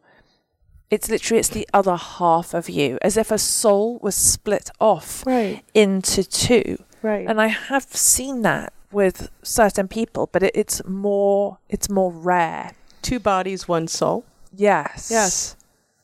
it's 0.89 1.09
literally 1.09 1.39
it's 1.39 1.49
the 1.49 1.67
other 1.73 1.95
half 1.95 2.53
of 2.53 2.69
you 2.69 2.97
as 3.01 3.15
if 3.17 3.31
a 3.31 3.37
soul 3.37 3.97
was 4.01 4.13
split 4.13 4.69
off 4.79 5.25
right. 5.25 5.63
into 5.73 6.23
two 6.23 6.83
Right. 7.01 7.25
and 7.27 7.39
i 7.41 7.47
have 7.47 7.85
seen 7.95 8.41
that 8.43 8.73
with 8.91 9.29
certain 9.41 9.87
people 9.87 10.27
but 10.31 10.43
it, 10.43 10.51
it's 10.53 10.83
more 10.85 11.57
it's 11.69 11.89
more 11.89 12.11
rare 12.11 12.73
two 13.01 13.19
bodies, 13.19 13.67
one 13.67 13.87
soul. 13.87 14.25
yes 14.55 15.07
Yes. 15.09 15.55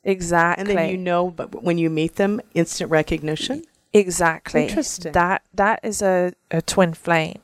exactly 0.04 0.62
And 0.72 0.80
then 0.80 0.90
you 0.90 0.98
know, 0.98 1.30
but 1.32 1.62
when 1.64 1.78
you 1.78 1.90
meet 1.90 2.16
them, 2.16 2.40
instant 2.56 2.90
recognition. 2.90 3.64
exactly 3.94 4.68
Interesting. 4.68 5.12
that 5.12 5.44
that 5.54 5.80
is 5.84 6.02
a, 6.02 6.32
a 6.50 6.62
twin 6.62 6.94
flame 6.94 7.40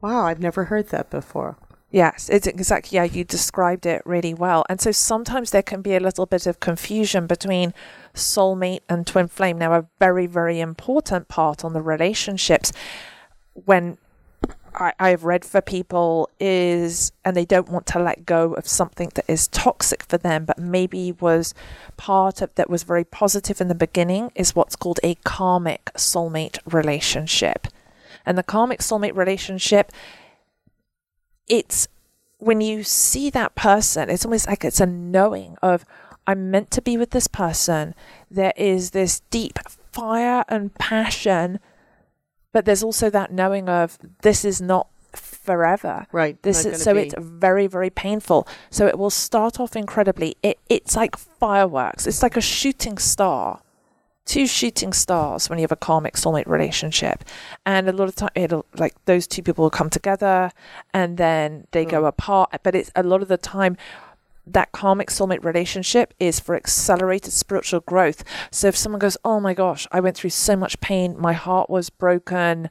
Wow, 0.00 0.26
I've 0.26 0.40
never 0.40 0.64
heard 0.64 0.88
that 0.88 1.10
before. 1.10 1.56
Yes, 1.90 2.28
it's 2.28 2.46
exactly. 2.46 2.96
Yeah, 2.96 3.04
you 3.04 3.24
described 3.24 3.86
it 3.86 4.02
really 4.04 4.34
well. 4.34 4.64
And 4.68 4.80
so 4.80 4.92
sometimes 4.92 5.50
there 5.50 5.62
can 5.62 5.80
be 5.80 5.94
a 5.94 6.00
little 6.00 6.26
bit 6.26 6.46
of 6.46 6.60
confusion 6.60 7.26
between 7.26 7.72
soulmate 8.14 8.80
and 8.88 9.06
twin 9.06 9.28
flame. 9.28 9.58
Now, 9.58 9.72
a 9.72 9.86
very, 9.98 10.26
very 10.26 10.60
important 10.60 11.28
part 11.28 11.64
on 11.64 11.72
the 11.72 11.80
relationships 11.80 12.72
when 13.54 13.96
I, 14.74 14.92
I've 14.98 15.24
read 15.24 15.46
for 15.46 15.62
people 15.62 16.28
is, 16.38 17.10
and 17.24 17.34
they 17.34 17.46
don't 17.46 17.70
want 17.70 17.86
to 17.86 17.98
let 17.98 18.26
go 18.26 18.52
of 18.52 18.68
something 18.68 19.10
that 19.14 19.24
is 19.26 19.48
toxic 19.48 20.02
for 20.02 20.18
them, 20.18 20.44
but 20.44 20.58
maybe 20.58 21.12
was 21.12 21.54
part 21.96 22.42
of 22.42 22.54
that 22.56 22.68
was 22.68 22.82
very 22.82 23.04
positive 23.04 23.62
in 23.62 23.68
the 23.68 23.74
beginning, 23.74 24.30
is 24.34 24.54
what's 24.54 24.76
called 24.76 25.00
a 25.02 25.14
karmic 25.24 25.86
soulmate 25.96 26.58
relationship. 26.70 27.66
And 28.28 28.38
the 28.38 28.42
karmic 28.42 28.80
soulmate 28.80 29.16
relationship 29.16 29.90
it's 31.48 31.88
when 32.38 32.60
you 32.60 32.84
see 32.84 33.30
that 33.30 33.54
person, 33.54 34.08
it's 34.08 34.24
almost 34.24 34.46
like 34.46 34.64
it's 34.64 34.80
a 34.80 34.86
knowing 34.86 35.56
of 35.62 35.84
I'm 36.26 36.50
meant 36.50 36.70
to 36.72 36.82
be 36.82 36.96
with 36.96 37.10
this 37.10 37.26
person. 37.26 37.94
There 38.30 38.52
is 38.56 38.90
this 38.90 39.20
deep 39.30 39.58
fire 39.92 40.44
and 40.48 40.72
passion, 40.74 41.58
but 42.52 42.64
there's 42.64 42.82
also 42.82 43.10
that 43.10 43.32
knowing 43.32 43.68
of 43.68 43.98
this 44.22 44.44
is 44.44 44.60
not 44.60 44.88
forever. 45.14 46.06
Right. 46.12 46.40
This 46.42 46.64
is 46.64 46.82
so 46.82 46.94
be- 46.94 47.00
it's 47.00 47.14
very 47.18 47.66
very 47.66 47.90
painful. 47.90 48.46
So 48.70 48.86
it 48.86 48.98
will 48.98 49.10
start 49.10 49.58
off 49.58 49.74
incredibly. 49.74 50.36
It 50.42 50.58
it's 50.68 50.94
like 50.94 51.16
fireworks. 51.16 52.06
It's 52.06 52.22
like 52.22 52.36
a 52.36 52.42
shooting 52.42 52.98
star. 52.98 53.62
Two 54.28 54.46
shooting 54.46 54.92
stars 54.92 55.48
when 55.48 55.58
you 55.58 55.62
have 55.62 55.72
a 55.72 55.76
karmic 55.76 56.14
soulmate 56.16 56.46
relationship, 56.46 57.24
and 57.64 57.88
a 57.88 57.92
lot 57.92 58.08
of 58.08 58.14
time 58.14 58.28
it'll 58.34 58.66
like 58.76 58.94
those 59.06 59.26
two 59.26 59.42
people 59.42 59.62
will 59.62 59.70
come 59.70 59.88
together, 59.88 60.52
and 60.92 61.16
then 61.16 61.66
they 61.70 61.86
go 61.86 62.02
mm. 62.02 62.08
apart. 62.08 62.50
But 62.62 62.74
it's 62.74 62.90
a 62.94 63.02
lot 63.02 63.22
of 63.22 63.28
the 63.28 63.38
time 63.38 63.78
that 64.46 64.70
karmic 64.72 65.08
soulmate 65.08 65.42
relationship 65.42 66.12
is 66.20 66.40
for 66.40 66.54
accelerated 66.54 67.32
spiritual 67.32 67.80
growth. 67.80 68.22
So 68.50 68.68
if 68.68 68.76
someone 68.76 68.98
goes, 68.98 69.16
"Oh 69.24 69.40
my 69.40 69.54
gosh, 69.54 69.86
I 69.92 70.00
went 70.00 70.14
through 70.14 70.30
so 70.48 70.56
much 70.56 70.78
pain. 70.80 71.16
My 71.18 71.32
heart 71.32 71.70
was 71.70 71.88
broken. 71.88 72.68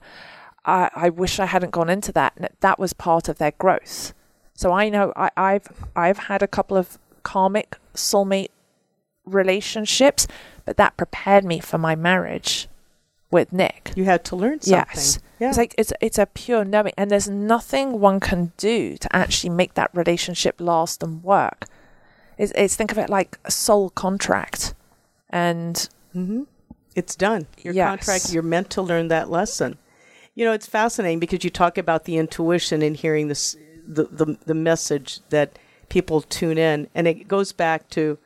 I, 0.64 0.92
I 0.96 1.10
wish 1.10 1.40
I 1.40 1.48
hadn't 1.48 1.72
gone 1.72 1.90
into 1.90 2.12
that." 2.12 2.54
That 2.60 2.78
was 2.78 2.94
part 2.94 3.30
of 3.30 3.40
their 3.40 3.54
growth. 3.58 4.14
So 4.54 4.72
I 4.72 4.90
know 4.90 5.12
I, 5.16 5.32
I've 5.36 5.68
I've 5.96 6.20
had 6.30 6.44
a 6.44 6.48
couple 6.48 6.78
of 6.78 7.00
karmic 7.24 7.78
soulmate 7.96 8.52
relationships, 9.26 10.28
but 10.68 10.76
that 10.76 10.98
prepared 10.98 11.46
me 11.46 11.60
for 11.62 11.78
my 11.78 11.96
marriage 11.96 12.68
with 13.32 13.54
Nick. 13.54 13.94
You 13.96 14.04
had 14.04 14.26
to 14.26 14.36
learn 14.36 14.60
something. 14.60 14.86
Yes. 14.96 15.20
Yeah. 15.40 15.48
It's 15.50 15.58
like 15.58 15.74
it's 15.78 15.94
it's 16.02 16.20
a 16.20 16.26
pure 16.26 16.66
knowing 16.66 16.92
and 16.98 17.10
there's 17.10 17.30
nothing 17.30 18.02
one 18.02 18.20
can 18.20 18.52
do 18.58 18.98
to 18.98 19.16
actually 19.16 19.52
make 19.52 19.76
that 19.76 19.90
relationship 19.94 20.60
last 20.60 21.02
and 21.02 21.24
work. 21.24 21.68
It's, 22.38 22.52
it's 22.54 22.76
think 22.76 22.92
of 22.92 22.98
it 22.98 23.10
like 23.10 23.40
a 23.46 23.52
soul 23.52 23.90
contract. 23.92 24.74
And 25.30 25.88
hmm 26.12 26.44
It's 26.96 27.16
done. 27.16 27.48
Your 27.64 27.74
Yes. 27.74 27.88
contract, 27.88 28.34
you're 28.34 28.44
meant 28.44 28.70
to 28.72 28.82
learn 28.82 29.08
that 29.08 29.30
lesson. 29.30 29.78
You 30.36 30.44
know, 30.46 30.52
it's 30.52 30.68
fascinating 30.68 31.20
because 31.20 31.46
you 31.46 31.50
talk 31.50 31.78
about 31.78 32.04
the 32.04 32.18
intuition 32.18 32.82
and 32.82 32.98
hearing 32.98 33.30
this, 33.30 33.56
the, 33.88 34.04
the, 34.04 34.38
the 34.46 34.54
message 34.54 35.22
that 35.30 35.58
people 35.88 36.20
tune 36.22 36.58
in. 36.58 36.88
And 36.94 37.08
it 37.08 37.28
goes 37.30 37.54
back 37.54 37.90
to 37.92 38.18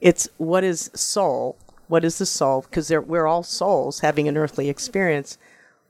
it's 0.00 0.28
what 0.38 0.64
is 0.64 0.90
soul? 0.94 1.56
What 1.92 2.06
is 2.06 2.16
the 2.16 2.24
soul? 2.24 2.62
Because 2.62 2.90
we're 2.90 3.26
all 3.26 3.42
souls 3.42 4.00
having 4.00 4.26
an 4.26 4.38
earthly 4.38 4.70
experience. 4.70 5.36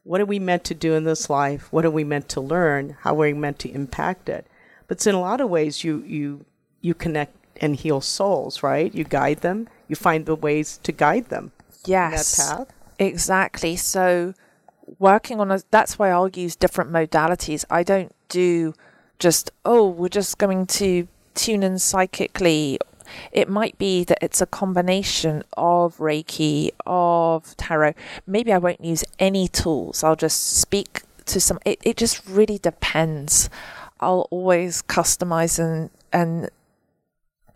What 0.02 0.20
are 0.20 0.26
we 0.26 0.40
meant 0.40 0.64
to 0.64 0.74
do 0.74 0.94
in 0.94 1.04
this 1.04 1.30
life? 1.30 1.72
What 1.72 1.84
are 1.84 1.92
we 1.92 2.02
meant 2.02 2.28
to 2.30 2.40
learn? 2.40 2.96
How 3.02 3.12
are 3.12 3.18
we 3.18 3.32
meant 3.34 3.60
to 3.60 3.70
impact 3.70 4.28
it? 4.28 4.48
But 4.88 5.06
in 5.06 5.14
a 5.14 5.20
lot 5.20 5.40
of 5.40 5.48
ways 5.48 5.84
you, 5.84 6.02
you, 6.04 6.44
you 6.80 6.92
connect 6.92 7.36
and 7.60 7.76
heal 7.76 8.00
souls, 8.00 8.64
right? 8.64 8.92
You 8.92 9.04
guide 9.04 9.42
them. 9.42 9.68
You 9.86 9.94
find 9.94 10.26
the 10.26 10.34
ways 10.34 10.80
to 10.82 10.90
guide 10.90 11.26
them 11.26 11.52
yes. 11.84 12.36
in 12.36 12.46
that 12.46 12.58
path. 12.58 12.76
Exactly. 12.98 13.76
So 13.76 14.34
working 14.98 15.38
on 15.38 15.52
a 15.52 15.60
that's 15.70 16.00
why 16.00 16.10
I'll 16.10 16.28
use 16.30 16.56
different 16.56 16.90
modalities. 16.90 17.64
I 17.70 17.84
don't 17.84 18.12
do 18.28 18.74
just 19.20 19.52
oh, 19.64 19.88
we're 19.88 20.08
just 20.08 20.38
going 20.38 20.66
to 20.66 21.06
tune 21.36 21.62
in 21.62 21.78
psychically. 21.78 22.80
It 23.32 23.48
might 23.48 23.78
be 23.78 24.04
that 24.04 24.18
it's 24.22 24.40
a 24.40 24.46
combination 24.46 25.42
of 25.56 25.96
Reiki, 25.98 26.70
of 26.86 27.56
tarot. 27.56 27.94
Maybe 28.26 28.52
I 28.52 28.58
won't 28.58 28.84
use 28.84 29.04
any 29.18 29.48
tools. 29.48 30.02
I'll 30.02 30.16
just 30.16 30.58
speak 30.58 31.02
to 31.26 31.40
some 31.40 31.58
it, 31.64 31.78
it 31.82 31.96
just 31.96 32.26
really 32.26 32.58
depends. 32.58 33.48
I'll 34.00 34.26
always 34.30 34.82
customize 34.82 35.58
and 35.58 35.90
and 36.12 36.50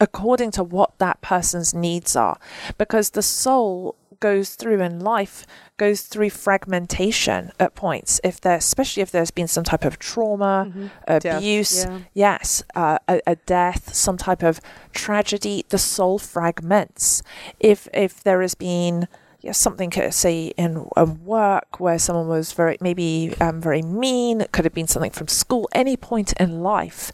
according 0.01 0.51
to 0.53 0.63
what 0.63 0.99
that 0.99 1.21
person's 1.21 1.75
needs 1.75 2.15
are 2.17 2.39
because 2.79 3.11
the 3.11 3.23
soul 3.23 3.97
goes 4.21 4.55
through 4.55 4.81
in 4.81 5.01
life 5.01 5.47
goes 5.77 6.03
through 6.03 6.31
fragmentation 6.31 7.53
at 7.61 7.75
points 7.75 8.21
if 8.25 8.41
there 8.41 8.57
especially 8.57 9.03
if 9.03 9.11
there's 9.11 9.31
been 9.31 9.49
some 9.49 9.65
type 9.65 9.85
of 9.85 9.99
trauma 9.99 10.91
Death, 11.07 11.25
abuse 11.25 11.85
yeah. 11.85 11.99
yes 12.15 12.63
uh, 12.75 12.99
a, 13.09 13.21
a 13.27 13.37
death 13.37 13.95
some 13.95 14.17
type 14.17 14.43
of 14.43 14.61
tragedy 14.93 15.65
the 15.69 15.79
soul 15.79 16.19
fragments 16.19 17.23
if 17.61 17.89
if 17.93 18.23
there 18.23 18.43
has 18.43 18.55
been 18.55 19.09
yeah, 19.47 19.53
something 19.53 19.93
say 20.11 20.49
in 20.57 20.89
a 20.97 21.05
work 21.05 21.79
where 21.79 22.01
someone 22.01 22.27
was 22.27 22.53
very 22.53 22.77
maybe 22.81 23.33
um, 23.41 23.61
very 23.61 23.81
mean 23.81 24.41
it 24.41 24.51
could 24.51 24.65
have 24.65 24.75
been 24.75 24.89
something 24.89 25.13
from 25.13 25.29
school 25.29 25.69
any 25.73 25.97
point 25.97 26.33
in 26.41 26.63
life 26.63 27.13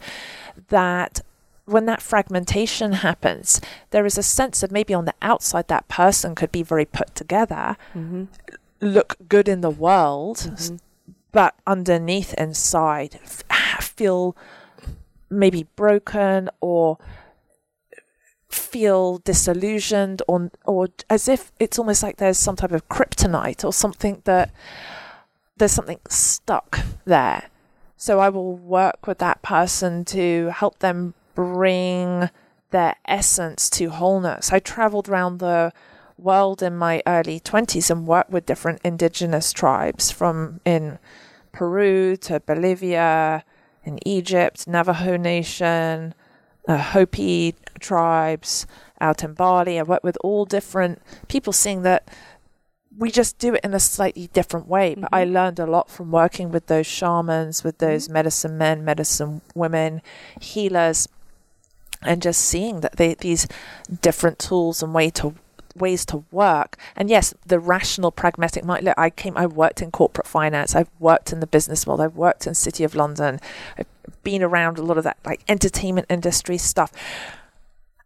that 0.69 1.21
when 1.65 1.87
that 1.87 2.03
fragmentation 2.03 2.93
happens, 2.93 3.61
there 3.91 4.05
is 4.05 4.19
a 4.19 4.23
sense 4.23 4.63
of 4.63 4.73
maybe 4.73 4.95
on 4.95 5.05
the 5.05 5.15
outside 5.23 5.69
that 5.69 5.89
person 5.89 6.35
could 6.35 6.53
be 6.53 6.63
very 6.63 6.85
put 6.85 7.15
together, 7.15 7.77
mm-hmm. 7.95 8.25
look 8.81 9.17
good 9.29 9.49
in 9.49 9.61
the 9.61 9.71
world, 9.71 10.51
s- 10.53 10.73
but 11.31 11.55
underneath 11.67 12.35
inside 12.35 13.19
feel 14.03 14.37
maybe 15.31 15.67
broken 15.77 16.49
or 16.61 16.99
feel 18.49 19.19
disillusioned 19.19 20.23
or 20.29 20.51
or 20.67 20.89
as 21.09 21.29
if 21.29 21.53
it's 21.59 21.79
almost 21.79 22.03
like 22.03 22.17
there's 22.17 22.39
some 22.39 22.57
type 22.57 22.73
of 22.73 22.89
kryptonite 22.89 23.65
or 23.65 23.73
something 23.73 24.21
that 24.25 24.51
there's 25.57 25.73
something 25.73 26.01
stuck 26.09 26.81
there. 27.05 27.51
So 27.97 28.19
I 28.19 28.29
will 28.29 28.57
work 28.57 29.07
with 29.07 29.19
that 29.19 29.43
person 29.43 30.05
to 30.07 30.51
help 30.55 30.81
them 30.81 31.15
bring 31.35 32.31
their 32.71 32.97
essence 33.07 33.71
to 33.71 33.91
wholeness. 33.91 34.53
I 34.53 34.59
traveled 34.59 35.09
around 35.09 35.39
the 35.39 35.73
world 36.19 36.63
in 36.63 36.77
my 36.77 37.03
early 37.07 37.41
20s 37.41 37.91
and 37.91 38.07
worked 38.07 38.31
with 38.31 38.47
different 38.47 38.81
indigenous 38.85 39.53
tribes 39.53 40.11
from 40.11 40.61
in 40.65 40.99
Peru 41.53 42.17
to 42.17 42.41
Bolivia, 42.41 43.45
in 43.85 43.99
Egypt, 44.07 44.67
Navajo 44.67 45.17
Nation, 45.17 46.15
uh, 46.69 46.79
Hopi 46.79 47.55
tribes 47.81 48.67
out 49.01 49.25
in 49.25 49.35
Bali. 49.35 49.79
I 49.79 49.83
worked 49.83 50.05
with 50.05 50.17
all 50.23 50.45
different 50.45 51.03
people, 51.29 51.53
seeing 51.53 51.83
that 51.83 52.09
we 52.97 53.11
just 53.11 53.39
do 53.39 53.55
it 53.55 53.65
in 53.65 53.75
a 53.75 53.81
slightly 53.81 54.29
different 54.29 54.69
way. 54.69 54.95
But 54.95 55.09
I 55.13 55.25
learned 55.25 55.59
a 55.59 55.67
lot 55.67 55.91
from 55.91 56.11
working 56.11 56.51
with 56.51 56.67
those 56.67 56.87
shamans, 56.87 57.65
with 57.65 57.79
those 57.79 58.09
medicine 58.09 58.57
men, 58.57 58.85
medicine 58.85 59.41
women, 59.55 60.03
healers, 60.41 61.09
and 62.05 62.23
just 62.23 62.41
seeing 62.41 62.81
that 62.81 62.97
they 62.97 63.15
these 63.15 63.47
different 64.01 64.39
tools 64.39 64.83
and 64.83 64.95
way 64.95 65.11
to 65.11 65.35
ways 65.75 66.05
to 66.07 66.25
work. 66.31 66.77
And 66.97 67.09
yes, 67.09 67.35
the 67.47 67.59
rational, 67.59 68.11
pragmatic 68.13 68.65
mind. 68.65 68.85
Look, 68.85 68.99
I 68.99 69.11
came. 69.11 69.37
I 69.37 69.47
worked 69.47 69.83
in 69.83 69.91
corporate 69.91 70.27
finance. 70.27 70.75
I've 70.75 70.91
worked 70.99 71.33
in 71.33 71.41
the 71.41 71.47
business 71.47 71.87
world. 71.87 72.01
I've 72.01 72.17
worked 72.17 72.47
in 72.47 72.55
City 72.55 72.85
of 72.85 72.95
London. 72.95 73.41
I've 73.79 73.87
been 74.23 74.43
around 74.43 74.79
a 74.79 74.83
lot 74.83 74.99
of 74.99 75.05
that 75.05 75.19
like 75.25 75.43
entertainment 75.49 76.07
industry 76.11 76.59
stuff. 76.59 76.93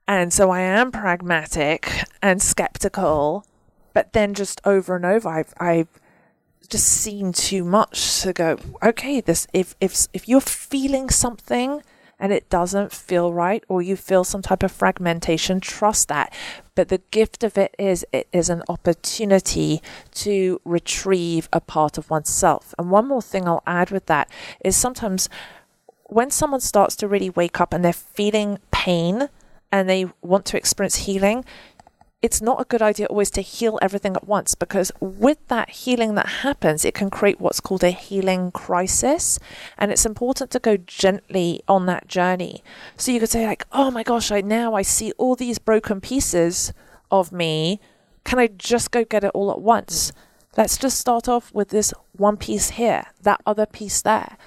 And 0.08 0.32
so 0.32 0.50
I 0.50 0.60
am 0.60 0.92
pragmatic 0.92 2.04
and 2.22 2.40
skeptical, 2.40 3.44
but 3.92 4.12
then 4.12 4.34
just 4.34 4.60
over 4.64 4.94
and 4.94 5.04
over, 5.04 5.28
I've, 5.28 5.52
I've 5.58 5.88
just 6.68 6.86
seen 6.86 7.32
too 7.32 7.64
much 7.64 8.22
to 8.22 8.32
go 8.32 8.58
okay 8.82 9.20
this 9.20 9.46
if 9.52 9.76
if 9.80 10.08
if 10.12 10.28
you're 10.28 10.40
feeling 10.40 11.08
something 11.08 11.80
and 12.18 12.32
it 12.32 12.48
doesn't 12.48 12.92
feel 12.92 13.32
right 13.32 13.62
or 13.68 13.82
you 13.82 13.96
feel 13.96 14.24
some 14.24 14.42
type 14.42 14.62
of 14.62 14.72
fragmentation 14.72 15.60
trust 15.60 16.08
that. 16.08 16.32
But 16.74 16.88
the 16.88 17.02
gift 17.10 17.44
of 17.44 17.58
it 17.58 17.74
is 17.78 18.04
it 18.12 18.28
is 18.32 18.48
an 18.48 18.62
opportunity 18.68 19.82
to 20.14 20.60
retrieve 20.64 21.48
a 21.52 21.60
part 21.60 21.98
of 21.98 22.10
oneself. 22.10 22.74
And 22.78 22.90
one 22.90 23.08
more 23.08 23.22
thing 23.22 23.46
I'll 23.46 23.62
add 23.66 23.90
with 23.90 24.06
that 24.06 24.30
is 24.64 24.76
sometimes 24.76 25.28
when 26.04 26.30
someone 26.30 26.60
starts 26.60 26.96
to 26.96 27.08
really 27.08 27.30
wake 27.30 27.60
up 27.60 27.74
and 27.74 27.84
they're 27.84 27.92
feeling 27.92 28.58
pain 28.70 29.28
and 29.72 29.88
they 29.88 30.06
want 30.22 30.44
to 30.46 30.56
experience 30.56 30.96
healing 30.96 31.44
it's 32.22 32.40
not 32.40 32.60
a 32.60 32.64
good 32.64 32.80
idea 32.80 33.06
always 33.06 33.30
to 33.30 33.42
heal 33.42 33.78
everything 33.82 34.16
at 34.16 34.26
once 34.26 34.54
because 34.54 34.90
with 35.00 35.46
that 35.48 35.68
healing 35.70 36.14
that 36.14 36.26
happens, 36.26 36.84
it 36.84 36.94
can 36.94 37.10
create 37.10 37.40
what's 37.40 37.60
called 37.60 37.84
a 37.84 37.90
healing 37.90 38.50
crisis. 38.50 39.38
And 39.76 39.92
it's 39.92 40.06
important 40.06 40.50
to 40.52 40.58
go 40.58 40.76
gently 40.78 41.60
on 41.68 41.86
that 41.86 42.08
journey. 42.08 42.62
So 42.96 43.12
you 43.12 43.20
could 43.20 43.28
say, 43.28 43.46
like, 43.46 43.66
oh 43.70 43.90
my 43.90 44.02
gosh, 44.02 44.32
I 44.32 44.40
now 44.40 44.74
I 44.74 44.82
see 44.82 45.12
all 45.18 45.36
these 45.36 45.58
broken 45.58 46.00
pieces 46.00 46.72
of 47.10 47.32
me. 47.32 47.80
Can 48.24 48.38
I 48.38 48.46
just 48.48 48.90
go 48.90 49.04
get 49.04 49.22
it 49.22 49.30
all 49.34 49.50
at 49.50 49.60
once? 49.60 50.12
Let's 50.56 50.78
just 50.78 50.98
start 50.98 51.28
off 51.28 51.52
with 51.52 51.68
this 51.68 51.92
one 52.12 52.38
piece 52.38 52.70
here, 52.70 53.04
that 53.22 53.42
other 53.44 53.66
piece 53.66 54.00
there. 54.00 54.38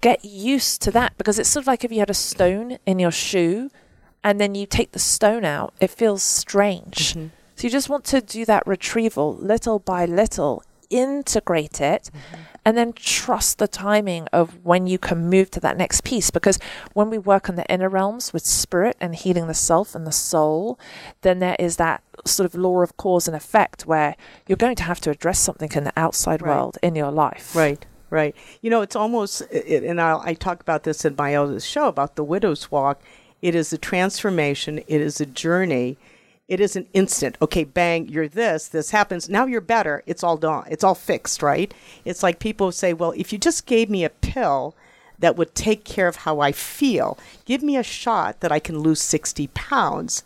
Get 0.00 0.24
used 0.24 0.80
to 0.82 0.92
that 0.92 1.18
because 1.18 1.40
it's 1.40 1.48
sort 1.48 1.64
of 1.64 1.66
like 1.66 1.82
if 1.82 1.90
you 1.90 1.98
had 1.98 2.10
a 2.10 2.14
stone 2.14 2.78
in 2.86 3.00
your 3.00 3.10
shoe 3.10 3.68
and 4.24 4.40
then 4.40 4.54
you 4.54 4.66
take 4.66 4.92
the 4.92 4.98
stone 4.98 5.44
out, 5.44 5.74
it 5.78 5.90
feels 5.90 6.22
strange. 6.22 7.12
Mm-hmm. 7.14 7.26
So 7.56 7.66
you 7.66 7.70
just 7.70 7.88
want 7.88 8.04
to 8.06 8.20
do 8.20 8.44
that 8.46 8.66
retrieval 8.66 9.36
little 9.36 9.78
by 9.78 10.06
little, 10.06 10.64
integrate 10.90 11.80
it, 11.80 12.10
mm-hmm. 12.12 12.42
and 12.64 12.76
then 12.76 12.94
trust 12.94 13.58
the 13.58 13.68
timing 13.68 14.26
of 14.32 14.64
when 14.64 14.86
you 14.86 14.98
can 14.98 15.28
move 15.28 15.50
to 15.52 15.60
that 15.60 15.76
next 15.76 16.02
piece. 16.02 16.30
Because 16.30 16.58
when 16.94 17.10
we 17.10 17.18
work 17.18 17.48
on 17.48 17.56
the 17.56 17.66
inner 17.66 17.88
realms 17.88 18.32
with 18.32 18.44
spirit 18.44 18.96
and 19.00 19.14
healing 19.14 19.46
the 19.46 19.54
self 19.54 19.94
and 19.94 20.06
the 20.06 20.12
soul, 20.12 20.80
then 21.20 21.38
there 21.38 21.56
is 21.58 21.76
that 21.76 22.02
sort 22.24 22.46
of 22.46 22.54
law 22.54 22.80
of 22.80 22.96
cause 22.96 23.28
and 23.28 23.36
effect 23.36 23.86
where 23.86 24.16
you're 24.48 24.56
going 24.56 24.76
to 24.76 24.84
have 24.84 25.00
to 25.02 25.10
address 25.10 25.38
something 25.38 25.70
in 25.74 25.84
the 25.84 25.92
outside 25.96 26.40
right. 26.42 26.56
world 26.56 26.78
in 26.82 26.96
your 26.96 27.12
life. 27.12 27.54
Right. 27.54 27.84
Right. 28.10 28.36
You 28.62 28.70
know, 28.70 28.80
it's 28.80 28.94
almost, 28.94 29.40
and 29.40 30.00
I'll, 30.00 30.22
I 30.24 30.34
talk 30.34 30.60
about 30.60 30.84
this 30.84 31.04
in 31.04 31.16
my 31.16 31.34
other 31.34 31.58
show 31.58 31.88
about 31.88 32.14
the 32.14 32.22
widow's 32.22 32.70
walk 32.70 33.02
it 33.44 33.54
is 33.54 33.74
a 33.74 33.78
transformation, 33.78 34.78
it 34.78 35.02
is 35.02 35.20
a 35.20 35.26
journey. 35.26 35.98
It 36.48 36.60
is 36.60 36.76
an 36.76 36.86
instant. 36.94 37.36
Okay, 37.42 37.64
bang, 37.64 38.08
you're 38.08 38.26
this, 38.26 38.68
this 38.68 38.90
happens. 38.90 39.28
Now 39.28 39.44
you're 39.44 39.60
better. 39.60 40.02
It's 40.06 40.24
all 40.24 40.38
done. 40.38 40.64
It's 40.70 40.82
all 40.82 40.94
fixed, 40.94 41.42
right? 41.42 41.72
It's 42.06 42.22
like 42.22 42.38
people 42.38 42.72
say, 42.72 42.94
well, 42.94 43.12
if 43.14 43.34
you 43.34 43.38
just 43.38 43.66
gave 43.66 43.90
me 43.90 44.02
a 44.02 44.08
pill 44.08 44.74
that 45.18 45.36
would 45.36 45.54
take 45.54 45.84
care 45.84 46.08
of 46.08 46.16
how 46.16 46.40
I 46.40 46.52
feel, 46.52 47.18
give 47.44 47.62
me 47.62 47.76
a 47.76 47.82
shot 47.82 48.40
that 48.40 48.50
I 48.50 48.60
can 48.60 48.78
lose 48.78 49.02
60 49.02 49.48
pounds. 49.48 50.24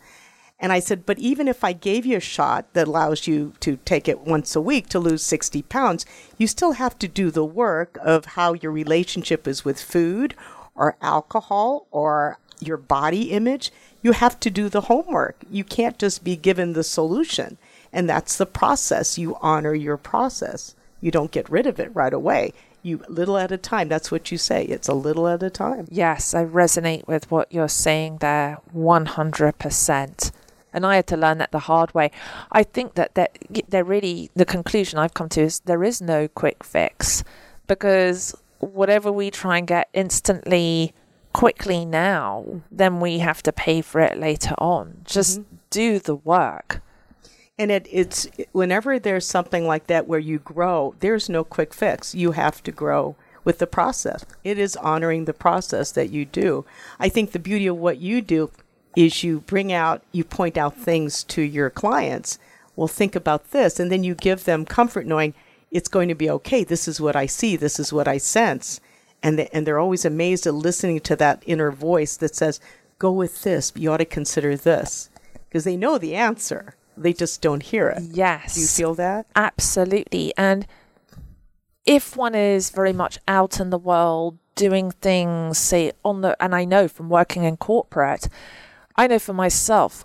And 0.57 0.71
I 0.71 0.79
said, 0.79 1.05
but 1.05 1.19
even 1.19 1.49
if 1.49 1.61
I 1.61 1.73
gave 1.73 2.05
you 2.05 2.15
a 2.15 2.21
shot 2.21 2.71
that 2.71 2.87
allows 2.87 3.27
you 3.27 3.51
to 3.59 3.79
take 3.83 4.07
it 4.07 4.21
once 4.21 4.55
a 4.55 4.61
week 4.61 4.87
to 4.89 4.99
lose 4.99 5.23
60 5.23 5.61
pounds, 5.63 6.05
you 6.37 6.47
still 6.47 6.73
have 6.73 6.97
to 6.99 7.07
do 7.09 7.31
the 7.31 7.43
work 7.43 7.97
of 8.01 8.25
how 8.37 8.53
your 8.53 8.71
relationship 8.71 9.45
is 9.45 9.65
with 9.65 9.81
food 9.81 10.35
or 10.73 10.95
alcohol 11.01 11.85
or 11.91 12.39
your 12.59 12.77
body 12.77 13.31
image, 13.31 13.71
you 14.01 14.13
have 14.13 14.39
to 14.41 14.49
do 14.49 14.69
the 14.69 14.81
homework. 14.81 15.43
You 15.49 15.63
can't 15.63 15.97
just 15.97 16.23
be 16.23 16.35
given 16.35 16.73
the 16.73 16.83
solution. 16.83 17.57
And 17.91 18.09
that's 18.09 18.37
the 18.37 18.45
process. 18.45 19.17
You 19.17 19.37
honor 19.41 19.73
your 19.73 19.97
process. 19.97 20.75
You 21.01 21.11
don't 21.11 21.31
get 21.31 21.49
rid 21.49 21.65
of 21.65 21.79
it 21.79 21.93
right 21.95 22.13
away. 22.13 22.53
You 22.81 23.03
little 23.09 23.37
at 23.37 23.51
a 23.51 23.57
time. 23.57 23.89
That's 23.89 24.11
what 24.11 24.31
you 24.31 24.37
say. 24.37 24.63
It's 24.65 24.87
a 24.87 24.93
little 24.93 25.27
at 25.27 25.43
a 25.43 25.49
time. 25.49 25.87
Yes, 25.91 26.33
I 26.33 26.45
resonate 26.45 27.07
with 27.07 27.29
what 27.29 27.51
you're 27.51 27.67
saying 27.67 28.17
there 28.17 28.59
100%. 28.75 30.31
And 30.71 30.85
I 30.85 30.95
had 30.95 31.07
to 31.07 31.17
learn 31.17 31.39
that 31.39 31.51
the 31.51 31.59
hard 31.59 31.93
way. 31.93 32.11
I 32.51 32.63
think 32.63 32.93
that 32.93 33.15
there 33.15 33.83
really 33.83 34.29
the 34.35 34.45
conclusion 34.45 34.99
I've 34.99 35.15
come 35.15 35.27
to 35.29 35.41
is 35.41 35.59
there 35.61 35.83
is 35.83 35.99
no 36.01 36.27
quick 36.27 36.63
fix 36.63 37.23
because 37.67 38.35
whatever 38.59 39.11
we 39.11 39.31
try 39.31 39.57
and 39.57 39.67
get 39.67 39.89
instantly 39.93 40.93
quickly 41.33 41.85
now, 41.85 42.61
then 42.71 42.99
we 42.99 43.19
have 43.19 43.43
to 43.43 43.51
pay 43.51 43.81
for 43.81 44.01
it 44.01 44.17
later 44.17 44.55
on. 44.57 45.01
Just 45.05 45.41
mm-hmm. 45.41 45.55
do 45.69 45.99
the 45.99 46.15
work. 46.15 46.81
And 47.57 47.71
it, 47.71 47.87
it's 47.91 48.27
whenever 48.51 48.97
there's 48.97 49.25
something 49.25 49.67
like 49.67 49.87
that 49.87 50.07
where 50.07 50.19
you 50.19 50.39
grow, 50.39 50.95
there's 51.01 51.27
no 51.29 51.43
quick 51.43 51.73
fix. 51.73 52.15
You 52.15 52.31
have 52.31 52.63
to 52.63 52.71
grow 52.71 53.15
with 53.43 53.59
the 53.59 53.67
process. 53.67 54.25
It 54.43 54.57
is 54.57 54.75
honoring 54.77 55.25
the 55.25 55.33
process 55.33 55.91
that 55.91 56.09
you 56.09 56.25
do. 56.25 56.65
I 56.99 57.09
think 57.09 57.31
the 57.31 57.39
beauty 57.39 57.67
of 57.67 57.77
what 57.77 57.99
you 57.99 58.21
do 58.21 58.51
is 58.95 59.23
you 59.23 59.41
bring 59.41 59.71
out, 59.71 60.03
you 60.11 60.23
point 60.23 60.57
out 60.57 60.77
things 60.77 61.23
to 61.25 61.41
your 61.41 61.69
clients. 61.69 62.39
Well, 62.75 62.87
think 62.87 63.15
about 63.15 63.51
this. 63.51 63.79
And 63.79 63.91
then 63.91 64.03
you 64.03 64.15
give 64.15 64.45
them 64.45 64.65
comfort 64.65 65.05
knowing 65.05 65.33
it's 65.69 65.89
going 65.89 66.07
to 66.07 66.15
be 66.15 66.29
okay. 66.29 66.63
This 66.63 66.87
is 66.87 67.01
what 67.01 67.15
I 67.15 67.25
see. 67.25 67.55
This 67.55 67.79
is 67.79 67.91
what 67.91 68.07
I 68.07 68.17
sense 68.17 68.79
and 69.21 69.39
they, 69.39 69.49
and 69.53 69.65
they're 69.65 69.79
always 69.79 70.05
amazed 70.05 70.47
at 70.47 70.53
listening 70.53 70.99
to 71.01 71.15
that 71.17 71.43
inner 71.45 71.71
voice 71.71 72.17
that 72.17 72.35
says, 72.35 72.59
"Go 72.97 73.11
with 73.11 73.43
this. 73.43 73.71
You 73.75 73.91
ought 73.91 73.97
to 73.97 74.05
consider 74.05 74.55
this," 74.55 75.09
because 75.47 75.63
they 75.63 75.77
know 75.77 75.97
the 75.97 76.15
answer. 76.15 76.75
They 76.97 77.13
just 77.13 77.41
don't 77.41 77.63
hear 77.63 77.89
it. 77.89 78.03
Yes. 78.03 78.55
Do 78.55 78.61
you 78.61 78.67
feel 78.67 78.95
that? 78.95 79.25
Absolutely. 79.35 80.33
And 80.35 80.67
if 81.85 82.17
one 82.17 82.35
is 82.35 82.69
very 82.69 82.93
much 82.93 83.17
out 83.27 83.59
in 83.59 83.69
the 83.69 83.77
world 83.77 84.37
doing 84.55 84.91
things, 84.91 85.57
say 85.57 85.93
on 86.03 86.21
the, 86.21 86.35
and 86.43 86.53
I 86.53 86.65
know 86.65 86.89
from 86.89 87.09
working 87.09 87.45
in 87.45 87.55
corporate, 87.55 88.27
I 88.97 89.07
know 89.07 89.17
for 89.17 89.33
myself, 89.33 90.03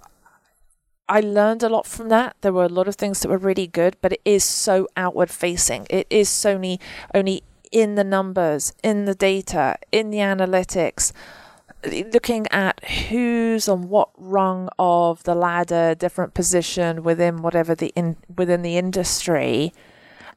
I 1.08 1.20
learned 1.20 1.64
a 1.64 1.68
lot 1.68 1.86
from 1.86 2.08
that. 2.10 2.36
There 2.40 2.52
were 2.52 2.64
a 2.64 2.68
lot 2.68 2.86
of 2.86 2.94
things 2.94 3.20
that 3.20 3.28
were 3.28 3.38
really 3.38 3.66
good, 3.66 3.96
but 4.00 4.12
it 4.12 4.20
is 4.24 4.44
so 4.44 4.86
outward 4.96 5.30
facing. 5.30 5.88
It 5.90 6.06
is 6.08 6.28
so 6.28 6.52
only, 6.52 6.80
only 7.12 7.42
in 7.74 7.96
the 7.96 8.04
numbers, 8.04 8.72
in 8.84 9.04
the 9.04 9.16
data, 9.16 9.76
in 9.90 10.10
the 10.10 10.18
analytics, 10.18 11.12
looking 12.12 12.46
at 12.52 12.82
who's 12.84 13.68
on 13.68 13.88
what 13.88 14.10
rung 14.16 14.68
of 14.78 15.24
the 15.24 15.34
ladder, 15.34 15.94
different 15.94 16.32
position 16.34 17.02
within 17.02 17.42
whatever 17.42 17.74
the 17.74 17.92
in 17.96 18.16
within 18.34 18.62
the 18.62 18.78
industry, 18.78 19.74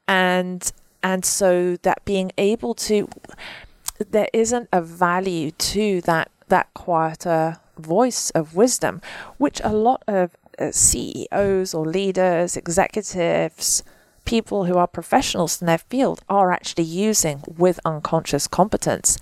and 0.07 0.73
and 1.03 1.23
so 1.23 1.77
that 1.83 2.03
being 2.05 2.31
able 2.39 2.73
to 2.73 3.07
there 4.09 4.29
isn't 4.33 4.67
a 4.73 4.81
value 4.81 5.51
to 5.51 6.01
that 6.01 6.31
that 6.47 6.73
quieter 6.73 7.59
voice 7.77 8.31
of 8.31 8.55
wisdom, 8.55 8.99
which 9.37 9.61
a 9.63 9.71
lot 9.71 10.01
of 10.07 10.35
uh, 10.57 10.71
CEOs 10.71 11.75
or 11.75 11.85
leaders, 11.85 12.57
executives, 12.57 13.83
people 14.27 14.65
who 14.65 14.77
are 14.77 14.87
professionals 14.87 15.61
in 15.61 15.67
their 15.67 15.77
field 15.77 16.21
are 16.27 16.51
actually 16.51 16.83
using 16.83 17.41
with 17.47 17.79
unconscious 17.85 18.45
competence. 18.45 19.17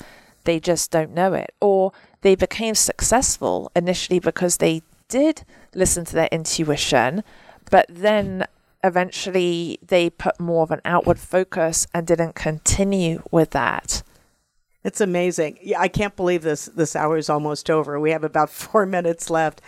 They 0.46 0.60
just 0.60 0.90
don't 0.90 1.14
know 1.14 1.34
it. 1.34 1.54
Or 1.62 1.94
they 2.22 2.34
became 2.34 2.74
successful 2.74 3.72
initially 3.76 4.18
because 4.20 4.58
they 4.58 4.82
did 5.08 5.44
listen 5.76 6.06
to 6.06 6.16
their 6.16 6.30
intuition, 6.32 7.24
but 7.70 7.86
then 7.88 8.48
eventually 8.84 9.78
they 9.86 10.10
put 10.10 10.40
more 10.40 10.64
of 10.64 10.72
an 10.72 10.82
outward 10.84 11.20
focus 11.20 11.86
and 11.94 12.08
didn't 12.08 12.34
continue 12.34 13.22
with 13.30 13.52
that. 13.52 14.02
It's 14.84 15.02
amazing. 15.02 15.60
Yeah, 15.62 15.82
I 15.82 15.88
can't 15.88 16.16
believe 16.16 16.42
this 16.42 16.66
this 16.66 16.96
hour 16.96 17.18
is 17.18 17.30
almost 17.30 17.70
over. 17.70 18.00
We 18.00 18.12
have 18.12 18.24
about 18.24 18.50
4 18.72 18.88
minutes 18.88 19.30
left. 19.30 19.62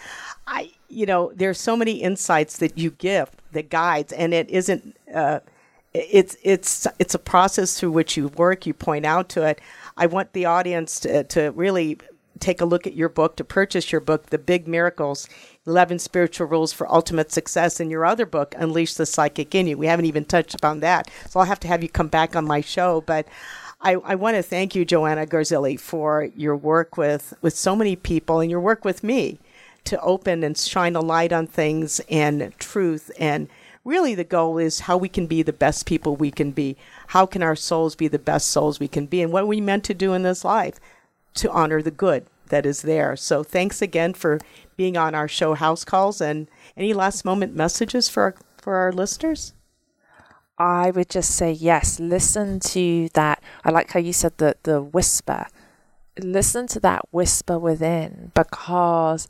I 0.48 0.72
you 0.90 1.06
know, 1.06 1.32
there's 1.36 1.60
so 1.60 1.76
many 1.76 2.02
insights 2.02 2.58
that 2.58 2.78
you 2.78 2.92
give, 2.92 3.30
the 3.58 3.64
guides, 3.64 4.14
and 4.14 4.34
it 4.34 4.50
isn't. 4.50 4.96
Uh, 5.14 5.40
it's 5.94 6.38
it's 6.44 6.88
it's 7.00 7.16
a 7.16 7.20
process 7.20 7.80
through 7.80 7.92
which 7.92 8.16
you 8.16 8.28
work. 8.30 8.66
You 8.66 8.74
point 8.74 9.06
out 9.06 9.30
to 9.30 9.44
it. 9.44 9.60
I 9.98 10.06
want 10.06 10.34
the 10.34 10.46
audience 10.46 11.00
to, 11.02 11.24
to 11.26 11.52
really 11.52 11.98
take 12.40 12.62
a 12.62 12.66
look 12.66 12.86
at 12.86 12.94
your 12.94 13.10
book, 13.10 13.36
to 13.38 13.44
purchase 13.44 13.92
your 13.92 14.00
book, 14.00 14.28
The 14.28 14.38
Big 14.38 14.68
Miracles 14.68 15.28
11 15.66 15.98
Spiritual 15.98 16.46
Rules 16.46 16.72
for 16.72 16.92
Ultimate 16.92 17.32
Success, 17.32 17.80
and 17.80 17.90
your 17.90 18.06
other 18.06 18.28
book, 18.28 18.54
Unleash 18.58 18.94
the 18.94 19.08
Psychic 19.08 19.56
in 19.56 19.66
You. 19.66 19.78
We 19.78 19.88
haven't 19.88 20.06
even 20.06 20.24
touched 20.24 20.54
upon 20.54 20.82
that. 20.82 21.10
So 21.30 21.40
I'll 21.40 21.48
have 21.48 21.60
to 21.62 21.68
have 21.68 21.82
you 21.82 21.90
come 21.90 22.10
back 22.10 22.36
on 22.36 22.46
my 22.46 22.62
show. 22.62 23.02
But 23.02 23.28
I, 23.82 23.94
I 23.94 24.16
want 24.16 24.38
to 24.38 24.44
thank 24.44 24.76
you, 24.76 24.86
Joanna 24.86 25.26
Garzilli, 25.26 25.80
for 25.80 26.30
your 26.36 26.56
work 26.56 26.96
with, 26.96 27.34
with 27.42 27.56
so 27.56 27.76
many 27.76 27.96
people 27.96 28.40
and 28.40 28.52
your 28.52 28.62
work 28.62 28.86
with 28.86 29.04
me 29.04 29.40
to 29.88 30.00
open 30.02 30.44
and 30.44 30.58
shine 30.58 30.96
a 30.96 31.02
light 31.02 31.34
on 31.34 31.48
things 31.48 32.00
and 32.10 32.54
truth. 32.60 33.12
And 33.20 33.50
really, 33.84 34.16
the 34.16 34.24
goal 34.24 34.58
is 34.58 34.82
how 34.82 34.98
we 34.98 35.10
can 35.10 35.28
be 35.28 35.44
the 35.44 35.54
best 35.54 35.86
people 35.86 36.16
we 36.16 36.32
can 36.32 36.52
be. 36.52 36.78
How 37.08 37.26
can 37.26 37.42
our 37.42 37.56
souls 37.56 37.96
be 37.96 38.08
the 38.08 38.20
best 38.20 38.50
souls 38.50 38.80
we 38.80 38.88
can 38.88 39.06
be? 39.06 39.22
And 39.22 39.32
what 39.32 39.44
are 39.44 39.48
we 39.48 39.62
meant 39.62 39.84
to 39.86 39.94
do 39.94 40.14
in 40.14 40.24
this 40.24 40.44
life? 40.44 40.80
To 41.36 41.52
honor 41.52 41.82
the 41.82 41.92
good 41.92 42.26
that 42.50 42.66
is 42.66 42.82
there. 42.82 43.16
So 43.16 43.44
thanks 43.44 43.82
again 43.82 44.14
for 44.14 44.40
being 44.76 44.98
on 44.98 45.16
our 45.16 45.28
show, 45.28 45.54
House 45.54 45.84
Calls. 45.84 46.22
And 46.22 46.48
any 46.76 46.94
last 46.94 47.26
moment 47.26 47.56
messages 47.56 48.10
for 48.10 48.24
our, 48.24 48.36
for 48.62 48.76
our 48.76 48.92
listeners? 48.92 49.54
I 50.58 50.92
would 50.92 51.10
just 51.10 51.32
say 51.36 51.52
yes. 51.52 52.00
Listen 52.00 52.60
to 52.62 53.10
that. 53.14 53.44
I 53.64 53.70
like 53.70 53.92
how 53.92 54.00
you 54.00 54.14
said 54.14 54.38
the 54.38 54.56
the 54.64 54.82
whisper. 54.82 55.46
Listen 56.20 56.66
to 56.68 56.80
that 56.80 57.06
whisper 57.12 57.60
within 57.60 58.32
because 58.34 59.28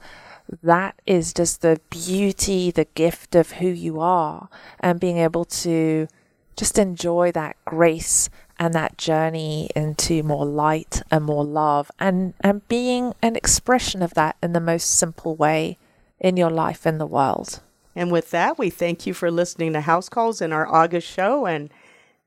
that 0.64 1.00
is 1.06 1.34
just 1.34 1.62
the 1.62 1.80
beauty, 1.90 2.72
the 2.72 2.88
gift 2.96 3.36
of 3.36 3.54
who 3.54 3.68
you 3.68 4.00
are, 4.00 4.50
and 4.80 5.00
being 5.00 5.18
able 5.18 5.46
to 5.46 6.08
just 6.56 6.80
enjoy 6.80 7.32
that 7.32 7.56
grace 7.66 8.30
and 8.60 8.74
that 8.74 8.98
journey 8.98 9.70
into 9.76 10.24
more 10.24 10.46
light 10.46 11.02
and 11.12 11.24
more 11.26 11.46
love 11.46 11.92
and, 12.00 12.34
and 12.42 12.68
being 12.68 13.14
an 13.22 13.36
expression 13.36 14.02
of 14.02 14.16
that 14.16 14.36
in 14.42 14.54
the 14.54 14.60
most 14.60 14.86
simple 14.86 15.36
way 15.36 15.78
in 16.20 16.36
your 16.38 16.50
life 16.50 16.88
in 16.88 16.98
the 16.98 17.06
world. 17.06 17.62
And 17.96 18.12
with 18.12 18.32
that, 18.32 18.58
we 18.58 18.70
thank 18.70 19.06
you 19.06 19.14
for 19.14 19.32
listening 19.32 19.74
to 19.74 19.82
House 19.82 20.10
Calls 20.10 20.42
in 20.42 20.52
our 20.54 20.68
August 20.68 21.08
show 21.08 21.46
and 21.46 21.70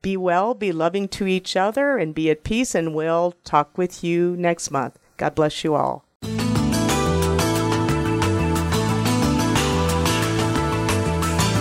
be 0.01 0.17
well, 0.17 0.53
be 0.53 0.71
loving 0.71 1.07
to 1.09 1.27
each 1.27 1.55
other, 1.55 1.97
and 1.97 2.15
be 2.15 2.29
at 2.29 2.43
peace. 2.43 2.75
And 2.75 2.93
we'll 2.95 3.35
talk 3.43 3.77
with 3.77 4.03
you 4.03 4.35
next 4.37 4.71
month. 4.71 4.97
God 5.17 5.35
bless 5.35 5.63
you 5.63 5.75
all. 5.75 6.03